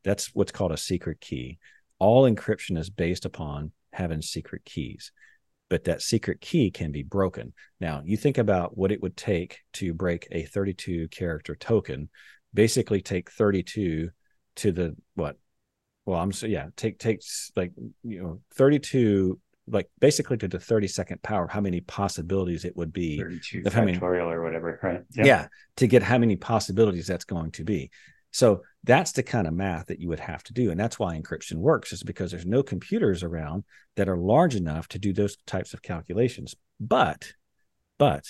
That's 0.04 0.34
what's 0.36 0.52
called 0.52 0.72
a 0.72 0.78
secret 0.78 1.20
key. 1.20 1.58
All 1.98 2.30
encryption 2.30 2.78
is 2.78 2.92
based 2.92 3.26
upon 3.26 3.72
having 3.92 4.22
secret 4.22 4.64
keys, 4.66 5.12
but 5.68 5.86
that 5.86 6.04
secret 6.04 6.42
key 6.42 6.70
can 6.70 6.92
be 6.92 7.02
broken. 7.02 7.54
Now, 7.80 8.04
you 8.06 8.18
think 8.18 8.38
about 8.38 8.78
what 8.78 8.92
it 8.92 9.02
would 9.02 9.18
take 9.18 9.62
to 9.74 9.96
break 9.96 10.28
a 10.32 10.44
32 10.44 11.08
character 11.08 11.56
token, 11.56 12.10
basically 12.56 13.02
take 13.02 13.30
32 13.32 14.10
to 14.58 14.72
the 14.72 14.96
what? 15.14 15.38
Well, 16.06 16.20
I'm 16.20 16.32
so 16.32 16.48
yeah, 16.48 16.68
take 16.76 16.98
takes 16.98 17.52
like 17.56 17.74
you 18.04 18.22
know 18.24 18.42
32 18.56 19.40
like 19.68 19.90
basically 20.00 20.38
to 20.38 20.48
the 20.48 20.58
32nd 20.58 21.22
power 21.24 21.48
how 21.48 21.62
many 21.62 21.82
possibilities 21.82 22.66
it 22.66 22.78
would 22.78 22.94
be 22.94 23.18
32 23.18 23.64
if 23.66 23.78
I 23.78 23.84
mean- 23.84 24.00
factorial 24.00 24.32
or 24.32 24.44
whatever, 24.44 24.80
right? 24.84 25.02
yeah. 25.16 25.48
to 25.78 25.88
get 25.88 26.04
how 26.04 26.18
many 26.18 26.36
possibilities 26.36 27.08
that's 27.08 27.26
going 27.26 27.52
to 27.52 27.64
be 27.64 27.90
so 28.32 28.62
that's 28.84 29.14
the 29.14 29.24
kind 29.24 29.48
of 29.48 29.54
math 29.54 29.88
that 29.88 30.00
you 30.00 30.10
would 30.10 30.20
have 30.20 30.44
to 30.44 30.54
do 30.54 30.70
and 30.70 30.80
that's 30.80 31.00
why 31.00 31.20
encryption 31.20 31.56
works 31.56 31.92
is 31.94 32.04
because 32.04 32.32
there's 32.32 32.46
no 32.46 32.62
computers 32.62 33.24
around 33.24 33.64
that 33.96 34.10
are 34.10 34.18
large 34.18 34.56
enough 34.56 34.88
to 34.90 35.00
do 35.00 35.14
those 35.14 35.38
types 35.48 35.74
of 35.74 35.82
calculations 35.82 36.54
but 36.80 37.34
but 37.98 38.26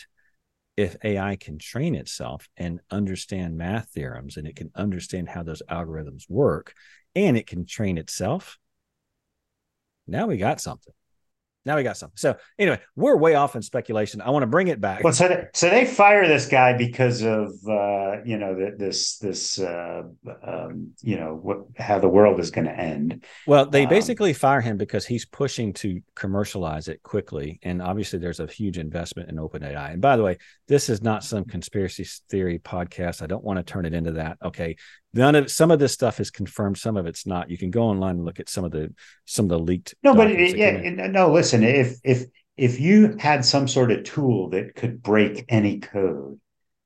if 0.78 0.96
ai 1.04 1.36
can 1.36 1.58
train 1.58 1.96
itself 1.96 2.48
and 2.58 2.80
understand 2.92 3.58
math 3.58 3.90
theorems 3.90 4.38
and 4.38 4.48
it 4.48 4.56
can 4.56 4.72
understand 4.76 5.30
how 5.30 5.44
those 5.44 5.62
algorithms 5.70 6.30
work 6.30 6.74
and 7.16 7.38
it 7.38 7.48
can 7.48 7.66
train 7.66 7.98
itself 7.98 8.58
now 10.08 10.28
we 10.28 10.38
got 10.38 10.60
something 10.60 10.94
now 11.66 11.76
we 11.76 11.84
got 11.84 11.98
some. 11.98 12.12
So 12.16 12.38
anyway, 12.60 12.80
we're 12.96 13.18
way 13.18 13.36
off 13.36 13.56
in 13.56 13.62
speculation. 13.62 14.22
I 14.22 14.30
want 14.30 14.44
to 14.44 14.48
bring 14.48 14.68
it 14.68 14.80
back. 14.80 15.04
Well, 15.04 15.14
so 15.14 15.28
they, 15.28 15.48
so 15.54 15.70
they 15.70 15.86
fire 15.86 16.28
this 16.28 16.48
guy 16.48 16.78
because 16.78 17.22
of 17.22 17.50
uh, 17.68 18.24
you 18.24 18.38
know 18.38 18.56
the, 18.56 18.76
this 18.78 19.18
this 19.18 19.60
uh, 19.60 20.04
um, 20.46 20.92
you 21.02 21.18
know 21.18 21.36
what 21.42 21.66
how 21.78 22.00
the 22.00 22.10
world 22.10 22.40
is 22.40 22.52
going 22.52 22.66
to 22.66 22.78
end. 22.78 23.26
Well, 23.48 23.66
they 23.66 23.84
Um, 23.84 23.90
basically 23.90 24.34
fire 24.34 24.62
him 24.62 24.78
because 24.78 25.06
he's 25.06 25.26
pushing 25.26 25.74
to 25.74 26.02
commercialize 26.16 26.88
it 26.88 27.02
quickly, 27.04 27.60
and 27.64 27.82
obviously 27.82 28.20
there's 28.20 28.40
a 28.40 28.48
huge 28.48 28.78
investment 28.78 29.30
in 29.30 29.38
OpenAI. 29.38 29.94
And 29.94 30.02
by 30.02 30.18
the 30.18 30.24
way, 30.24 30.38
this 30.68 30.90
is 30.90 31.02
not 31.02 31.24
some 31.24 31.46
conspiracy 31.46 32.06
theory 32.30 32.60
podcast. 32.60 33.22
I 33.22 33.28
don't 33.28 33.44
want 33.44 33.58
to 33.58 33.64
turn 33.64 33.86
it 33.86 33.94
into 33.94 34.14
that. 34.14 34.38
Okay, 34.44 34.76
none 35.16 35.36
of 35.36 35.50
some 35.50 35.72
of 35.72 35.80
this 35.80 35.94
stuff 35.94 36.20
is 36.20 36.30
confirmed, 36.30 36.78
some 36.78 36.98
of 36.98 37.08
it's 37.08 37.26
not. 37.26 37.50
You 37.50 37.58
can 37.58 37.72
go 37.72 37.84
online 37.84 38.18
and 38.18 38.26
look 38.26 38.40
at 38.40 38.50
some 38.50 38.64
of 38.66 38.72
the 38.72 38.94
some 39.26 39.46
of 39.46 39.50
the 39.50 39.60
leaked. 39.60 39.96
No, 40.04 40.14
but 40.14 40.30
it, 40.32 40.58
yeah, 40.58 40.68
it- 40.68 41.12
no. 41.12 41.32
Listen, 41.32 41.64
if 41.64 41.98
if 42.04 42.26
if 42.58 42.80
you 42.80 43.16
had 43.20 43.44
some 43.44 43.68
sort 43.68 43.92
of 43.92 44.04
tool 44.04 44.50
that 44.52 44.76
could 44.76 45.02
break 45.02 45.46
any 45.50 45.80
code, 45.80 46.40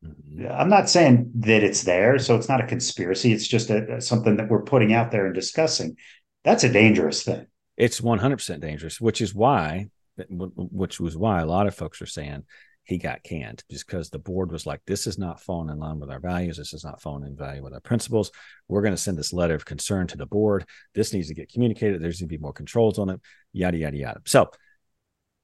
Mhm. 0.06 0.50
I'm 0.50 0.70
not 0.70 0.90
saying 0.90 1.32
that 1.40 1.62
it's 1.62 1.84
there, 1.84 2.18
so 2.20 2.36
it's 2.38 2.48
not 2.48 2.64
a 2.64 2.68
conspiracy. 2.68 3.34
It's 3.34 3.46
just 3.48 3.70
a, 3.70 4.00
something 4.00 4.38
that 4.38 4.48
we're 4.50 4.64
putting 4.64 4.94
out 4.94 5.12
there 5.12 5.26
and 5.26 5.36
discussing. 5.36 5.98
That's 6.46 6.64
a 6.64 6.72
dangerous 6.72 7.24
thing. 7.24 7.48
it's 7.76 8.02
100% 8.02 8.60
dangerous 8.62 9.00
which 9.00 9.22
is 9.22 9.34
why 9.34 9.88
which 10.30 11.00
was 11.00 11.16
why 11.16 11.40
a 11.42 11.46
lot 11.46 11.66
of 11.68 11.74
folks 11.76 12.02
are 12.02 12.06
saying 12.06 12.44
he 12.90 12.98
got 12.98 13.22
canned 13.22 13.64
just 13.70 13.86
because 13.86 14.10
the 14.10 14.18
board 14.18 14.52
was 14.52 14.66
like 14.66 14.82
this 14.88 15.06
is 15.06 15.20
not 15.20 15.40
falling 15.40 15.70
in 15.70 15.78
line 15.78 16.00
with 16.00 16.10
our 16.10 16.20
values. 16.20 16.58
This 16.58 16.74
is 16.74 16.84
not 16.84 17.00
falling 17.00 17.24
in 17.24 17.36
value 17.36 17.64
with 17.64 17.74
our 17.74 17.80
principles. 17.80 18.32
We're 18.68 18.82
going 18.82 18.96
to 18.96 18.98
send 18.98 19.16
this 19.16 19.32
letter 19.32 19.54
of 19.54 19.64
concern 19.64 20.08
to 20.08 20.18
the 20.18 20.26
board. 20.26 20.66
This 20.96 21.14
needs 21.14 21.28
to 21.28 21.36
get 21.36 21.52
communicated. 21.54 22.02
There's 22.02 22.20
going 22.20 22.30
to 22.30 22.36
be 22.36 22.42
more 22.42 22.52
controls 22.52 22.98
on 22.98 23.12
it. 23.12 23.22
Yada 23.54 23.78
yada 23.78 23.96
yada. 23.96 24.22
So 24.26 24.50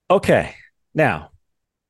okay. 0.10 0.56
Now 0.96 1.30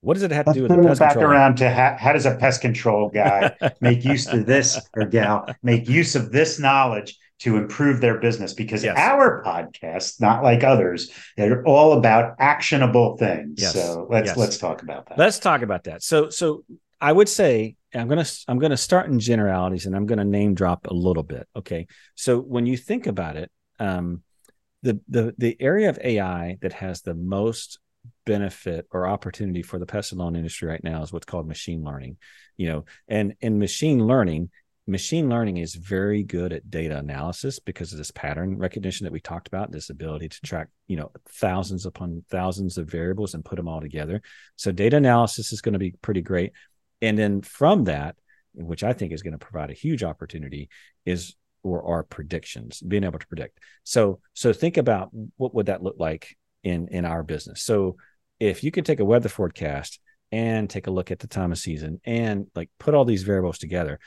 what 0.01 0.15
does 0.15 0.23
it 0.23 0.31
have 0.31 0.45
to 0.45 0.49
Let's 0.51 0.57
do 0.57 0.63
with 0.63 0.71
the 0.71 0.87
pest 0.87 0.99
back 0.99 1.13
control? 1.13 1.31
around 1.31 1.55
to 1.57 1.69
how, 1.69 1.95
how 1.97 2.13
does 2.13 2.25
a 2.25 2.35
pest 2.35 2.61
control 2.61 3.09
guy 3.09 3.55
make 3.81 4.03
use 4.03 4.27
of 4.27 4.45
this 4.45 4.79
or 4.93 5.05
gal 5.05 5.47
make 5.63 5.87
use 5.87 6.15
of 6.15 6.31
this 6.31 6.59
knowledge 6.59 7.17
to 7.39 7.57
improve 7.57 7.99
their 8.01 8.17
business 8.19 8.53
because 8.53 8.83
Yes. 8.83 8.97
our 8.97 9.43
podcast 9.43 10.21
not 10.21 10.41
like 10.43 10.63
others 10.63 11.11
they're 11.35 11.63
all 11.65 11.93
about 11.97 12.35
actionable 12.39 13.17
things 13.17 13.61
Yes. 13.61 13.73
so 13.73 14.07
let's 14.09 14.27
Yes. 14.27 14.37
let's 14.37 14.57
talk 14.57 14.83
about 14.83 15.07
that 15.09 15.17
Let's 15.17 15.39
talk 15.39 15.61
about 15.61 15.83
that. 15.85 16.01
So, 16.03 16.29
so 16.29 16.63
I 17.01 17.11
would 17.11 17.27
say 17.29 17.75
I'm 17.93 18.07
gonna 18.07 18.25
I'm 18.47 18.59
gonna 18.59 18.77
start 18.77 19.07
in 19.07 19.19
generalities 19.19 19.85
and 19.85 19.95
I'm 19.95 20.05
gonna 20.05 20.23
name 20.25 20.53
drop 20.55 20.87
a 20.87 20.93
little 20.93 21.23
bit. 21.23 21.47
Okay. 21.55 21.87
So 22.15 22.39
when 22.39 22.65
you 22.65 22.77
think 22.77 23.05
about 23.07 23.35
it, 23.35 23.51
um, 23.79 24.23
the 24.81 24.99
the 25.09 25.33
the 25.37 25.57
area 25.59 25.89
of 25.89 25.99
AI 26.03 26.57
that 26.61 26.73
has 26.73 27.01
the 27.01 27.13
most 27.15 27.79
benefit 28.25 28.87
or 28.91 29.07
opportunity 29.07 29.61
for 29.61 29.79
the 29.79 29.85
pest 29.85 30.11
and 30.11 30.19
loan 30.19 30.35
industry 30.35 30.67
right 30.69 30.83
now 30.83 31.01
is 31.03 31.11
what's 31.11 31.25
called 31.25 31.47
machine 31.47 31.83
learning. 31.83 32.17
You 32.57 32.67
know, 32.69 32.85
and 33.07 33.33
in 33.41 33.59
machine 33.59 34.05
learning, 34.07 34.49
machine 34.87 35.29
learning 35.29 35.57
is 35.57 35.75
very 35.75 36.23
good 36.23 36.53
at 36.53 36.69
data 36.69 36.97
analysis 36.97 37.59
because 37.59 37.91
of 37.91 37.97
this 37.97 38.11
pattern 38.11 38.57
recognition 38.57 39.05
that 39.05 39.13
we 39.13 39.19
talked 39.19 39.47
about 39.47 39.71
this 39.71 39.89
ability 39.89 40.29
to 40.29 40.41
track 40.41 40.67
you 40.87 40.95
know 40.95 41.11
thousands 41.29 41.85
upon 41.85 42.23
thousands 42.29 42.77
of 42.77 42.89
variables 42.89 43.33
and 43.33 43.45
put 43.45 43.55
them 43.55 43.67
all 43.67 43.81
together. 43.81 44.21
So 44.55 44.71
data 44.71 44.97
analysis 44.97 45.51
is 45.51 45.61
going 45.61 45.73
to 45.73 45.79
be 45.79 45.95
pretty 46.01 46.21
great. 46.21 46.53
And 47.01 47.17
then 47.17 47.41
from 47.41 47.85
that 47.85 48.15
which 48.57 48.85
i 48.85 48.93
think 48.93 49.11
is 49.11 49.21
going 49.21 49.37
to 49.37 49.37
provide 49.37 49.69
a 49.69 49.73
huge 49.73 50.01
opportunity 50.01 50.69
is 51.05 51.35
or 51.61 51.83
are 51.85 52.03
predictions 52.03 52.79
being 52.79 53.03
able 53.03 53.19
to 53.19 53.27
predict. 53.27 53.59
So 53.83 54.19
so 54.33 54.53
think 54.53 54.77
about 54.77 55.09
what 55.37 55.55
would 55.55 55.65
that 55.65 55.81
look 55.81 55.95
like 55.97 56.37
in 56.63 56.87
in 56.89 57.05
our 57.05 57.23
business. 57.23 57.63
So 57.63 57.97
if 58.39 58.63
you 58.63 58.71
could 58.71 58.85
take 58.85 58.99
a 58.99 59.05
weather 59.05 59.29
forecast 59.29 59.99
and 60.31 60.69
take 60.69 60.87
a 60.87 60.91
look 60.91 61.11
at 61.11 61.19
the 61.19 61.27
time 61.27 61.51
of 61.51 61.57
season 61.57 61.99
and 62.05 62.47
like 62.55 62.69
put 62.79 62.93
all 62.93 63.05
these 63.05 63.23
variables 63.23 63.57
together 63.57 63.99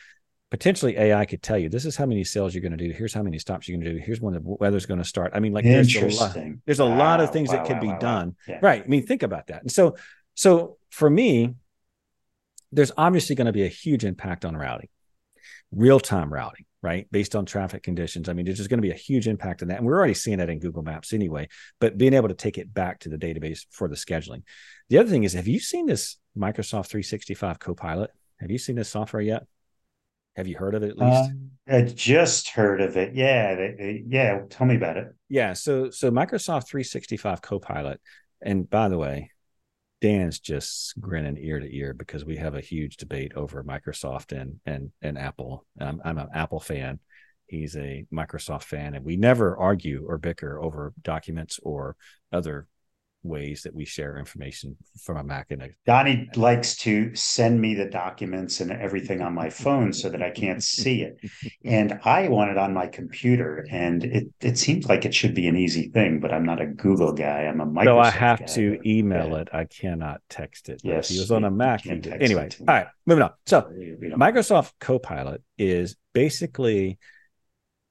potentially 0.50 0.96
AI 0.96 1.24
could 1.26 1.42
tell 1.42 1.58
you 1.58 1.68
this 1.68 1.84
is 1.84 1.96
how 1.96 2.06
many 2.06 2.24
sales 2.24 2.54
you're 2.54 2.62
going 2.62 2.76
to 2.76 2.78
do. 2.78 2.90
Here's 2.92 3.12
how 3.12 3.22
many 3.22 3.38
stops 3.38 3.68
you're 3.68 3.78
going 3.78 3.84
to 3.84 3.98
do. 3.98 4.04
Here's 4.04 4.20
when 4.20 4.34
the 4.34 4.40
weather's 4.42 4.86
going 4.86 4.98
to 4.98 5.04
start. 5.04 5.32
I 5.34 5.40
mean, 5.40 5.52
like 5.52 5.64
there's 5.64 5.94
a 5.94 6.06
lot, 6.08 6.36
there's 6.64 6.80
a 6.80 6.84
lot 6.84 7.20
of 7.20 7.28
Wow, 7.28 7.32
things 7.32 7.50
that 7.50 7.66
could 7.66 7.76
wow, 7.76 7.80
be 7.80 7.86
wow, 7.88 7.92
wow. 7.94 7.98
done. 7.98 8.36
Yeah. 8.46 8.58
Right. 8.62 8.82
I 8.82 8.86
mean, 8.86 9.06
think 9.06 9.22
about 9.22 9.48
that. 9.48 9.62
And 9.62 9.70
so, 9.70 9.96
so 10.34 10.78
for 10.90 11.10
me, 11.10 11.54
there's 12.72 12.92
obviously 12.96 13.34
going 13.34 13.46
to 13.46 13.52
be 13.52 13.64
a 13.64 13.68
huge 13.68 14.04
impact 14.04 14.44
on 14.44 14.56
routing, 14.56 14.88
real 15.70 16.00
time 16.00 16.32
routing, 16.32 16.64
right? 16.82 17.06
Based 17.10 17.36
on 17.36 17.44
traffic 17.44 17.82
conditions. 17.82 18.28
I 18.28 18.32
mean, 18.32 18.46
there's 18.46 18.58
just 18.58 18.70
going 18.70 18.78
to 18.78 18.86
be 18.86 18.90
a 18.90 18.96
huge 18.96 19.28
impact 19.28 19.62
on 19.62 19.68
that. 19.68 19.78
And 19.78 19.86
we're 19.86 19.96
already 19.96 20.14
seeing 20.14 20.38
that 20.38 20.50
in 20.50 20.58
Google 20.60 20.82
Maps 20.82 21.12
anyway, 21.12 21.48
but 21.78 21.98
being 21.98 22.14
able 22.14 22.28
to 22.28 22.34
take 22.34 22.56
it 22.56 22.72
back 22.72 23.00
to 23.00 23.10
the 23.10 23.18
database 23.18 23.66
for 23.70 23.88
the 23.88 23.96
scheduling. 23.96 24.42
The 24.88 24.98
other 24.98 25.10
thing 25.10 25.24
is, 25.24 25.34
have 25.34 25.48
you 25.48 25.60
seen 25.60 25.86
this 25.86 26.16
Microsoft 26.36 26.88
365 26.88 27.58
Copilot? 27.58 28.10
Have 28.40 28.50
you 28.50 28.58
seen 28.58 28.76
this 28.76 28.88
software 28.88 29.22
yet? 29.22 29.46
Have 30.38 30.46
you 30.46 30.56
heard 30.56 30.76
of 30.76 30.84
it 30.84 30.90
at 30.90 30.98
least? 30.98 31.30
Um, 31.30 31.50
I 31.68 31.82
just 31.82 32.50
heard 32.50 32.80
of 32.80 32.96
it. 32.96 33.14
Yeah, 33.14 33.56
they, 33.56 33.74
they- 33.76 34.04
yeah. 34.06 34.42
Tell 34.48 34.66
me 34.68 34.76
about 34.76 34.96
it. 34.96 35.12
Yeah, 35.28 35.52
so 35.52 35.90
so 35.90 36.12
Microsoft 36.12 36.68
365 36.68 37.42
Copilot, 37.42 38.00
and 38.40 38.70
by 38.70 38.88
the 38.88 38.96
way, 38.96 39.32
Dan's 40.00 40.38
just 40.38 40.98
grinning 41.00 41.36
ear 41.38 41.58
to 41.58 41.76
ear 41.76 41.92
because 41.92 42.24
we 42.24 42.36
have 42.36 42.54
a 42.54 42.60
huge 42.60 42.98
debate 42.98 43.32
over 43.34 43.64
Microsoft 43.64 44.30
and 44.30 44.60
and 44.64 44.92
and 45.02 45.18
Apple. 45.18 45.66
I'm, 45.80 46.00
I'm 46.04 46.18
an 46.18 46.28
Apple 46.32 46.60
fan. 46.60 47.00
He's 47.48 47.76
a 47.76 48.06
Microsoft 48.12 48.62
fan, 48.62 48.94
and 48.94 49.04
we 49.04 49.16
never 49.16 49.56
argue 49.58 50.04
or 50.06 50.18
bicker 50.18 50.60
over 50.62 50.92
documents 51.02 51.58
or 51.64 51.96
other 52.32 52.68
ways 53.22 53.62
that 53.62 53.74
we 53.74 53.84
share 53.84 54.18
information 54.18 54.76
from 55.02 55.16
a 55.16 55.24
Mac 55.24 55.46
and 55.50 55.62
a 55.62 55.68
Donnie 55.86 56.28
likes 56.36 56.76
to 56.76 57.14
send 57.14 57.60
me 57.60 57.74
the 57.74 57.86
documents 57.86 58.60
and 58.60 58.72
everything 58.72 59.20
on 59.20 59.34
my 59.34 59.50
phone 59.50 59.92
so 59.92 60.08
that 60.08 60.22
I 60.22 60.30
can't 60.30 60.62
see 60.62 61.02
it. 61.02 61.18
And 61.64 62.00
I 62.04 62.28
want 62.28 62.50
it 62.50 62.58
on 62.58 62.72
my 62.72 62.86
computer. 62.86 63.66
And 63.70 64.04
it, 64.04 64.28
it 64.40 64.58
seems 64.58 64.86
like 64.86 65.04
it 65.04 65.14
should 65.14 65.34
be 65.34 65.48
an 65.48 65.56
easy 65.56 65.88
thing, 65.88 66.20
but 66.20 66.32
I'm 66.32 66.44
not 66.44 66.60
a 66.60 66.66
Google 66.66 67.12
guy. 67.12 67.42
I'm 67.42 67.60
a 67.60 67.66
Microsoft 67.66 67.84
So 67.84 67.98
I 67.98 68.10
have 68.10 68.38
guy, 68.40 68.46
to 68.46 68.80
email 68.86 69.30
yeah. 69.30 69.40
it. 69.40 69.48
I 69.52 69.64
cannot 69.64 70.20
text 70.28 70.68
it. 70.68 70.80
Yes, 70.84 71.10
if 71.10 71.14
he 71.14 71.20
was 71.20 71.30
on 71.30 71.44
a 71.44 71.50
Mac. 71.50 71.82
can't 71.82 72.04
he 72.04 72.10
it 72.10 72.22
Anyway, 72.22 72.48
all 72.60 72.66
right, 72.66 72.86
moving 73.06 73.22
on. 73.22 73.32
So 73.46 73.62
Microsoft 73.62 74.72
Copilot 74.80 75.42
is 75.56 75.96
basically 76.12 76.98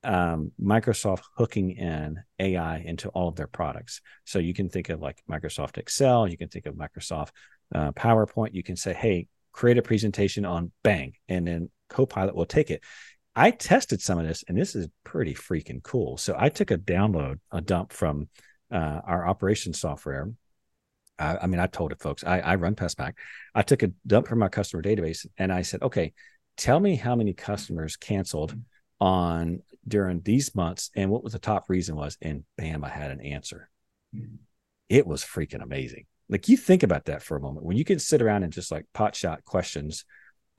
um, 0.03 0.51
Microsoft 0.61 1.23
hooking 1.35 1.71
in 1.71 2.17
AI 2.39 2.77
into 2.79 3.09
all 3.09 3.27
of 3.27 3.35
their 3.35 3.47
products. 3.47 4.01
So 4.25 4.39
you 4.39 4.53
can 4.53 4.69
think 4.69 4.89
of 4.89 5.01
like 5.01 5.21
Microsoft 5.29 5.77
Excel, 5.77 6.27
you 6.27 6.37
can 6.37 6.49
think 6.49 6.65
of 6.65 6.75
Microsoft 6.75 7.29
uh, 7.73 7.91
PowerPoint. 7.91 8.53
You 8.53 8.63
can 8.63 8.75
say, 8.75 8.93
hey, 8.93 9.27
create 9.51 9.77
a 9.77 9.81
presentation 9.81 10.45
on 10.45 10.71
Bang, 10.83 11.13
and 11.27 11.47
then 11.47 11.69
Copilot 11.89 12.35
will 12.35 12.45
take 12.45 12.69
it. 12.69 12.83
I 13.35 13.51
tested 13.51 14.01
some 14.01 14.17
of 14.17 14.27
this, 14.27 14.43
and 14.47 14.57
this 14.57 14.75
is 14.75 14.87
pretty 15.03 15.33
freaking 15.33 15.83
cool. 15.83 16.17
So 16.17 16.35
I 16.37 16.49
took 16.49 16.71
a 16.71 16.77
download, 16.77 17.39
a 17.51 17.61
dump 17.61 17.93
from 17.93 18.29
uh, 18.71 19.01
our 19.05 19.27
operations 19.27 19.79
software. 19.79 20.31
I, 21.19 21.37
I 21.43 21.47
mean, 21.47 21.59
I 21.59 21.67
told 21.67 21.91
it, 21.91 22.01
folks, 22.01 22.23
I, 22.23 22.39
I 22.39 22.55
run 22.55 22.75
PestPac. 22.75 23.13
I 23.53 23.61
took 23.61 23.83
a 23.83 23.91
dump 24.05 24.27
from 24.27 24.41
our 24.41 24.49
customer 24.49 24.81
database, 24.81 25.25
and 25.37 25.51
I 25.51 25.61
said, 25.61 25.83
okay, 25.83 26.13
tell 26.55 26.79
me 26.79 26.95
how 26.95 27.15
many 27.15 27.33
customers 27.33 27.95
canceled 27.95 28.55
on 28.99 29.61
during 29.87 30.21
these 30.21 30.53
months 30.55 30.89
and 30.95 31.09
what 31.09 31.23
was 31.23 31.33
the 31.33 31.39
top 31.39 31.69
reason 31.69 31.95
was 31.95 32.17
and 32.21 32.43
bam 32.57 32.83
i 32.83 32.89
had 32.89 33.11
an 33.11 33.21
answer 33.21 33.69
it 34.89 35.05
was 35.05 35.23
freaking 35.23 35.61
amazing 35.63 36.05
like 36.29 36.49
you 36.49 36.57
think 36.57 36.83
about 36.83 37.05
that 37.05 37.23
for 37.23 37.37
a 37.37 37.41
moment 37.41 37.65
when 37.65 37.77
you 37.77 37.85
can 37.85 37.99
sit 37.99 38.21
around 38.21 38.43
and 38.43 38.53
just 38.53 38.71
like 38.71 38.85
pot 38.93 39.15
shot 39.15 39.43
questions 39.45 40.05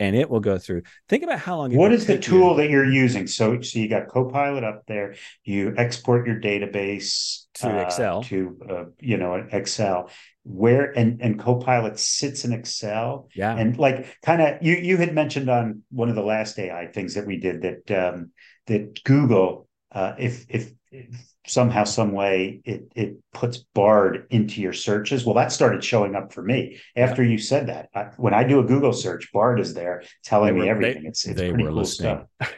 and 0.01 0.14
it 0.14 0.31
will 0.31 0.41
go 0.41 0.59
through 0.59 0.83
think 1.09 1.22
about 1.24 1.41
how 1.41 1.57
long 1.57 1.72
it 1.72 1.76
What 1.76 1.91
the 1.91 1.99
take 1.99 2.16
you- 2.26 2.33
tool 2.39 2.55
that 2.57 2.70
you're 2.70 2.89
using? 2.89 3.26
So, 3.26 3.61
so 3.61 3.79
you 3.81 3.89
got 3.89 4.07
Copilot 4.07 4.62
up 4.62 4.85
there. 4.87 5.16
You 5.43 5.74
export 5.76 6.24
your 6.24 6.41
database 6.41 7.47
To 7.55 7.68
uh, 7.68 7.83
Excel. 7.83 8.22
to 8.24 8.57
uh, 8.70 8.85
you 9.01 9.16
know 9.16 9.35
Excel. 9.51 10.11
Where 10.45 10.97
and 10.97 11.20
and 11.20 11.37
Copilot 11.39 11.99
sits 11.99 12.45
in 12.45 12.53
Excel. 12.53 13.29
yeah 13.35 13.57
and 13.57 13.76
like 13.76 14.16
kind 14.22 14.41
of 14.41 14.62
you 14.62 14.76
you 14.76 14.97
had 14.99 15.14
mentioned 15.14 15.51
on 15.51 15.83
one 15.91 16.09
of 16.09 16.14
the 16.14 16.22
last 16.22 16.59
AI 16.61 16.87
things 16.87 17.14
that 17.14 17.26
we 17.26 17.39
did 17.41 17.62
that 17.62 17.91
um 18.09 18.31
that 18.68 19.02
Google 19.04 19.68
uh 19.92 20.14
if 20.18 20.46
if, 20.48 20.72
if 20.92 21.06
somehow 21.46 21.84
some 21.84 22.12
way 22.12 22.60
it 22.64 22.92
it 22.94 23.16
puts 23.32 23.58
Bard 23.74 24.26
into 24.30 24.60
your 24.60 24.72
searches 24.72 25.24
well 25.24 25.34
that 25.34 25.50
started 25.52 25.82
showing 25.82 26.14
up 26.14 26.32
for 26.32 26.42
me. 26.42 26.78
After 26.96 27.22
you 27.24 27.38
said 27.38 27.66
that 27.68 27.88
I, 27.94 28.04
when 28.16 28.34
I 28.34 28.44
do 28.44 28.60
a 28.60 28.64
Google 28.64 28.92
search 28.92 29.32
Bard 29.32 29.58
is 29.60 29.74
there 29.74 30.02
telling 30.24 30.54
They 30.54 30.62
me 30.62 30.68
everything 30.70 31.02
they- 31.02 31.08
it's 31.08 31.26
it's 31.26 31.40
they 31.40 31.48
pretty 31.48 31.64
were 31.64 31.70
cool 31.70 31.78
listening. 31.78 32.26
stuff. 32.38 32.54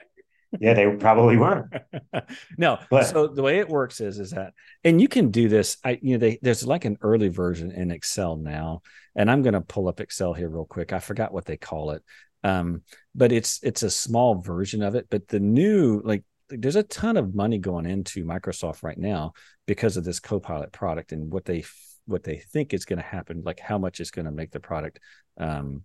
Yeah 0.61 0.75
they 0.75 0.91
probably 0.97 1.37
were 1.37 1.71
no 2.59 2.79
But- 2.91 3.07
so 3.07 3.29
the 3.29 3.43
way 3.43 3.61
it 3.61 3.69
works 3.69 4.01
is 4.01 4.19
is 4.19 4.31
that 4.33 4.53
and 4.83 5.01
you 5.01 5.07
can 5.07 5.31
do 5.31 5.49
this 5.49 5.77
i 5.85 5.99
you 6.03 6.15
know 6.15 6.19
they, 6.19 6.39
there's 6.43 6.67
like 6.67 6.85
an 6.85 6.99
early 7.03 7.29
version 7.29 7.71
in 7.71 7.93
excel 7.93 8.35
now 8.37 8.83
and 9.15 9.31
i'm 9.31 9.43
going 9.43 9.55
to 9.55 9.61
pull 9.61 9.87
up 9.87 10.01
excel 10.01 10.33
here 10.35 10.49
real 10.49 10.65
quick. 10.65 10.93
I 10.93 10.99
forgot 10.99 11.33
what 11.33 11.45
they 11.45 11.57
call 11.57 11.93
it. 11.93 12.03
Um 12.43 12.83
but 13.15 13.33
it's 13.33 13.61
it's 13.63 13.83
a 13.83 13.91
small 13.91 14.41
version 14.41 14.83
of 14.83 14.95
it 14.95 15.07
but 15.11 15.27
the 15.29 15.41
new 15.41 16.01
like 16.05 16.23
there's 16.49 16.77
a 16.77 16.83
ton 16.83 17.17
of 17.17 17.35
money 17.35 17.59
going 17.59 17.87
into 17.87 18.25
microsoft 18.25 18.83
right 18.83 18.99
now 18.99 19.33
because 19.67 19.97
of 19.97 20.05
this 20.05 20.19
copilot 20.21 20.73
product 20.73 21.13
and 21.13 21.33
what 21.33 21.45
they 21.45 21.63
what 22.11 22.25
they 22.25 22.39
think 22.39 22.75
is 22.75 22.85
going 22.85 22.99
to 22.99 23.05
happen, 23.05 23.43
like 23.45 23.61
how 23.61 23.79
much 23.79 24.01
is 24.01 24.11
going 24.11 24.27
to 24.27 24.33
make 24.33 24.51
the 24.51 24.61
product, 24.61 25.01
um, 25.39 25.83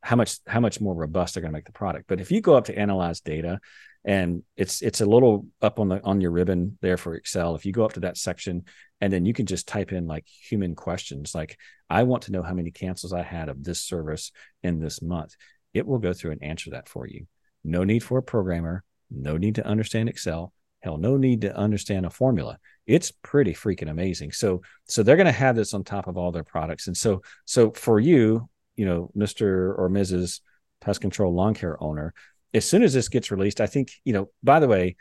how 0.00 0.16
much 0.16 0.38
how 0.46 0.60
much 0.60 0.80
more 0.80 0.94
robust 0.94 1.34
they're 1.34 1.40
going 1.40 1.52
to 1.52 1.56
make 1.56 1.66
the 1.66 1.72
product. 1.72 2.06
But 2.08 2.20
if 2.20 2.30
you 2.30 2.40
go 2.40 2.56
up 2.56 2.66
to 2.66 2.78
analyze 2.78 3.20
data, 3.20 3.60
and 4.04 4.42
it's 4.56 4.80
it's 4.80 5.00
a 5.00 5.06
little 5.06 5.46
up 5.60 5.80
on 5.80 5.88
the 5.88 6.02
on 6.04 6.20
your 6.20 6.30
ribbon 6.30 6.78
there 6.80 6.96
for 6.96 7.14
Excel. 7.14 7.56
If 7.56 7.66
you 7.66 7.72
go 7.72 7.84
up 7.84 7.94
to 7.94 8.00
that 8.00 8.16
section, 8.16 8.64
and 9.00 9.12
then 9.12 9.26
you 9.26 9.34
can 9.34 9.46
just 9.46 9.68
type 9.68 9.92
in 9.92 10.06
like 10.06 10.24
human 10.26 10.74
questions, 10.74 11.34
like 11.34 11.58
I 11.90 12.04
want 12.04 12.24
to 12.24 12.32
know 12.32 12.42
how 12.42 12.54
many 12.54 12.70
cancels 12.70 13.12
I 13.12 13.22
had 13.22 13.48
of 13.48 13.62
this 13.62 13.80
service 13.80 14.30
in 14.62 14.78
this 14.80 15.02
month. 15.02 15.34
It 15.74 15.86
will 15.86 15.98
go 15.98 16.12
through 16.12 16.32
and 16.32 16.42
answer 16.42 16.70
that 16.70 16.88
for 16.88 17.06
you. 17.06 17.26
No 17.64 17.84
need 17.84 18.02
for 18.02 18.18
a 18.18 18.22
programmer. 18.22 18.84
No 19.10 19.36
need 19.36 19.56
to 19.56 19.66
understand 19.66 20.08
Excel. 20.08 20.52
Hell, 20.80 20.96
no 20.96 21.16
need 21.16 21.40
to 21.40 21.56
understand 21.56 22.06
a 22.06 22.10
formula. 22.10 22.58
It's 22.86 23.10
pretty 23.10 23.52
freaking 23.52 23.90
amazing. 23.90 24.32
So, 24.32 24.62
so 24.86 25.02
they're 25.02 25.16
going 25.16 25.26
to 25.26 25.32
have 25.32 25.56
this 25.56 25.74
on 25.74 25.82
top 25.82 26.06
of 26.06 26.16
all 26.16 26.30
their 26.30 26.44
products. 26.44 26.86
And 26.86 26.96
so, 26.96 27.22
so 27.44 27.72
for 27.72 27.98
you, 27.98 28.48
you 28.76 28.86
know, 28.86 29.10
Mr. 29.16 29.76
or 29.76 29.90
Mrs. 29.90 30.40
Pest 30.80 31.00
Control 31.00 31.34
Lawn 31.34 31.54
Care 31.54 31.82
owner, 31.82 32.14
as 32.54 32.64
soon 32.64 32.82
as 32.82 32.94
this 32.94 33.08
gets 33.08 33.30
released, 33.30 33.60
I 33.60 33.66
think, 33.66 33.90
you 34.04 34.12
know, 34.12 34.30
by 34.42 34.60
the 34.60 34.68
way, 34.68 34.96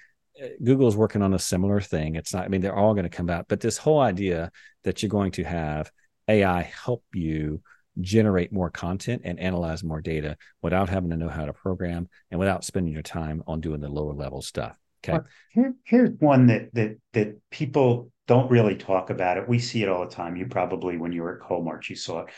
Google 0.64 0.88
is 0.88 0.96
working 0.96 1.22
on 1.22 1.34
a 1.34 1.40
similar 1.40 1.80
thing. 1.80 2.16
It's 2.16 2.34
not, 2.34 2.46
I 2.46 2.48
mean, 2.48 2.62
they're 2.62 2.76
all 2.76 2.94
going 2.94 3.10
to 3.10 3.16
come 3.16 3.30
out, 3.30 3.48
but 3.48 3.60
this 3.60 3.78
whole 3.78 4.00
idea 4.00 4.52
that 4.84 5.02
you're 5.02 5.10
going 5.10 5.32
to 5.34 5.44
have 5.44 5.92
AI 6.28 6.62
help 6.62 7.04
you 7.14 7.62
generate 8.02 8.52
more 8.52 8.70
content 8.70 9.22
and 9.26 9.40
analyze 9.40 9.84
more 9.84 10.02
data 10.02 10.38
without 10.62 10.90
having 10.90 11.10
to 11.10 11.18
know 11.18 11.30
how 11.30 11.46
to 11.46 11.54
program 11.54 12.08
and 12.32 12.40
without 12.40 12.64
spending 12.64 12.94
your 12.94 13.04
time 13.04 13.44
on 13.48 13.62
doing 13.62 13.82
the 13.82 13.90
lower 13.90 14.14
level 14.14 14.42
stuff. 14.42 14.78
Okay. 15.04 15.24
Here, 15.52 15.74
here's 15.84 16.12
one 16.20 16.48
that 16.48 16.74
that 16.74 16.98
that 17.14 17.38
people 17.52 18.12
don't 18.28 18.52
really 18.52 18.76
talk 18.76 19.10
about 19.10 19.38
it. 19.38 19.48
We 19.48 19.60
see 19.60 19.84
it 19.84 19.90
all 19.90 20.06
the 20.06 20.14
time. 20.14 20.36
You 20.36 20.48
probably, 20.48 20.98
when 20.98 21.12
you 21.12 21.24
were 21.24 21.42
at 21.42 21.48
Colmarch, 21.48 21.90
you 21.90 21.96
saw 21.96 22.22
it. 22.22 22.30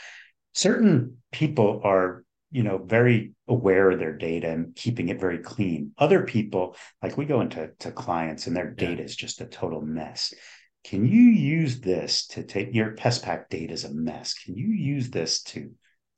Certain 0.54 1.18
people 1.32 1.80
are, 1.84 2.24
you 2.50 2.62
know, 2.62 2.78
very 2.78 3.32
aware 3.48 3.90
of 3.90 3.98
their 3.98 4.16
data 4.16 4.50
and 4.50 4.74
keeping 4.74 5.08
it 5.08 5.20
very 5.20 5.38
clean. 5.38 5.92
Other 5.98 6.22
people, 6.22 6.76
like 7.02 7.16
we 7.16 7.24
go 7.24 7.40
into 7.40 7.70
to 7.80 7.90
clients 7.90 8.46
and 8.46 8.56
their 8.56 8.70
data 8.70 8.98
yeah. 8.98 9.04
is 9.04 9.16
just 9.16 9.40
a 9.40 9.46
total 9.46 9.80
mess. 9.80 10.32
Can 10.84 11.06
you 11.06 11.22
use 11.22 11.80
this 11.80 12.26
to 12.28 12.42
take 12.42 12.74
your 12.74 12.94
PestPac 12.94 13.48
data 13.50 13.72
is 13.72 13.84
a 13.84 13.92
mess? 13.92 14.34
Can 14.34 14.56
you 14.56 14.68
use 14.68 15.10
this 15.10 15.42
to 15.44 15.70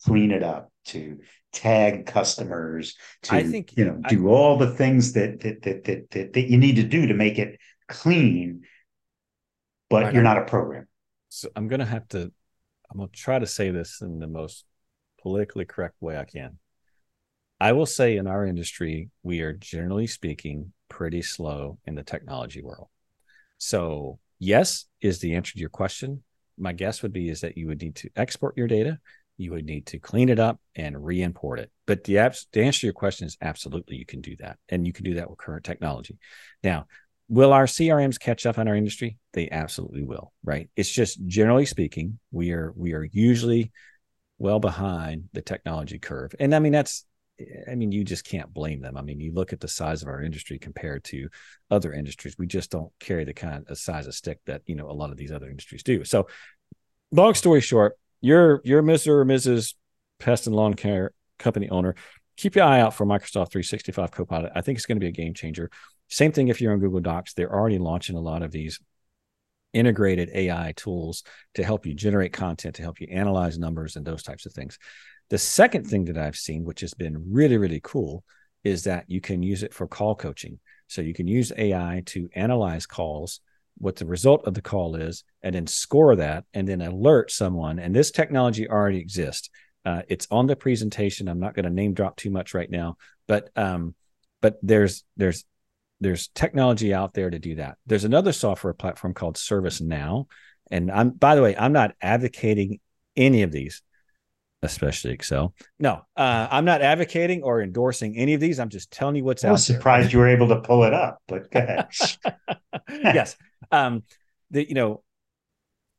clean 0.05 0.31
it 0.31 0.43
up, 0.43 0.73
to 0.87 1.19
tag 1.53 2.07
customers, 2.07 2.97
to 3.23 3.35
I 3.35 3.43
think 3.43 3.77
you 3.77 3.85
know 3.85 4.01
do 4.09 4.29
all 4.29 4.57
the 4.57 4.71
things 4.75 5.13
that 5.13 5.41
that, 5.41 5.63
that 5.63 5.85
that 5.85 6.11
that 6.11 6.33
that 6.33 6.51
you 6.51 6.59
need 6.59 6.77
to 6.77 6.83
do 6.85 7.07
to 7.09 7.15
make 7.15 7.39
it 7.39 7.59
clean, 7.89 8.63
but 9.91 10.15
you're 10.15 10.23
not 10.23 10.39
a 10.39 10.45
program. 10.45 10.87
So 11.29 11.49
I'm 11.57 11.69
gonna 11.69 11.87
have 11.87 12.07
to 12.09 12.33
I'm 12.91 12.99
gonna 12.99 13.09
try 13.13 13.39
to 13.39 13.47
say 13.47 13.71
this 13.71 14.01
in 14.01 14.19
the 14.19 14.27
most 14.27 14.65
politically 15.21 15.65
correct 15.65 15.97
way 16.01 16.17
I 16.17 16.25
can. 16.25 16.59
I 17.61 17.73
will 17.73 17.87
say 17.87 18.17
in 18.17 18.27
our 18.27 18.45
industry, 18.45 19.11
we 19.23 19.41
are 19.41 19.53
generally 19.53 20.09
speaking 20.09 20.73
pretty 20.89 21.23
slow 21.23 21.79
in 21.85 21.95
the 21.95 22.03
technology 22.03 22.61
world. 22.61 22.89
So 23.59 24.19
yes 24.43 24.87
is 25.01 25.21
the 25.21 25.35
answer 25.35 25.53
to 25.53 25.61
your 25.61 25.69
question. 25.69 26.23
My 26.59 26.73
guess 26.73 27.03
would 27.03 27.13
be 27.13 27.29
is 27.29 27.41
that 27.43 27.57
you 27.57 27.69
would 27.69 27.81
need 27.81 27.95
to 27.97 28.11
export 28.17 28.57
your 28.57 28.67
data, 28.67 28.99
you 29.37 29.53
would 29.53 29.65
need 29.65 29.87
to 29.87 29.99
clean 29.99 30.29
it 30.29 30.39
up 30.39 30.61
and 30.75 31.05
re-import 31.05 31.61
it. 31.61 31.71
But 31.87 32.05
the, 32.05 32.19
abs- 32.19 32.47
the 32.53 32.63
answer 32.63 32.81
to 32.81 32.87
your 32.87 32.93
question 32.93 33.27
is 33.27 33.39
absolutely 33.41 33.97
you 33.97 34.05
can 34.05 34.21
do 34.21 34.37
that, 34.41 34.59
and 34.69 34.87
you 34.87 34.93
can 34.93 35.05
do 35.05 35.15
that 35.15 35.31
with 35.31 35.39
current 35.39 35.65
technology. 35.65 36.19
Now, 36.63 36.87
will 37.29 37.53
our 37.53 37.67
CRMs 37.67 38.19
catch 38.19 38.45
up 38.45 38.59
on 38.59 38.69
our 38.69 38.75
industry? 38.75 39.17
They 39.33 39.49
absolutely 39.49 40.03
will. 40.03 40.33
Right? 40.45 40.69
It's 40.77 40.91
just 40.91 41.25
generally 41.27 41.67
speaking, 41.67 42.19
we 42.33 42.53
are 42.53 42.73
we 42.77 42.93
are 42.95 43.05
usually 43.05 43.73
well 44.39 44.59
behind 44.59 45.29
the 45.33 45.43
technology 45.43 46.01
curve, 46.01 46.35
and 46.41 46.55
I 46.55 46.59
mean 46.59 46.73
that's 46.73 47.05
Eh, 47.39 47.45
I 47.71 47.75
mean, 47.75 47.93
you 47.93 48.05
just 48.05 48.25
can't 48.25 48.53
blame 48.53 48.81
them. 48.81 48.97
I 48.97 49.03
mean, 49.03 49.21
you 49.21 49.33
look 49.33 49.53
at 49.53 49.61
the 49.61 49.69
size 49.69 50.03
of 50.03 50.09
our 50.09 50.23
industry 50.23 50.59
compared 50.59 51.05
to 51.05 51.29
other 51.71 51.93
industries. 51.93 52.37
We 52.39 52.47
just 52.47 52.71
don't 52.71 52.93
carry 52.99 53.25
the 53.25 53.35
kind 53.35 53.65
of 53.69 53.79
size 53.79 54.07
of 54.07 54.15
stick 54.15 54.41
that 54.47 54.63
you 54.67 54.75
know 54.75 54.91
a 54.91 54.93
lot 54.93 55.11
of 55.11 55.17
these 55.17 55.33
other 55.33 55.49
industries 55.49 55.83
do. 55.83 56.05
So, 56.05 56.29
long 57.11 57.35
story 57.35 57.61
short, 57.61 57.99
you're 58.21 58.61
you're 58.65 58.83
Mr. 58.83 59.09
or 59.09 59.25
Mrs. 59.25 59.75
Pest 60.19 60.47
and 60.47 60.57
Lawn 60.57 60.75
Care 60.75 61.13
company 61.39 61.69
owner. 61.71 61.95
Keep 62.37 62.57
your 62.57 62.65
eye 62.65 62.81
out 62.81 62.95
for 62.95 63.05
Microsoft 63.05 63.53
365 63.53 64.11
Copilot. 64.11 64.53
I 64.55 64.63
think 64.63 64.77
it's 64.77 64.87
going 64.87 64.97
to 64.97 65.05
be 65.05 65.09
a 65.09 65.13
game 65.13 65.35
changer. 65.35 65.71
Same 66.09 66.33
thing 66.33 66.49
if 66.49 66.61
you're 66.61 66.73
on 66.73 66.79
Google 66.79 67.01
Docs. 67.01 67.35
They're 67.35 67.53
already 67.53 67.79
launching 67.79 68.17
a 68.17 68.21
lot 68.21 68.43
of 68.43 68.51
these 68.51 68.81
integrated 69.73 70.31
AI 70.35 70.73
tools 70.77 71.25
to 71.55 71.65
help 71.65 71.87
you 71.87 71.95
generate 71.95 72.33
content, 72.33 72.77
to 72.77 72.83
help 72.83 73.01
you 73.01 73.09
analyze 73.11 73.59
numbers 73.59 73.97
and 73.97 74.05
those 74.05 74.23
types 74.23 74.47
of 74.47 74.53
things. 74.53 74.79
The 75.33 75.39
second 75.39 75.87
thing 75.87 76.05
that 76.05 76.19
I've 76.19 76.37
seen, 76.37 76.63
which 76.63 76.83
has 76.83 76.93
been 76.93 77.33
really, 77.33 77.57
really 77.57 77.81
cool, 77.83 78.23
is 78.65 78.85
that 78.85 79.07
you 79.09 79.23
can 79.23 79.43
use 79.43 79.63
it 79.63 79.73
for 79.73 79.87
call 79.87 80.15
coaching. 80.15 80.59
So 80.89 81.01
you 81.01 81.15
can 81.15 81.27
use 81.27 81.51
AI 81.57 82.03
to 82.09 82.29
analyze 82.35 82.85
calls, 82.85 83.41
what 83.79 83.97
the 83.97 84.05
result 84.05 84.47
of 84.47 84.53
the 84.53 84.61
call 84.61 84.95
is, 84.95 85.25
and 85.43 85.55
then 85.55 85.67
score 85.67 86.17
that 86.17 86.45
and 86.53 86.69
then 86.69 86.83
alert 86.83 87.31
someone. 87.31 87.79
And 87.79 87.97
this 87.97 88.11
technology 88.11 88.69
already 88.69 88.99
exists. 88.99 89.49
Uh, 89.87 90.03
it's 90.07 90.29
on 90.31 90.49
the 90.49 90.55
presentation. 90.55 91.29
I'm 91.29 91.41
not 91.41 91.55
going 91.55 91.65
to 91.65 91.71
name 91.71 91.95
drop 91.95 92.17
too 92.17 92.31
much 92.31 92.53
right 92.53 92.71
now, 92.71 92.99
but 93.27 93.49
um, 93.57 93.95
but 94.43 94.59
there's 94.63 95.03
there's 95.17 95.47
there's 95.99 96.29
technology 96.29 96.93
out 96.93 97.15
there 97.15 97.31
to 97.31 97.39
do 97.39 97.55
that. 97.55 97.79
There's 97.87 98.05
another 98.05 98.33
software 98.33 98.75
platform 98.75 99.15
called 99.15 99.37
ServiceNow, 99.37 100.27
and 100.71 100.91
I'm 100.91 101.09
by 101.09 101.37
the 101.37 101.43
way, 101.43 101.57
I'm 101.57 101.73
not 101.73 101.95
advocating 102.03 102.81
any 103.17 103.45
of 103.45 103.51
these 103.51 103.81
especially 104.63 105.13
Excel. 105.13 105.55
No, 105.79 106.03
uh, 106.17 106.49
I'm 106.51 106.65
not 106.65 106.83
advocating 106.83 107.43
or 107.43 107.63
endorsing 107.63 108.17
any 108.17 108.35
of 108.35 108.41
these. 108.41 108.59
I'm 108.59 108.69
just 108.69 108.91
telling 108.91 109.17
you 109.17 109.25
what's 109.25 109.43
out 109.43 109.49
there. 109.49 109.51
I 109.51 109.53
was 109.53 109.71
out 109.71 109.75
surprised 109.75 110.07
there. 110.09 110.13
you 110.13 110.19
were 110.19 110.29
able 110.29 110.49
to 110.49 110.61
pull 110.61 110.85
it 110.85 110.95
up, 110.95 111.19
but 111.29 111.51
go 111.51 111.61
ahead. 111.61 111.89
yes. 112.91 113.37
Um, 113.71 114.05
the, 114.51 114.67
you 114.67 114.75
know, 114.75 115.03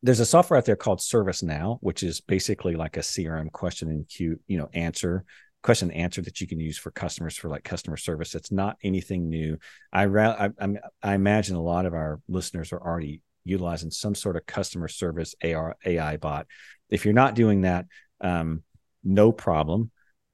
there's 0.01 0.20
a 0.20 0.26
software 0.26 0.57
out 0.57 0.66
there 0.66 0.76
called 0.76 0.99
ServiceNow, 0.99 1.78
which 1.82 2.03
is 2.03 2.22
basically 2.22 2.76
like 2.76 2.97
a 2.97 3.01
CRM 3.01 3.51
question 3.51 3.89
and 3.89 4.07
queue, 4.07 4.39
you 4.47 4.57
know, 4.57 4.70
answer 4.74 5.26
question 5.64 5.89
and 5.89 5.97
answer 5.97 6.22
that 6.22 6.41
you 6.41 6.45
can 6.45 6.59
use 6.59 6.78
for 6.78 6.91
customers 6.91 7.38
for 7.38 7.49
like 7.49 7.64
customer 7.64 7.97
service. 7.97 8.36
It's 8.36 8.51
not 8.51 8.78
anything 8.84 9.30
new. 9.30 9.57
I, 9.91 10.03
I, 10.05 10.49
I, 10.59 10.68
I 11.01 11.16
imagine 11.16 11.55
a 11.55 11.61
lot 11.61 11.86
of 11.86 11.93
our 11.93 12.20
listeners 12.28 12.72
are 12.72 12.82
already 12.82 13.22
utilizing 13.45 13.89
some 13.89 14.14
sort 14.14 14.36
of 14.36 14.45
customer 14.45 14.88
service 14.88 15.36
AR, 15.43 15.76
AI 15.86 16.18
bot. 16.18 16.47
If 16.89 17.05
you're 17.05 17.14
not 17.14 17.34
doing 17.34 17.61
that, 17.61 17.86
um, 18.24 18.64
no 19.04 19.32
problem. 19.32 19.92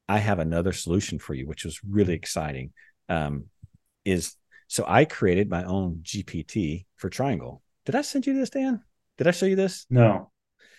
I 0.08 0.20
have 0.20 0.40
another 0.40 0.72
solution 0.72 1.20
for 1.20 1.34
you, 1.34 1.46
which 1.46 1.66
was 1.66 1.80
really 1.88 2.14
exciting. 2.14 2.72
Um, 3.10 3.46
is 4.06 4.36
so 4.68 4.86
I 4.88 5.06
created 5.06 5.50
my 5.50 5.64
own 5.64 6.02
GPT 6.04 6.86
for 6.96 7.10
Triangle. 7.10 7.62
Did 7.86 7.96
I 7.96 8.02
send 8.02 8.26
you 8.26 8.34
this, 8.34 8.52
Dan? 8.52 8.82
Did 9.18 9.28
I 9.28 9.32
show 9.32 9.46
you 9.46 9.56
this? 9.56 9.86
No. 9.90 10.32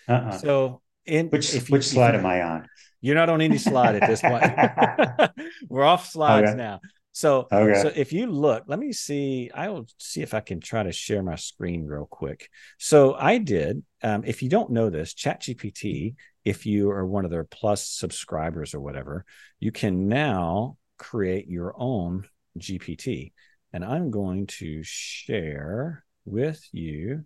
Uh-uh. 0.09 0.39
So 0.39 0.81
in 1.07 1.29
which 1.29 1.53
you, 1.53 1.61
which 1.63 1.89
slide 1.89 2.15
am 2.15 2.25
I 2.27 2.43
on? 2.43 2.69
You're 3.01 3.17
not 3.17 3.29
on 3.29 3.41
any 3.41 3.59
slide 3.59 3.97
at 3.97 4.09
this 4.09 4.21
point. 4.21 4.45
We're 5.69 5.85
off 5.85 6.09
slides 6.09 6.51
okay. 6.51 6.57
now. 6.57 6.81
So, 7.13 7.49
okay. 7.51 7.83
so 7.83 7.93
if 7.95 8.13
you 8.13 8.27
look, 8.27 8.65
let 8.67 8.79
me 8.79 8.93
see. 8.93 9.51
I 9.53 9.69
will 9.69 9.87
see 9.99 10.23
if 10.23 10.35
I 10.35 10.41
can 10.41 10.61
try 10.61 10.83
to 10.83 10.93
share 10.93 11.23
my 11.23 11.35
screen 11.35 11.85
real 11.85 12.07
quick. 12.07 12.49
So 12.79 13.15
I 13.15 13.39
did. 13.39 13.83
Um, 14.03 14.23
if 14.25 14.43
you 14.43 14.49
don't 14.49 14.71
know 14.71 14.91
this, 14.91 15.15
ChatGPT 15.15 16.15
if 16.45 16.66
you 16.66 16.91
are 16.91 17.07
one 17.07 17.24
of 17.24 17.30
their 17.30 17.45
plus 17.45 17.86
subscribers 17.86 18.74
or 18.74 18.80
whatever, 18.80 19.24
you 19.59 19.72
can 19.72 20.09
now 20.09 20.76
create 20.99 21.49
your 21.49 21.74
own 21.76 22.26
GPT. 22.59 23.32
And 23.72 23.84
I'm 23.84 24.11
going 24.11 24.47
to 24.47 24.82
share 24.82 26.05
with 26.24 26.66
you, 26.72 27.24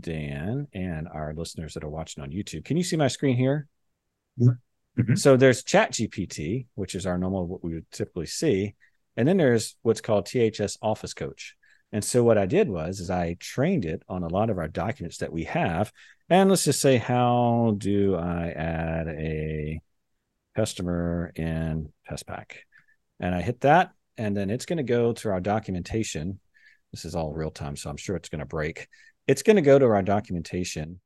Dan, 0.00 0.66
and 0.72 1.08
our 1.08 1.34
listeners 1.34 1.74
that 1.74 1.84
are 1.84 1.90
watching 1.90 2.22
on 2.22 2.30
YouTube. 2.30 2.64
Can 2.64 2.76
you 2.76 2.82
see 2.82 2.96
my 2.96 3.08
screen 3.08 3.36
here? 3.36 3.68
Mm-hmm. 4.98 5.14
So 5.14 5.36
there's 5.36 5.62
Chat 5.62 5.92
GPT, 5.92 6.66
which 6.74 6.94
is 6.94 7.06
our 7.06 7.18
normal 7.18 7.46
what 7.46 7.62
we 7.62 7.74
would 7.74 7.90
typically 7.90 8.26
see. 8.26 8.74
And 9.16 9.26
then 9.26 9.36
there's 9.36 9.76
what's 9.82 10.00
called 10.00 10.26
THS 10.26 10.78
Office 10.82 11.14
Coach. 11.14 11.56
And 11.92 12.04
so 12.04 12.22
what 12.22 12.38
I 12.38 12.46
did 12.46 12.68
was 12.68 13.00
is 13.00 13.10
I 13.10 13.36
trained 13.40 13.84
it 13.84 14.02
on 14.08 14.22
a 14.22 14.28
lot 14.28 14.50
of 14.50 14.58
our 14.58 14.68
documents 14.68 15.18
that 15.18 15.32
we 15.32 15.44
have 15.44 15.92
and 16.30 16.50
let's 16.50 16.64
just 16.64 16.80
say, 16.80 16.98
how 16.98 17.74
do 17.78 18.14
I 18.14 18.50
add 18.50 19.08
a 19.08 19.80
customer 20.54 21.32
in 21.34 21.90
PestPac? 22.08 22.52
And 23.18 23.34
I 23.34 23.40
hit 23.40 23.62
that, 23.62 23.92
and 24.18 24.36
then 24.36 24.50
it's 24.50 24.66
going 24.66 24.76
to 24.76 24.82
go 24.82 25.14
to 25.14 25.30
our 25.30 25.40
documentation. 25.40 26.38
This 26.92 27.06
is 27.06 27.14
all 27.14 27.32
real 27.32 27.50
time, 27.50 27.76
so 27.76 27.88
I'm 27.88 27.96
sure 27.96 28.14
it's 28.14 28.28
going 28.28 28.40
to 28.40 28.46
break. 28.46 28.88
It's 29.26 29.42
going 29.42 29.56
to 29.56 29.62
go 29.62 29.78
to 29.78 29.86
our 29.86 30.02
documentation, 30.02 31.00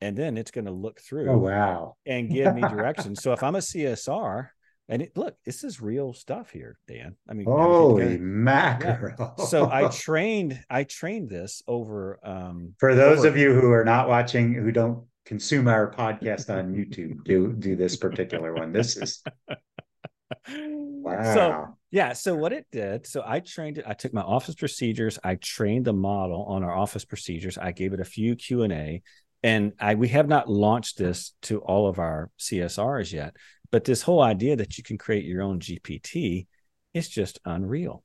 and 0.00 0.16
then 0.16 0.38
it's 0.38 0.50
going 0.50 0.64
to 0.64 0.72
look 0.72 0.98
oh, 1.00 1.04
through. 1.06 1.30
Oh, 1.30 1.38
wow. 1.38 1.96
And 2.06 2.30
give 2.30 2.54
me 2.54 2.62
directions. 2.62 3.22
so 3.22 3.32
if 3.32 3.42
I'm 3.42 3.54
a 3.54 3.58
CSR, 3.58 4.48
and 4.88 5.02
it, 5.02 5.16
look, 5.16 5.36
this 5.44 5.64
is 5.64 5.80
real 5.80 6.12
stuff 6.12 6.50
here, 6.50 6.78
Dan. 6.88 7.16
I 7.28 7.34
mean, 7.34 7.46
holy 7.46 8.18
mackerel! 8.18 9.34
Yeah. 9.38 9.44
So 9.44 9.70
I 9.70 9.88
trained, 9.92 10.60
I 10.68 10.84
trained 10.84 11.30
this 11.30 11.62
over. 11.66 12.18
Um, 12.22 12.74
For 12.78 12.94
those 12.94 13.20
over, 13.20 13.28
of 13.28 13.36
you 13.36 13.52
who 13.54 13.70
are 13.70 13.84
not 13.84 14.08
watching, 14.08 14.52
who 14.54 14.72
don't 14.72 15.04
consume 15.24 15.68
our 15.68 15.90
podcast 15.90 16.50
on 16.50 16.74
YouTube. 16.74 17.24
Do 17.24 17.52
do 17.52 17.76
this 17.76 17.96
particular 17.96 18.54
one. 18.54 18.72
This 18.72 18.96
is 18.96 19.22
wow. 20.48 21.34
So 21.34 21.78
yeah, 21.90 22.12
so 22.12 22.34
what 22.34 22.52
it 22.52 22.66
did, 22.72 23.06
so 23.06 23.22
I 23.24 23.40
trained 23.40 23.78
it. 23.78 23.84
I 23.86 23.94
took 23.94 24.12
my 24.12 24.22
office 24.22 24.54
procedures. 24.54 25.18
I 25.22 25.36
trained 25.36 25.84
the 25.84 25.92
model 25.92 26.44
on 26.44 26.64
our 26.64 26.74
office 26.74 27.04
procedures. 27.04 27.58
I 27.58 27.72
gave 27.72 27.92
it 27.92 28.00
a 28.00 28.04
few 28.04 28.34
Q 28.34 28.62
and 28.62 28.72
A, 28.72 29.02
and 29.42 29.72
I 29.78 29.94
we 29.94 30.08
have 30.08 30.28
not 30.28 30.48
launched 30.48 30.98
this 30.98 31.34
to 31.42 31.60
all 31.60 31.88
of 31.88 31.98
our 31.98 32.30
CSRs 32.38 33.12
yet. 33.12 33.36
But 33.72 33.84
this 33.84 34.02
whole 34.02 34.22
idea 34.22 34.54
that 34.56 34.78
you 34.78 34.84
can 34.84 34.98
create 34.98 35.24
your 35.24 35.42
own 35.42 35.58
GPT 35.58 36.46
is 36.94 37.08
just 37.08 37.40
unreal. 37.44 38.04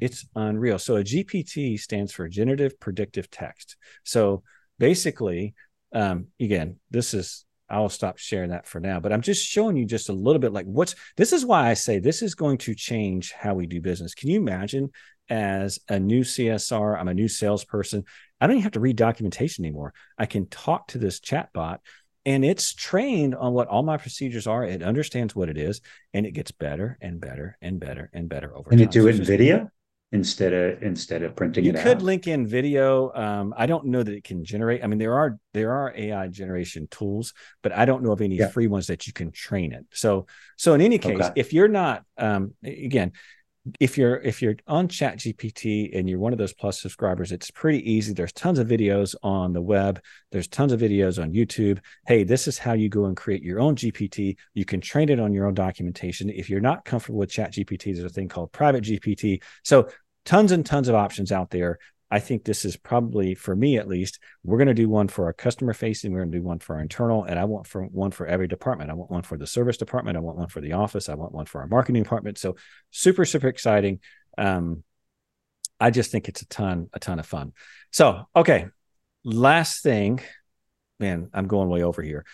It's 0.00 0.26
unreal. 0.34 0.78
So 0.78 0.96
a 0.96 1.04
GPT 1.04 1.78
stands 1.78 2.12
for 2.12 2.28
generative 2.28 2.80
predictive 2.80 3.30
text. 3.30 3.76
So 4.04 4.42
basically, 4.78 5.54
um, 5.92 6.28
again, 6.40 6.76
this 6.90 7.12
is 7.12 7.44
I'll 7.68 7.88
stop 7.88 8.18
sharing 8.18 8.50
that 8.50 8.66
for 8.66 8.80
now, 8.80 9.00
but 9.00 9.12
I'm 9.12 9.22
just 9.22 9.46
showing 9.46 9.76
you 9.76 9.86
just 9.86 10.10
a 10.10 10.12
little 10.12 10.40
bit 10.40 10.52
like 10.52 10.66
what's 10.66 10.94
this 11.16 11.32
is 11.32 11.44
why 11.44 11.70
I 11.70 11.74
say 11.74 11.98
this 11.98 12.20
is 12.20 12.34
going 12.34 12.58
to 12.58 12.74
change 12.74 13.32
how 13.32 13.54
we 13.54 13.66
do 13.66 13.80
business. 13.80 14.14
Can 14.14 14.28
you 14.28 14.38
imagine 14.38 14.90
as 15.30 15.78
a 15.88 15.98
new 15.98 16.22
CSR, 16.22 16.98
I'm 16.98 17.08
a 17.08 17.14
new 17.14 17.28
salesperson, 17.28 18.04
I 18.40 18.46
don't 18.46 18.56
even 18.56 18.64
have 18.64 18.72
to 18.72 18.80
read 18.80 18.96
documentation 18.96 19.64
anymore. 19.64 19.94
I 20.18 20.26
can 20.26 20.48
talk 20.48 20.88
to 20.88 20.98
this 20.98 21.20
chatbot 21.20 21.78
and 22.24 22.44
it's 22.44 22.72
trained 22.74 23.34
on 23.34 23.52
what 23.52 23.68
all 23.68 23.82
my 23.82 23.96
procedures 23.96 24.46
are. 24.46 24.64
It 24.64 24.82
understands 24.82 25.34
what 25.34 25.48
it 25.48 25.58
is 25.58 25.80
and 26.14 26.24
it 26.26 26.32
gets 26.32 26.50
better 26.52 26.98
and 27.00 27.20
better 27.20 27.56
and 27.60 27.80
better 27.80 28.10
and 28.12 28.28
better 28.28 28.56
over 28.56 28.70
Can 28.70 28.78
time. 28.78 28.88
it 28.88 28.92
do 28.92 29.08
it 29.08 29.16
in 29.16 29.24
video? 29.24 29.70
instead 30.14 30.52
of 30.52 30.82
instead 30.82 31.22
of 31.22 31.34
printing 31.34 31.64
it 31.64 31.68
out. 31.68 31.72
you 31.74 31.80
it 31.80 31.82
could 31.82 31.96
out. 31.96 32.02
link 32.02 32.26
in 32.26 32.46
video 32.46 33.10
um, 33.14 33.54
i 33.56 33.64
don't 33.64 33.86
know 33.86 34.02
that 34.02 34.12
it 34.14 34.22
can 34.22 34.44
generate 34.44 34.84
i 34.84 34.86
mean 34.86 34.98
there 34.98 35.14
are 35.14 35.38
there 35.54 35.72
are 35.72 35.90
ai 35.96 36.28
generation 36.28 36.86
tools 36.90 37.32
but 37.62 37.72
i 37.72 37.86
don't 37.86 38.02
know 38.02 38.12
of 38.12 38.20
any 38.20 38.36
Yeah. 38.36 38.48
free 38.48 38.66
ones 38.66 38.88
that 38.88 39.06
you 39.06 39.14
can 39.14 39.30
train 39.32 39.72
it 39.72 39.86
so 39.90 40.26
so 40.58 40.74
in 40.74 40.82
any 40.82 40.98
case 40.98 41.16
Okay. 41.18 41.30
if 41.34 41.54
you're 41.54 41.66
not 41.66 42.04
um, 42.18 42.52
again 42.62 43.12
if 43.78 43.96
you're 43.96 44.16
if 44.16 44.42
you're 44.42 44.56
on 44.66 44.88
chat 44.88 45.18
gpt 45.18 45.96
and 45.96 46.08
you're 46.08 46.18
one 46.18 46.32
of 46.32 46.38
those 46.38 46.52
plus 46.52 46.80
subscribers 46.80 47.30
it's 47.30 47.50
pretty 47.50 47.90
easy. 47.90 48.12
There's 48.12 48.32
tons 48.32 48.58
of 48.58 48.66
videos 48.66 49.14
on 49.22 49.52
the 49.52 49.62
web. 49.62 50.00
There's 50.32 50.48
tons 50.48 50.72
of 50.72 50.80
videos 50.80 51.22
on 51.22 51.32
youtube. 51.32 51.78
Hey 52.06 52.24
this 52.24 52.48
is 52.48 52.58
how 52.58 52.72
you 52.72 52.88
go 52.88 53.04
and 53.04 53.16
create 53.16 53.42
your 53.42 53.60
own 53.60 53.76
gpt 53.76 54.36
you 54.54 54.64
can 54.64 54.80
train 54.80 55.08
it 55.08 55.20
on 55.20 55.32
your 55.32 55.46
own 55.46 55.54
documentation. 55.54 56.28
If 56.28 56.50
you're 56.50 56.60
not 56.60 56.84
comfortable 56.84 57.20
with 57.20 57.30
chat 57.30 57.52
gpt 57.52 57.84
there's 57.94 58.04
a 58.04 58.08
thing 58.08 58.28
called 58.28 58.52
private 58.52 58.84
gpt 58.84 59.42
so 59.62 59.88
tons 60.24 60.52
and 60.52 60.64
tons 60.64 60.88
of 60.88 60.94
options 60.94 61.32
out 61.32 61.50
there. 61.50 61.78
I 62.12 62.20
think 62.20 62.44
this 62.44 62.66
is 62.66 62.76
probably 62.76 63.34
for 63.34 63.56
me 63.56 63.78
at 63.78 63.88
least. 63.88 64.18
We're 64.44 64.58
going 64.58 64.68
to 64.68 64.74
do 64.74 64.86
one 64.86 65.08
for 65.08 65.24
our 65.24 65.32
customer 65.32 65.72
facing. 65.72 66.12
We're 66.12 66.20
going 66.20 66.32
to 66.32 66.38
do 66.38 66.44
one 66.44 66.58
for 66.58 66.76
our 66.76 66.82
internal, 66.82 67.24
and 67.24 67.38
I 67.38 67.46
want 67.46 67.66
for 67.66 67.84
one 67.84 68.10
for 68.10 68.26
every 68.26 68.46
department. 68.46 68.90
I 68.90 68.94
want 68.94 69.10
one 69.10 69.22
for 69.22 69.38
the 69.38 69.46
service 69.46 69.78
department. 69.78 70.18
I 70.18 70.20
want 70.20 70.36
one 70.36 70.48
for 70.48 70.60
the 70.60 70.74
office. 70.74 71.08
I 71.08 71.14
want 71.14 71.32
one 71.32 71.46
for 71.46 71.62
our 71.62 71.66
marketing 71.66 72.02
department. 72.02 72.36
So 72.36 72.56
super 72.90 73.24
super 73.24 73.48
exciting. 73.48 74.00
Um, 74.36 74.84
I 75.80 75.90
just 75.90 76.10
think 76.10 76.28
it's 76.28 76.42
a 76.42 76.46
ton 76.48 76.90
a 76.92 77.00
ton 77.00 77.18
of 77.18 77.24
fun. 77.24 77.54
So 77.92 78.24
okay, 78.36 78.66
last 79.24 79.82
thing, 79.82 80.20
man, 81.00 81.30
I'm 81.32 81.46
going 81.46 81.70
way 81.70 81.82
over 81.82 82.02
here 82.02 82.26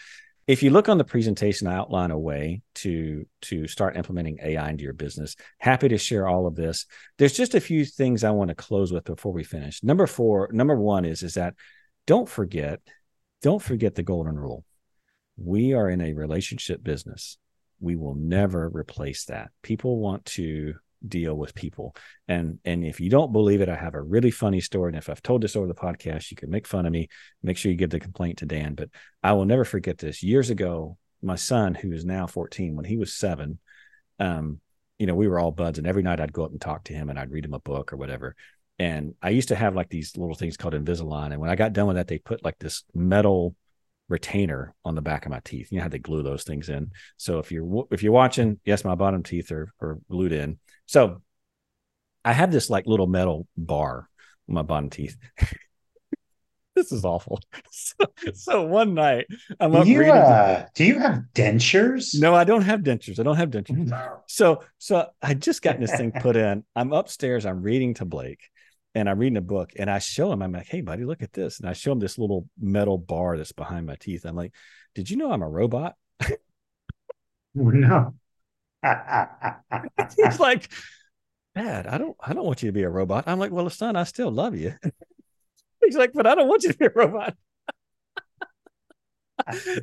if 0.48 0.62
you 0.62 0.70
look 0.70 0.88
on 0.88 0.98
the 0.98 1.04
presentation 1.04 1.68
i 1.68 1.74
outline 1.74 2.10
a 2.10 2.18
way 2.18 2.62
to 2.74 3.24
to 3.42 3.68
start 3.68 3.96
implementing 3.96 4.38
ai 4.42 4.70
into 4.70 4.82
your 4.82 4.94
business 4.94 5.36
happy 5.58 5.88
to 5.88 5.98
share 5.98 6.26
all 6.26 6.46
of 6.46 6.56
this. 6.56 6.86
There's 7.18 7.36
just 7.36 7.54
a 7.54 7.60
few 7.60 7.84
things 7.84 8.24
i 8.24 8.30
want 8.30 8.48
to 8.48 8.54
close 8.56 8.92
with 8.92 9.04
before 9.04 9.32
we 9.32 9.44
finish. 9.44 9.84
Number 9.84 10.08
four 10.08 10.48
number 10.50 10.74
one 10.74 11.04
is 11.04 11.22
is 11.22 11.34
that 11.34 11.54
don't 12.06 12.28
forget 12.28 12.80
don't 13.42 13.62
forget 13.62 13.94
the 13.94 14.02
golden 14.02 14.36
rule. 14.36 14.64
We 15.36 15.74
are 15.74 15.88
in 15.88 16.00
a 16.00 16.14
relationship 16.14 16.82
business. 16.82 17.38
We 17.78 17.94
will 17.94 18.16
never 18.16 18.68
replace 18.68 19.26
that. 19.26 19.50
People 19.62 20.00
want 20.00 20.24
to 20.24 20.74
deal 21.06 21.34
with 21.34 21.54
people 21.54 21.94
and 22.26 22.58
and 22.64 22.84
if 22.84 22.98
you 22.98 23.08
don't 23.08 23.32
believe 23.32 23.60
it 23.60 23.68
i 23.68 23.76
have 23.76 23.94
a 23.94 24.02
really 24.02 24.32
funny 24.32 24.60
story 24.60 24.88
and 24.88 24.98
if 24.98 25.08
i've 25.08 25.22
told 25.22 25.40
this 25.40 25.54
over 25.54 25.68
the 25.68 25.74
podcast 25.74 26.30
you 26.30 26.36
can 26.36 26.50
make 26.50 26.66
fun 26.66 26.86
of 26.86 26.92
me 26.92 27.08
make 27.42 27.56
sure 27.56 27.70
you 27.70 27.78
give 27.78 27.90
the 27.90 28.00
complaint 28.00 28.38
to 28.38 28.46
dan 28.46 28.74
but 28.74 28.88
I 29.22 29.32
will 29.32 29.44
never 29.44 29.64
forget 29.64 29.98
this. 29.98 30.22
Years 30.22 30.50
ago, 30.50 30.96
my 31.22 31.36
son, 31.36 31.74
who 31.74 31.92
is 31.92 32.04
now 32.04 32.26
14, 32.26 32.76
when 32.76 32.84
he 32.84 32.96
was 32.96 33.12
seven, 33.12 33.58
um, 34.18 34.60
you 34.98 35.06
know, 35.06 35.14
we 35.14 35.28
were 35.28 35.38
all 35.38 35.52
buds, 35.52 35.78
and 35.78 35.86
every 35.86 36.02
night 36.02 36.20
I'd 36.20 36.32
go 36.32 36.44
up 36.44 36.50
and 36.50 36.60
talk 36.60 36.84
to 36.84 36.92
him 36.92 37.08
and 37.08 37.18
I'd 37.18 37.30
read 37.30 37.44
him 37.44 37.54
a 37.54 37.60
book 37.60 37.92
or 37.92 37.96
whatever. 37.96 38.34
And 38.78 39.14
I 39.22 39.30
used 39.30 39.48
to 39.48 39.56
have 39.56 39.74
like 39.74 39.88
these 39.88 40.16
little 40.16 40.34
things 40.34 40.56
called 40.56 40.74
Invisalign. 40.74 41.32
And 41.32 41.40
when 41.40 41.50
I 41.50 41.56
got 41.56 41.72
done 41.72 41.88
with 41.88 41.96
that, 41.96 42.06
they 42.06 42.18
put 42.18 42.44
like 42.44 42.58
this 42.58 42.84
metal 42.94 43.56
retainer 44.08 44.74
on 44.84 44.94
the 44.94 45.02
back 45.02 45.26
of 45.26 45.30
my 45.30 45.40
teeth. 45.44 45.72
You 45.72 45.78
know 45.78 45.82
how 45.82 45.88
they 45.88 45.98
glue 45.98 46.22
those 46.22 46.44
things 46.44 46.68
in. 46.68 46.92
So 47.16 47.40
if 47.40 47.50
you're 47.50 47.86
if 47.90 48.04
you're 48.04 48.12
watching, 48.12 48.60
yes, 48.64 48.84
my 48.84 48.94
bottom 48.94 49.24
teeth 49.24 49.50
are 49.50 49.72
are 49.80 49.98
glued 50.08 50.32
in. 50.32 50.58
So 50.88 51.20
I 52.24 52.32
have 52.32 52.50
this 52.50 52.68
like 52.70 52.86
little 52.86 53.06
metal 53.06 53.46
bar 53.56 54.08
on 54.48 54.54
my 54.54 54.62
bottom 54.62 54.90
teeth. 54.90 55.16
this 56.74 56.90
is 56.90 57.04
awful. 57.04 57.40
So, 57.70 58.06
so 58.34 58.62
one 58.62 58.94
night 58.94 59.26
I'm 59.60 59.74
up 59.74 59.86
you, 59.86 60.00
reading. 60.00 60.14
uh, 60.14 60.66
do 60.74 60.84
you 60.84 60.98
have 60.98 61.22
dentures? 61.34 62.18
no, 62.18 62.34
I 62.34 62.44
don't 62.44 62.62
have 62.62 62.80
dentures. 62.80 63.18
I 63.18 63.22
don't 63.22 63.36
have 63.36 63.50
dentures. 63.50 63.88
So 64.26 64.62
so 64.78 65.06
I 65.22 65.34
just 65.34 65.62
got 65.62 65.78
this 65.78 65.94
thing 65.94 66.12
put 66.12 66.36
in. 66.36 66.64
I'm 66.76 66.92
upstairs. 66.92 67.46
I'm 67.46 67.62
reading 67.62 67.94
to 67.94 68.04
Blake, 68.04 68.40
and 68.94 69.08
I'm 69.08 69.18
reading 69.18 69.36
a 69.36 69.42
book. 69.42 69.72
And 69.76 69.90
I 69.90 69.98
show 70.00 70.32
him. 70.32 70.42
I'm 70.42 70.52
like, 70.52 70.66
"Hey, 70.66 70.80
buddy, 70.80 71.04
look 71.04 71.22
at 71.22 71.32
this." 71.32 71.60
And 71.60 71.68
I 71.68 71.72
show 71.72 71.92
him 71.92 71.98
this 71.98 72.18
little 72.18 72.48
metal 72.60 72.98
bar 72.98 73.36
that's 73.36 73.52
behind 73.52 73.86
my 73.86 73.96
teeth. 73.96 74.24
I'm 74.24 74.36
like, 74.36 74.54
"Did 74.94 75.08
you 75.10 75.16
know 75.16 75.30
I'm 75.30 75.42
a 75.42 75.48
robot?" 75.48 75.94
No. 77.54 78.14
He's 80.16 80.40
like, 80.40 80.70
"Dad, 81.54 81.86
I 81.86 81.98
don't, 81.98 82.16
I 82.20 82.32
don't 82.34 82.46
want 82.46 82.62
you 82.62 82.68
to 82.68 82.72
be 82.72 82.82
a 82.82 82.90
robot." 82.90 83.24
I'm 83.26 83.38
like, 83.38 83.50
"Well, 83.50 83.68
son, 83.70 83.96
I 83.96 84.04
still 84.04 84.30
love 84.30 84.56
you." 84.56 84.74
He's 85.84 85.96
like, 85.96 86.12
"But 86.12 86.26
I 86.26 86.34
don't 86.34 86.48
want 86.48 86.62
you 86.64 86.72
to 86.72 86.78
be 86.78 86.86
a 86.86 86.92
robot." 86.94 87.36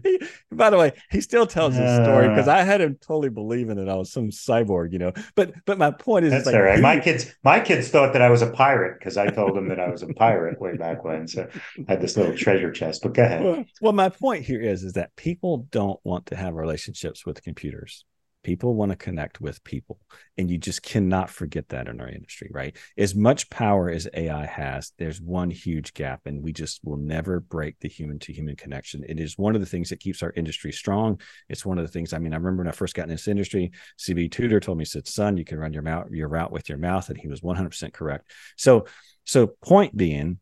He- 0.04 0.20
by 0.52 0.70
the 0.70 0.78
way, 0.78 0.92
he 1.12 1.22
still 1.22 1.48
tells 1.48 1.74
his 1.76 1.90
story 2.04 2.28
because 2.28 2.48
I 2.48 2.62
had 2.64 2.82
him 2.82 2.98
totally 3.02 3.30
believing 3.30 3.78
that 3.78 3.90
I 3.90 3.96
was 3.96 4.12
some 4.12 4.30
cyborg, 4.30 4.92
you 4.92 5.00
know. 5.00 5.14
But 5.34 5.54
but 5.66 5.78
my 5.78 5.92
point 5.92 6.26
is, 6.26 6.32
That's 6.32 6.46
like 6.46 6.56
all 6.56 6.62
right. 6.62 6.80
My 6.80 7.00
kids, 7.00 7.34
my 7.44 7.60
kids 7.60 7.90
thought 7.90 8.14
that 8.14 8.22
I 8.22 8.30
was 8.30 8.42
a 8.42 8.52
pirate 8.52 9.00
because 9.00 9.18
I 9.18 9.28
told 9.28 9.56
them 9.56 9.70
that 9.70 9.80
I 9.80 9.90
was 9.90 10.04
a 10.04 10.08
pirate 10.08 10.60
way 10.60 10.76
back 10.78 11.04
when. 11.04 11.28
So 11.28 11.48
I 11.88 11.92
had 11.94 12.02
this 12.02 12.18
little 12.18 12.36
treasure 12.36 12.72
chest. 12.72 13.02
But 13.02 13.14
go 13.14 13.24
ahead. 13.24 13.44
well, 13.44 13.66
well, 13.82 13.94
my 13.94 14.10
point 14.10 14.46
here 14.46 14.62
is 14.62 14.84
is 14.84 14.94
that 14.94 15.16
people 15.16 15.68
don't 15.72 16.00
want 16.04 16.28
to 16.28 16.36
have 16.36 16.54
relationships 16.54 17.26
with 17.26 17.42
computers. 17.42 18.06
People 18.46 18.76
want 18.76 18.92
to 18.92 18.96
connect 18.96 19.42
with 19.42 19.64
people, 19.64 20.00
and 20.38 20.52
you 20.52 20.60
just 20.60 20.84
cannot 20.84 21.32
forget 21.32 21.68
that 21.70 21.88
in 21.88 22.00
our 22.00 22.08
industry, 22.08 22.48
right? 22.54 22.78
As 22.96 23.16
much 23.16 23.50
power 23.50 23.90
as 23.90 24.08
AI 24.14 24.46
has, 24.46 24.94
there's 25.00 25.20
one 25.20 25.50
huge 25.50 25.96
gap, 25.96 26.22
and 26.28 26.44
we 26.44 26.54
just 26.54 26.80
will 26.84 26.98
never 26.98 27.40
break 27.40 27.80
the 27.80 27.90
human 27.90 28.20
to 28.20 28.32
human 28.32 28.56
connection. 28.56 29.04
It 29.10 29.20
is 29.20 29.36
one 29.36 29.56
of 29.56 29.62
the 29.62 29.66
things 29.66 29.90
that 29.90 30.00
keeps 30.00 30.22
our 30.22 30.32
industry 30.36 30.72
strong. 30.72 31.20
It's 31.50 31.66
one 31.66 31.80
of 31.80 31.86
the 31.86 31.92
things. 31.92 32.14
I 32.14 32.20
mean, 32.20 32.34
I 32.34 32.38
remember 32.38 32.62
when 32.62 32.68
I 32.68 32.76
first 32.76 32.94
got 32.94 33.06
in 33.06 33.10
this 33.10 33.28
industry, 33.28 33.72
CB 33.98 34.30
Tudor 34.30 34.60
told 34.60 34.78
me, 34.78 34.86
said, 34.86 35.08
"Son, 35.08 35.38
you 35.38 35.44
can 35.44 35.58
run 35.58 35.74
your 35.74 35.82
mouth 35.82 36.12
your 36.12 36.28
route 36.28 36.52
with 36.52 36.70
your 36.70 36.78
mouth," 36.78 37.10
and 37.10 37.18
he 37.18 37.28
was 37.28 37.42
100 37.42 37.70
percent 37.70 37.94
correct. 37.96 38.30
So, 38.58 38.86
so 39.24 39.48
point 39.48 39.98
being 39.98 40.38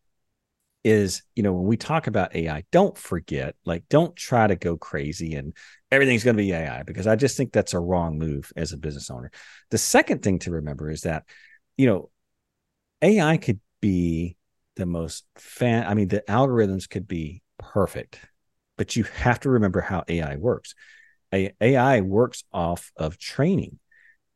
is 0.83 1.23
you 1.35 1.43
know 1.43 1.53
when 1.53 1.65
we 1.65 1.77
talk 1.77 2.07
about 2.07 2.35
ai 2.35 2.63
don't 2.71 2.97
forget 2.97 3.55
like 3.65 3.83
don't 3.89 4.15
try 4.15 4.45
to 4.47 4.55
go 4.55 4.75
crazy 4.75 5.35
and 5.35 5.55
everything's 5.91 6.25
going 6.25 6.35
to 6.35 6.43
be 6.43 6.51
ai 6.51 6.83
because 6.83 7.07
i 7.07 7.15
just 7.15 7.37
think 7.37 7.53
that's 7.53 7.73
a 7.73 7.79
wrong 7.79 8.19
move 8.19 8.51
as 8.57 8.73
a 8.73 8.77
business 8.77 9.09
owner. 9.09 9.31
The 9.71 9.77
second 9.77 10.23
thing 10.23 10.39
to 10.39 10.51
remember 10.51 10.89
is 10.89 11.01
that 11.01 11.23
you 11.77 11.85
know 11.85 12.09
ai 13.01 13.37
could 13.37 13.59
be 13.81 14.35
the 14.75 14.85
most 14.85 15.23
fan 15.37 15.85
i 15.87 15.93
mean 15.93 16.09
the 16.09 16.23
algorithms 16.27 16.89
could 16.89 17.07
be 17.07 17.41
perfect 17.57 18.19
but 18.77 18.95
you 18.95 19.03
have 19.03 19.39
to 19.41 19.49
remember 19.49 19.81
how 19.81 20.03
ai 20.07 20.35
works. 20.35 20.75
Ai 21.31 22.01
works 22.01 22.43
off 22.53 22.91
of 22.95 23.17
training. 23.17 23.79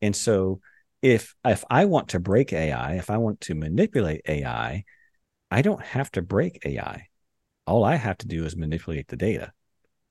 And 0.02 0.16
so 0.16 0.62
if 1.04 1.36
if 1.46 1.64
i 1.70 1.86
want 1.86 2.10
to 2.10 2.20
break 2.20 2.52
ai 2.52 2.96
if 2.96 3.12
i 3.12 3.18
want 3.18 3.40
to 3.40 3.54
manipulate 3.54 4.20
ai 4.28 4.84
I 5.50 5.62
don't 5.62 5.82
have 5.82 6.12
to 6.12 6.22
break 6.22 6.62
AI. 6.66 7.08
All 7.66 7.84
I 7.84 7.96
have 7.96 8.18
to 8.20 8.28
do 8.28 8.46
is 8.46 8.56
manipulate 8.56 9.08
the 9.08 9.16
data. 9.16 9.52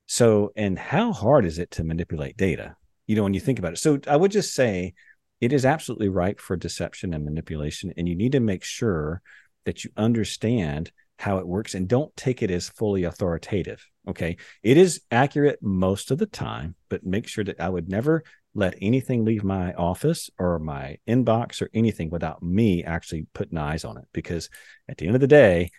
So, 0.06 0.52
and 0.56 0.78
how 0.78 1.12
hard 1.12 1.44
is 1.44 1.58
it 1.58 1.70
to 1.72 1.84
manipulate 1.84 2.36
data? 2.36 2.76
You 3.06 3.16
know, 3.16 3.22
when 3.22 3.34
you 3.34 3.40
think 3.40 3.58
about 3.58 3.72
it. 3.72 3.78
So, 3.78 3.98
I 4.06 4.16
would 4.16 4.30
just 4.30 4.54
say 4.54 4.94
it 5.40 5.52
is 5.52 5.64
absolutely 5.64 6.08
ripe 6.08 6.40
for 6.40 6.56
deception 6.56 7.12
and 7.12 7.24
manipulation. 7.24 7.92
And 7.96 8.08
you 8.08 8.14
need 8.14 8.32
to 8.32 8.40
make 8.40 8.64
sure 8.64 9.20
that 9.64 9.84
you 9.84 9.90
understand 9.96 10.92
how 11.18 11.38
it 11.38 11.46
works 11.46 11.74
and 11.74 11.88
don't 11.88 12.14
take 12.16 12.42
it 12.42 12.50
as 12.50 12.68
fully 12.68 13.04
authoritative. 13.04 13.84
Okay. 14.08 14.36
It 14.62 14.76
is 14.76 15.00
accurate 15.10 15.58
most 15.62 16.10
of 16.10 16.18
the 16.18 16.26
time, 16.26 16.74
but 16.88 17.04
make 17.04 17.26
sure 17.26 17.44
that 17.44 17.60
I 17.60 17.68
would 17.68 17.88
never 17.88 18.22
let 18.56 18.74
anything 18.80 19.24
leave 19.24 19.44
my 19.44 19.72
office 19.74 20.30
or 20.38 20.58
my 20.58 20.96
inbox 21.06 21.60
or 21.60 21.68
anything 21.74 22.08
without 22.10 22.42
me 22.42 22.82
actually 22.82 23.26
putting 23.34 23.58
eyes 23.58 23.84
on 23.84 23.98
it. 23.98 24.06
Because 24.12 24.48
at 24.88 24.96
the 24.96 25.06
end 25.06 25.14
of 25.14 25.20
the 25.20 25.26
day, 25.26 25.70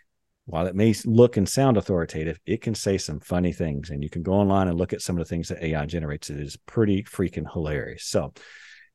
while 0.45 0.67
it 0.67 0.75
may 0.75 0.93
look 1.03 1.35
and 1.35 1.49
sound 1.49 1.75
authoritative, 1.75 2.39
it 2.45 2.61
can 2.61 2.75
say 2.75 2.97
some 2.97 3.19
funny 3.19 3.51
things. 3.51 3.89
And 3.89 4.03
you 4.03 4.09
can 4.09 4.21
go 4.21 4.33
online 4.33 4.67
and 4.67 4.77
look 4.77 4.93
at 4.93 5.01
some 5.01 5.17
of 5.17 5.19
the 5.19 5.29
things 5.29 5.49
that 5.49 5.63
AI 5.63 5.85
generates. 5.87 6.29
It 6.29 6.39
is 6.39 6.55
pretty 6.67 7.03
freaking 7.03 7.51
hilarious. 7.51 8.05
So, 8.05 8.33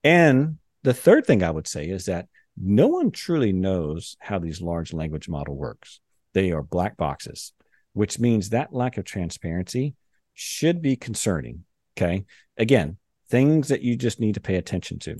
and 0.04 0.58
the 0.84 0.94
third 0.94 1.26
thing 1.26 1.42
I 1.42 1.50
would 1.50 1.66
say 1.66 1.84
is 1.86 2.06
that 2.06 2.28
no 2.56 2.86
one 2.86 3.10
truly 3.10 3.52
knows 3.52 4.16
how 4.20 4.38
these 4.38 4.62
large 4.62 4.92
language 4.92 5.28
model 5.28 5.56
works. 5.56 6.00
They 6.34 6.52
are 6.52 6.62
black 6.62 6.96
boxes, 6.96 7.52
which 7.94 8.18
means 8.20 8.50
that 8.50 8.72
lack 8.72 8.96
of 8.96 9.04
transparency 9.04 9.96
should 10.34 10.80
be 10.82 10.96
concerning. 10.96 11.64
Okay. 11.96 12.24
Again, 12.56 12.96
things 13.32 13.68
that 13.68 13.80
you 13.80 13.96
just 13.96 14.20
need 14.20 14.34
to 14.34 14.42
pay 14.42 14.56
attention 14.56 14.98
to. 14.98 15.16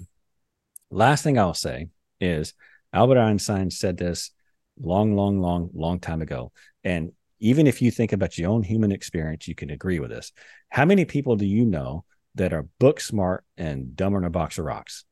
Last 0.90 1.24
thing 1.24 1.38
I'll 1.38 1.54
say 1.54 1.88
is 2.20 2.52
Albert 2.92 3.18
Einstein 3.18 3.70
said 3.70 3.96
this 3.96 4.32
long, 4.78 5.16
long, 5.16 5.40
long, 5.40 5.70
long 5.72 5.98
time 5.98 6.20
ago. 6.20 6.52
And 6.84 7.12
even 7.40 7.66
if 7.66 7.80
you 7.80 7.90
think 7.90 8.12
about 8.12 8.36
your 8.36 8.50
own 8.50 8.64
human 8.64 8.92
experience, 8.92 9.48
you 9.48 9.54
can 9.54 9.70
agree 9.70 9.98
with 9.98 10.10
this. 10.10 10.30
How 10.68 10.84
many 10.84 11.06
people 11.06 11.36
do 11.36 11.46
you 11.46 11.64
know 11.64 12.04
that 12.34 12.52
are 12.52 12.68
book 12.78 13.00
smart 13.00 13.44
and 13.56 13.96
dumber 13.96 14.18
than 14.18 14.26
a 14.26 14.30
box 14.30 14.58
of 14.58 14.66
rocks? 14.66 15.06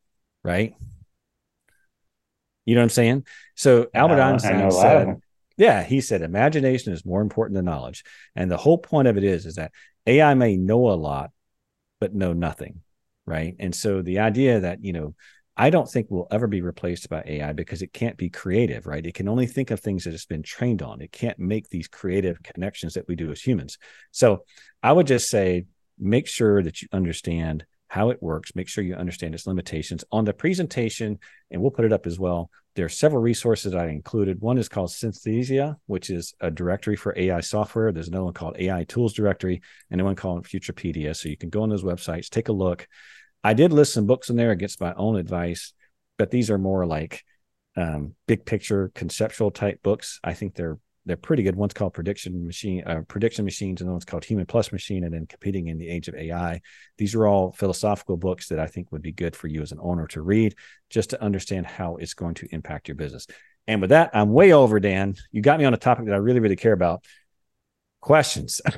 Right? 0.44 0.74
You 2.66 2.74
know 2.74 2.82
what 2.82 2.84
I'm 2.84 2.90
saying? 2.90 3.26
So 3.54 3.86
Albert 3.94 4.20
Einstein 4.20 4.70
said, 4.70 5.22
yeah, 5.56 5.82
he 5.82 6.02
said 6.02 6.20
imagination 6.20 6.92
is 6.92 7.06
more 7.06 7.22
important 7.22 7.54
than 7.54 7.64
knowledge. 7.64 8.04
And 8.36 8.50
the 8.50 8.58
whole 8.58 8.76
point 8.76 9.08
of 9.08 9.16
it 9.16 9.24
is, 9.24 9.46
is 9.46 9.54
that 9.54 9.72
AI 10.06 10.34
may 10.34 10.58
know 10.58 10.90
a 10.90 10.92
lot, 10.92 11.30
but 11.98 12.14
know 12.14 12.34
nothing. 12.34 12.82
Right. 13.26 13.54
And 13.58 13.74
so 13.74 14.02
the 14.02 14.20
idea 14.20 14.60
that, 14.60 14.82
you 14.82 14.92
know, 14.92 15.14
I 15.56 15.70
don't 15.70 15.88
think 15.88 16.06
we'll 16.08 16.26
ever 16.30 16.46
be 16.46 16.62
replaced 16.62 17.08
by 17.10 17.22
AI 17.26 17.52
because 17.52 17.82
it 17.82 17.92
can't 17.92 18.16
be 18.16 18.30
creative, 18.30 18.86
right? 18.86 19.04
It 19.04 19.14
can 19.14 19.28
only 19.28 19.46
think 19.46 19.70
of 19.70 19.80
things 19.80 20.04
that 20.04 20.14
it's 20.14 20.24
been 20.24 20.42
trained 20.42 20.80
on. 20.80 21.00
It 21.00 21.12
can't 21.12 21.38
make 21.38 21.68
these 21.68 21.86
creative 21.86 22.42
connections 22.42 22.94
that 22.94 23.06
we 23.06 23.14
do 23.14 23.30
as 23.30 23.42
humans. 23.42 23.76
So 24.10 24.44
I 24.82 24.92
would 24.92 25.06
just 25.06 25.28
say 25.28 25.66
make 25.98 26.26
sure 26.26 26.62
that 26.62 26.80
you 26.80 26.88
understand 26.92 27.66
how 27.90 28.10
it 28.10 28.22
works, 28.22 28.54
make 28.54 28.68
sure 28.68 28.84
you 28.84 28.94
understand 28.94 29.34
its 29.34 29.48
limitations. 29.48 30.04
On 30.12 30.24
the 30.24 30.32
presentation, 30.32 31.18
and 31.50 31.60
we'll 31.60 31.72
put 31.72 31.84
it 31.84 31.92
up 31.92 32.06
as 32.06 32.20
well, 32.20 32.48
there 32.76 32.84
are 32.84 32.88
several 32.88 33.20
resources 33.20 33.74
I 33.74 33.88
included. 33.88 34.40
One 34.40 34.58
is 34.58 34.68
called 34.68 34.90
Synthesia, 34.90 35.76
which 35.86 36.08
is 36.08 36.32
a 36.40 36.52
directory 36.52 36.94
for 36.94 37.18
AI 37.18 37.40
software. 37.40 37.90
There's 37.90 38.06
another 38.06 38.26
one 38.26 38.32
called 38.32 38.54
AI 38.60 38.84
Tools 38.84 39.12
Directory, 39.12 39.62
and 39.90 40.00
one 40.04 40.14
called 40.14 40.46
Futurepedia. 40.46 41.16
So 41.16 41.28
you 41.28 41.36
can 41.36 41.50
go 41.50 41.64
on 41.64 41.68
those 41.68 41.82
websites, 41.82 42.28
take 42.28 42.48
a 42.48 42.52
look. 42.52 42.86
I 43.42 43.54
did 43.54 43.72
list 43.72 43.94
some 43.94 44.06
books 44.06 44.30
in 44.30 44.36
there 44.36 44.52
against 44.52 44.80
my 44.80 44.94
own 44.94 45.16
advice, 45.16 45.72
but 46.16 46.30
these 46.30 46.48
are 46.48 46.58
more 46.58 46.86
like 46.86 47.24
um, 47.76 48.14
big 48.28 48.46
picture 48.46 48.92
conceptual 48.94 49.50
type 49.50 49.82
books. 49.82 50.20
I 50.22 50.34
think 50.34 50.54
they're 50.54 50.78
they're 51.06 51.16
pretty 51.16 51.42
good. 51.42 51.56
One's 51.56 51.72
called 51.72 51.94
Prediction 51.94 52.46
Machine, 52.46 52.82
uh, 52.86 53.02
Prediction 53.08 53.44
Machines, 53.44 53.80
and 53.80 53.90
one's 53.90 54.04
called 54.04 54.24
Human 54.24 54.46
Plus 54.46 54.70
Machine, 54.70 55.04
and 55.04 55.14
then 55.14 55.26
Competing 55.26 55.68
in 55.68 55.78
the 55.78 55.88
Age 55.88 56.08
of 56.08 56.14
AI. 56.14 56.60
These 56.98 57.14
are 57.14 57.26
all 57.26 57.52
philosophical 57.52 58.16
books 58.16 58.48
that 58.48 58.58
I 58.58 58.66
think 58.66 58.92
would 58.92 59.02
be 59.02 59.12
good 59.12 59.34
for 59.34 59.48
you 59.48 59.62
as 59.62 59.72
an 59.72 59.78
owner 59.80 60.06
to 60.08 60.22
read, 60.22 60.54
just 60.90 61.10
to 61.10 61.22
understand 61.22 61.66
how 61.66 61.96
it's 61.96 62.14
going 62.14 62.34
to 62.34 62.48
impact 62.52 62.88
your 62.88 62.96
business. 62.96 63.26
And 63.66 63.80
with 63.80 63.90
that, 63.90 64.10
I'm 64.12 64.32
way 64.32 64.52
over, 64.52 64.78
Dan. 64.80 65.14
You 65.32 65.42
got 65.42 65.58
me 65.58 65.64
on 65.64 65.74
a 65.74 65.78
topic 65.78 66.06
that 66.06 66.14
I 66.14 66.18
really, 66.18 66.40
really 66.40 66.56
care 66.56 66.72
about. 66.72 67.04
Questions. 68.00 68.60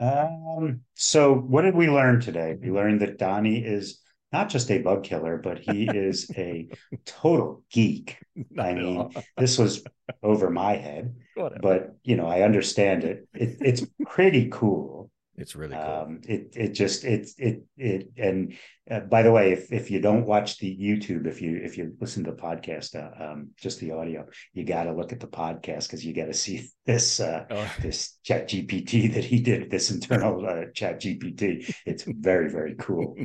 Um, 0.00 0.82
so 0.94 1.34
what 1.34 1.62
did 1.62 1.74
we 1.74 1.88
learn 1.88 2.20
today? 2.20 2.56
We 2.60 2.70
learned 2.70 3.00
that 3.00 3.18
Donnie 3.18 3.64
is 3.64 4.00
not 4.32 4.48
just 4.48 4.70
a 4.70 4.78
bug 4.78 5.04
killer, 5.04 5.36
but 5.38 5.58
he 5.58 5.86
is 5.86 6.30
a 6.36 6.68
total 7.06 7.62
geek. 7.70 8.18
I 8.58 8.74
mean, 8.74 9.10
this 9.36 9.58
was 9.58 9.84
over 10.22 10.50
my 10.50 10.76
head, 10.76 11.14
Whatever. 11.34 11.60
but 11.62 11.96
you 12.04 12.16
know, 12.16 12.26
I 12.26 12.42
understand 12.42 13.04
it. 13.04 13.28
it 13.34 13.58
it's 13.60 13.84
pretty 14.06 14.48
cool. 14.50 15.10
It's 15.36 15.54
really 15.54 15.76
cool. 15.76 15.84
Um, 15.84 16.20
it 16.28 16.52
it 16.56 16.68
just 16.72 17.04
it 17.04 17.28
it 17.38 17.62
it 17.76 18.10
and 18.16 18.54
uh, 18.90 19.00
by 19.00 19.22
the 19.22 19.30
way, 19.30 19.52
if 19.52 19.72
if 19.72 19.90
you 19.90 20.00
don't 20.00 20.24
watch 20.24 20.58
the 20.58 20.76
YouTube, 20.76 21.26
if 21.26 21.42
you 21.42 21.60
if 21.62 21.76
you 21.76 21.94
listen 22.00 22.24
to 22.24 22.30
the 22.30 22.36
podcast, 22.36 22.94
uh, 22.94 23.32
um, 23.32 23.50
just 23.56 23.80
the 23.80 23.90
audio, 23.90 24.26
you 24.54 24.64
got 24.64 24.84
to 24.84 24.92
look 24.92 25.12
at 25.12 25.20
the 25.20 25.26
podcast 25.26 25.84
because 25.84 26.04
you 26.04 26.14
got 26.14 26.26
to 26.26 26.34
see 26.34 26.68
this 26.86 27.20
uh, 27.20 27.44
oh. 27.50 27.70
this 27.80 28.18
Chat 28.24 28.48
GPT 28.48 29.12
that 29.14 29.24
he 29.24 29.40
did, 29.40 29.70
this 29.70 29.90
internal 29.90 30.46
uh, 30.46 30.70
Chat 30.74 31.00
GPT. 31.00 31.74
It's 31.84 32.04
very 32.04 32.50
very 32.50 32.76
cool. 32.78 33.16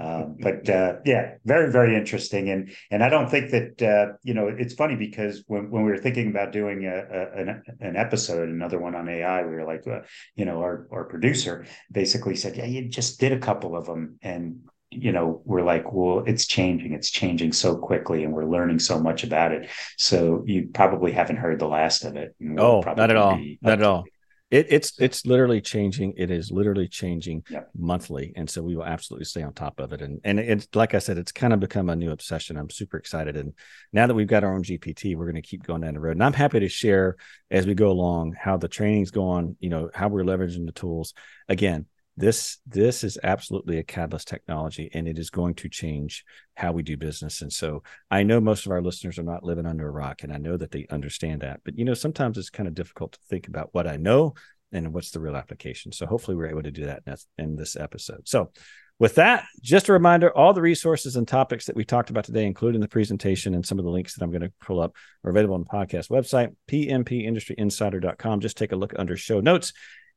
um, 0.00 0.36
but 0.40 0.68
uh, 0.68 0.96
yeah, 1.04 1.34
very 1.44 1.70
very 1.70 1.96
interesting, 1.96 2.50
and 2.50 2.72
and 2.90 3.04
I 3.04 3.08
don't 3.08 3.30
think 3.30 3.50
that 3.50 3.82
uh, 3.82 4.16
you 4.24 4.34
know 4.34 4.48
it's 4.48 4.74
funny 4.74 4.96
because 4.96 5.44
when 5.46 5.70
when 5.70 5.84
we 5.84 5.90
were 5.90 5.98
thinking 5.98 6.30
about 6.30 6.52
doing 6.52 6.84
a, 6.86 6.96
a 6.96 7.40
an, 7.40 7.62
an 7.80 7.96
episode, 7.96 8.48
another 8.48 8.80
one 8.80 8.96
on 8.96 9.08
AI, 9.08 9.42
we 9.42 9.54
were 9.54 9.66
like, 9.66 9.86
uh, 9.86 10.00
you 10.34 10.44
know, 10.44 10.60
our 10.60 10.88
our 10.90 11.04
producer 11.04 11.64
basically 11.92 12.34
said, 12.34 12.56
yeah, 12.56 12.66
you 12.66 12.88
just 12.88 13.20
did 13.20 13.32
a 13.32 13.38
couple 13.38 13.76
of 13.76 13.86
them, 13.86 14.18
and 14.22 14.62
you 14.92 15.12
know 15.12 15.42
we're 15.44 15.62
like 15.62 15.92
well 15.92 16.22
it's 16.26 16.46
changing 16.46 16.92
it's 16.92 17.10
changing 17.10 17.52
so 17.52 17.76
quickly 17.76 18.24
and 18.24 18.32
we're 18.32 18.44
learning 18.44 18.78
so 18.78 18.98
much 18.98 19.24
about 19.24 19.52
it. 19.52 19.68
So 19.96 20.42
you 20.46 20.68
probably 20.72 21.12
haven't 21.12 21.36
heard 21.36 21.58
the 21.58 21.68
last 21.68 22.04
of 22.04 22.16
it 22.16 22.34
oh 22.58 22.82
not 22.82 23.10
at 23.10 23.16
all 23.16 23.40
not 23.60 23.78
at 23.78 23.82
all. 23.82 24.04
it, 24.50 24.66
it's 24.68 25.00
it's 25.00 25.24
literally 25.24 25.60
changing 25.60 26.14
it 26.16 26.30
is 26.30 26.50
literally 26.50 26.88
changing 26.88 27.42
yep. 27.48 27.70
monthly 27.76 28.32
and 28.36 28.48
so 28.48 28.62
we 28.62 28.76
will 28.76 28.84
absolutely 28.84 29.24
stay 29.24 29.42
on 29.42 29.52
top 29.52 29.80
of 29.80 29.92
it 29.92 30.02
and 30.02 30.20
and 30.24 30.38
it's 30.38 30.68
like 30.74 30.94
i 30.94 30.98
said 30.98 31.16
it's 31.18 31.32
kind 31.32 31.52
of 31.52 31.60
become 31.60 31.88
a 31.88 31.96
new 31.96 32.10
obsession. 32.10 32.56
I'm 32.56 32.70
super 32.70 32.98
excited 32.98 33.36
and 33.36 33.54
now 33.92 34.06
that 34.06 34.14
we've 34.14 34.26
got 34.26 34.44
our 34.44 34.54
own 34.54 34.62
gpt 34.62 35.16
we're 35.16 35.30
going 35.30 35.42
to 35.42 35.48
keep 35.48 35.66
going 35.66 35.80
down 35.80 35.94
the 35.94 36.00
road 36.00 36.12
and 36.12 36.24
i'm 36.24 36.32
happy 36.32 36.60
to 36.60 36.68
share 36.68 37.16
as 37.50 37.66
we 37.66 37.74
go 37.74 37.90
along 37.90 38.34
how 38.38 38.56
the 38.56 38.68
training's 38.68 39.10
going 39.10 39.56
you 39.60 39.70
know 39.70 39.90
how 39.94 40.08
we're 40.08 40.24
leveraging 40.24 40.66
the 40.66 40.72
tools. 40.72 41.14
Again 41.48 41.86
this 42.16 42.58
this 42.66 43.04
is 43.04 43.18
absolutely 43.22 43.78
a 43.78 43.82
catalyst 43.82 44.28
technology 44.28 44.90
and 44.92 45.08
it 45.08 45.18
is 45.18 45.30
going 45.30 45.54
to 45.54 45.68
change 45.68 46.24
how 46.54 46.72
we 46.72 46.82
do 46.82 46.96
business. 46.96 47.42
And 47.42 47.52
so 47.52 47.82
i 48.10 48.22
know 48.22 48.40
most 48.40 48.66
of 48.66 48.72
our 48.72 48.82
listeners 48.82 49.18
are 49.18 49.24
not 49.24 49.44
living 49.44 49.66
under 49.66 49.88
a 49.88 49.90
rock 49.90 50.22
and 50.22 50.32
i 50.32 50.36
know 50.36 50.56
that 50.56 50.70
they 50.70 50.86
understand 50.90 51.40
that. 51.40 51.60
But 51.64 51.78
you 51.78 51.84
know 51.84 51.94
sometimes 51.94 52.36
it's 52.38 52.50
kind 52.50 52.68
of 52.68 52.74
difficult 52.74 53.12
to 53.12 53.18
think 53.28 53.48
about 53.48 53.70
what 53.72 53.86
i 53.86 53.96
know 53.96 54.34
and 54.72 54.94
what's 54.94 55.10
the 55.10 55.20
real 55.20 55.36
application. 55.36 55.92
So 55.92 56.06
hopefully 56.06 56.34
we're 56.34 56.46
able 56.48 56.62
to 56.62 56.70
do 56.70 56.86
that 56.86 57.02
in 57.36 57.56
this 57.56 57.76
episode. 57.76 58.22
So 58.26 58.50
with 58.98 59.16
that 59.16 59.46
just 59.60 59.88
a 59.88 59.92
reminder 59.92 60.30
all 60.36 60.52
the 60.52 60.62
resources 60.62 61.16
and 61.16 61.26
topics 61.26 61.66
that 61.66 61.74
we 61.74 61.84
talked 61.84 62.10
about 62.10 62.24
today 62.24 62.44
including 62.44 62.80
the 62.80 62.88
presentation 62.88 63.54
and 63.54 63.66
some 63.66 63.78
of 63.78 63.84
the 63.84 63.90
links 63.90 64.14
that 64.14 64.22
i'm 64.22 64.30
going 64.30 64.42
to 64.42 64.52
pull 64.60 64.80
up 64.80 64.94
are 65.24 65.30
available 65.30 65.54
on 65.54 65.64
the 65.64 65.66
podcast 65.66 66.08
website 66.08 66.54
pmpindustryinsider.com 66.70 68.40
just 68.40 68.56
take 68.56 68.70
a 68.70 68.76
look 68.76 68.92
under 68.96 69.16
show 69.16 69.40
notes 69.40 69.72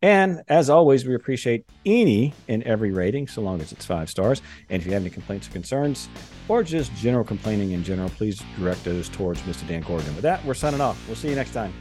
and 0.06 0.44
as 0.50 0.70
always, 0.70 1.04
we 1.04 1.16
appreciate 1.16 1.66
any 1.84 2.32
and 2.48 2.62
every 2.62 2.92
rating, 2.92 3.28
so 3.28 3.42
long 3.42 3.60
as 3.60 3.72
it's 3.72 3.88
five 3.88 4.08
stars. 4.08 4.44
And 4.70 4.80
if 4.80 4.86
you 4.86 4.94
have 4.94 5.02
any 5.02 5.10
complaints 5.10 5.48
or 5.48 5.52
concerns, 5.52 6.10
or 6.48 6.62
just 6.62 6.94
general 6.94 7.24
complaining 7.24 7.72
in 7.72 7.84
general, 7.84 8.10
please 8.10 8.40
direct 8.60 8.84
those 8.84 9.10
towards 9.10 9.42
Mr. 9.42 9.68
Dan 9.68 9.82
Gordon. 9.82 10.14
With 10.14 10.22
that, 10.22 10.46
we're 10.46 10.54
signing 10.54 10.80
off. 10.80 11.04
We'll 11.08 11.16
see 11.16 11.30
you 11.30 11.36
next 11.36 11.54
time. 11.54 11.74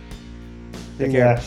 Take 0.96 1.10
care. 1.10 1.38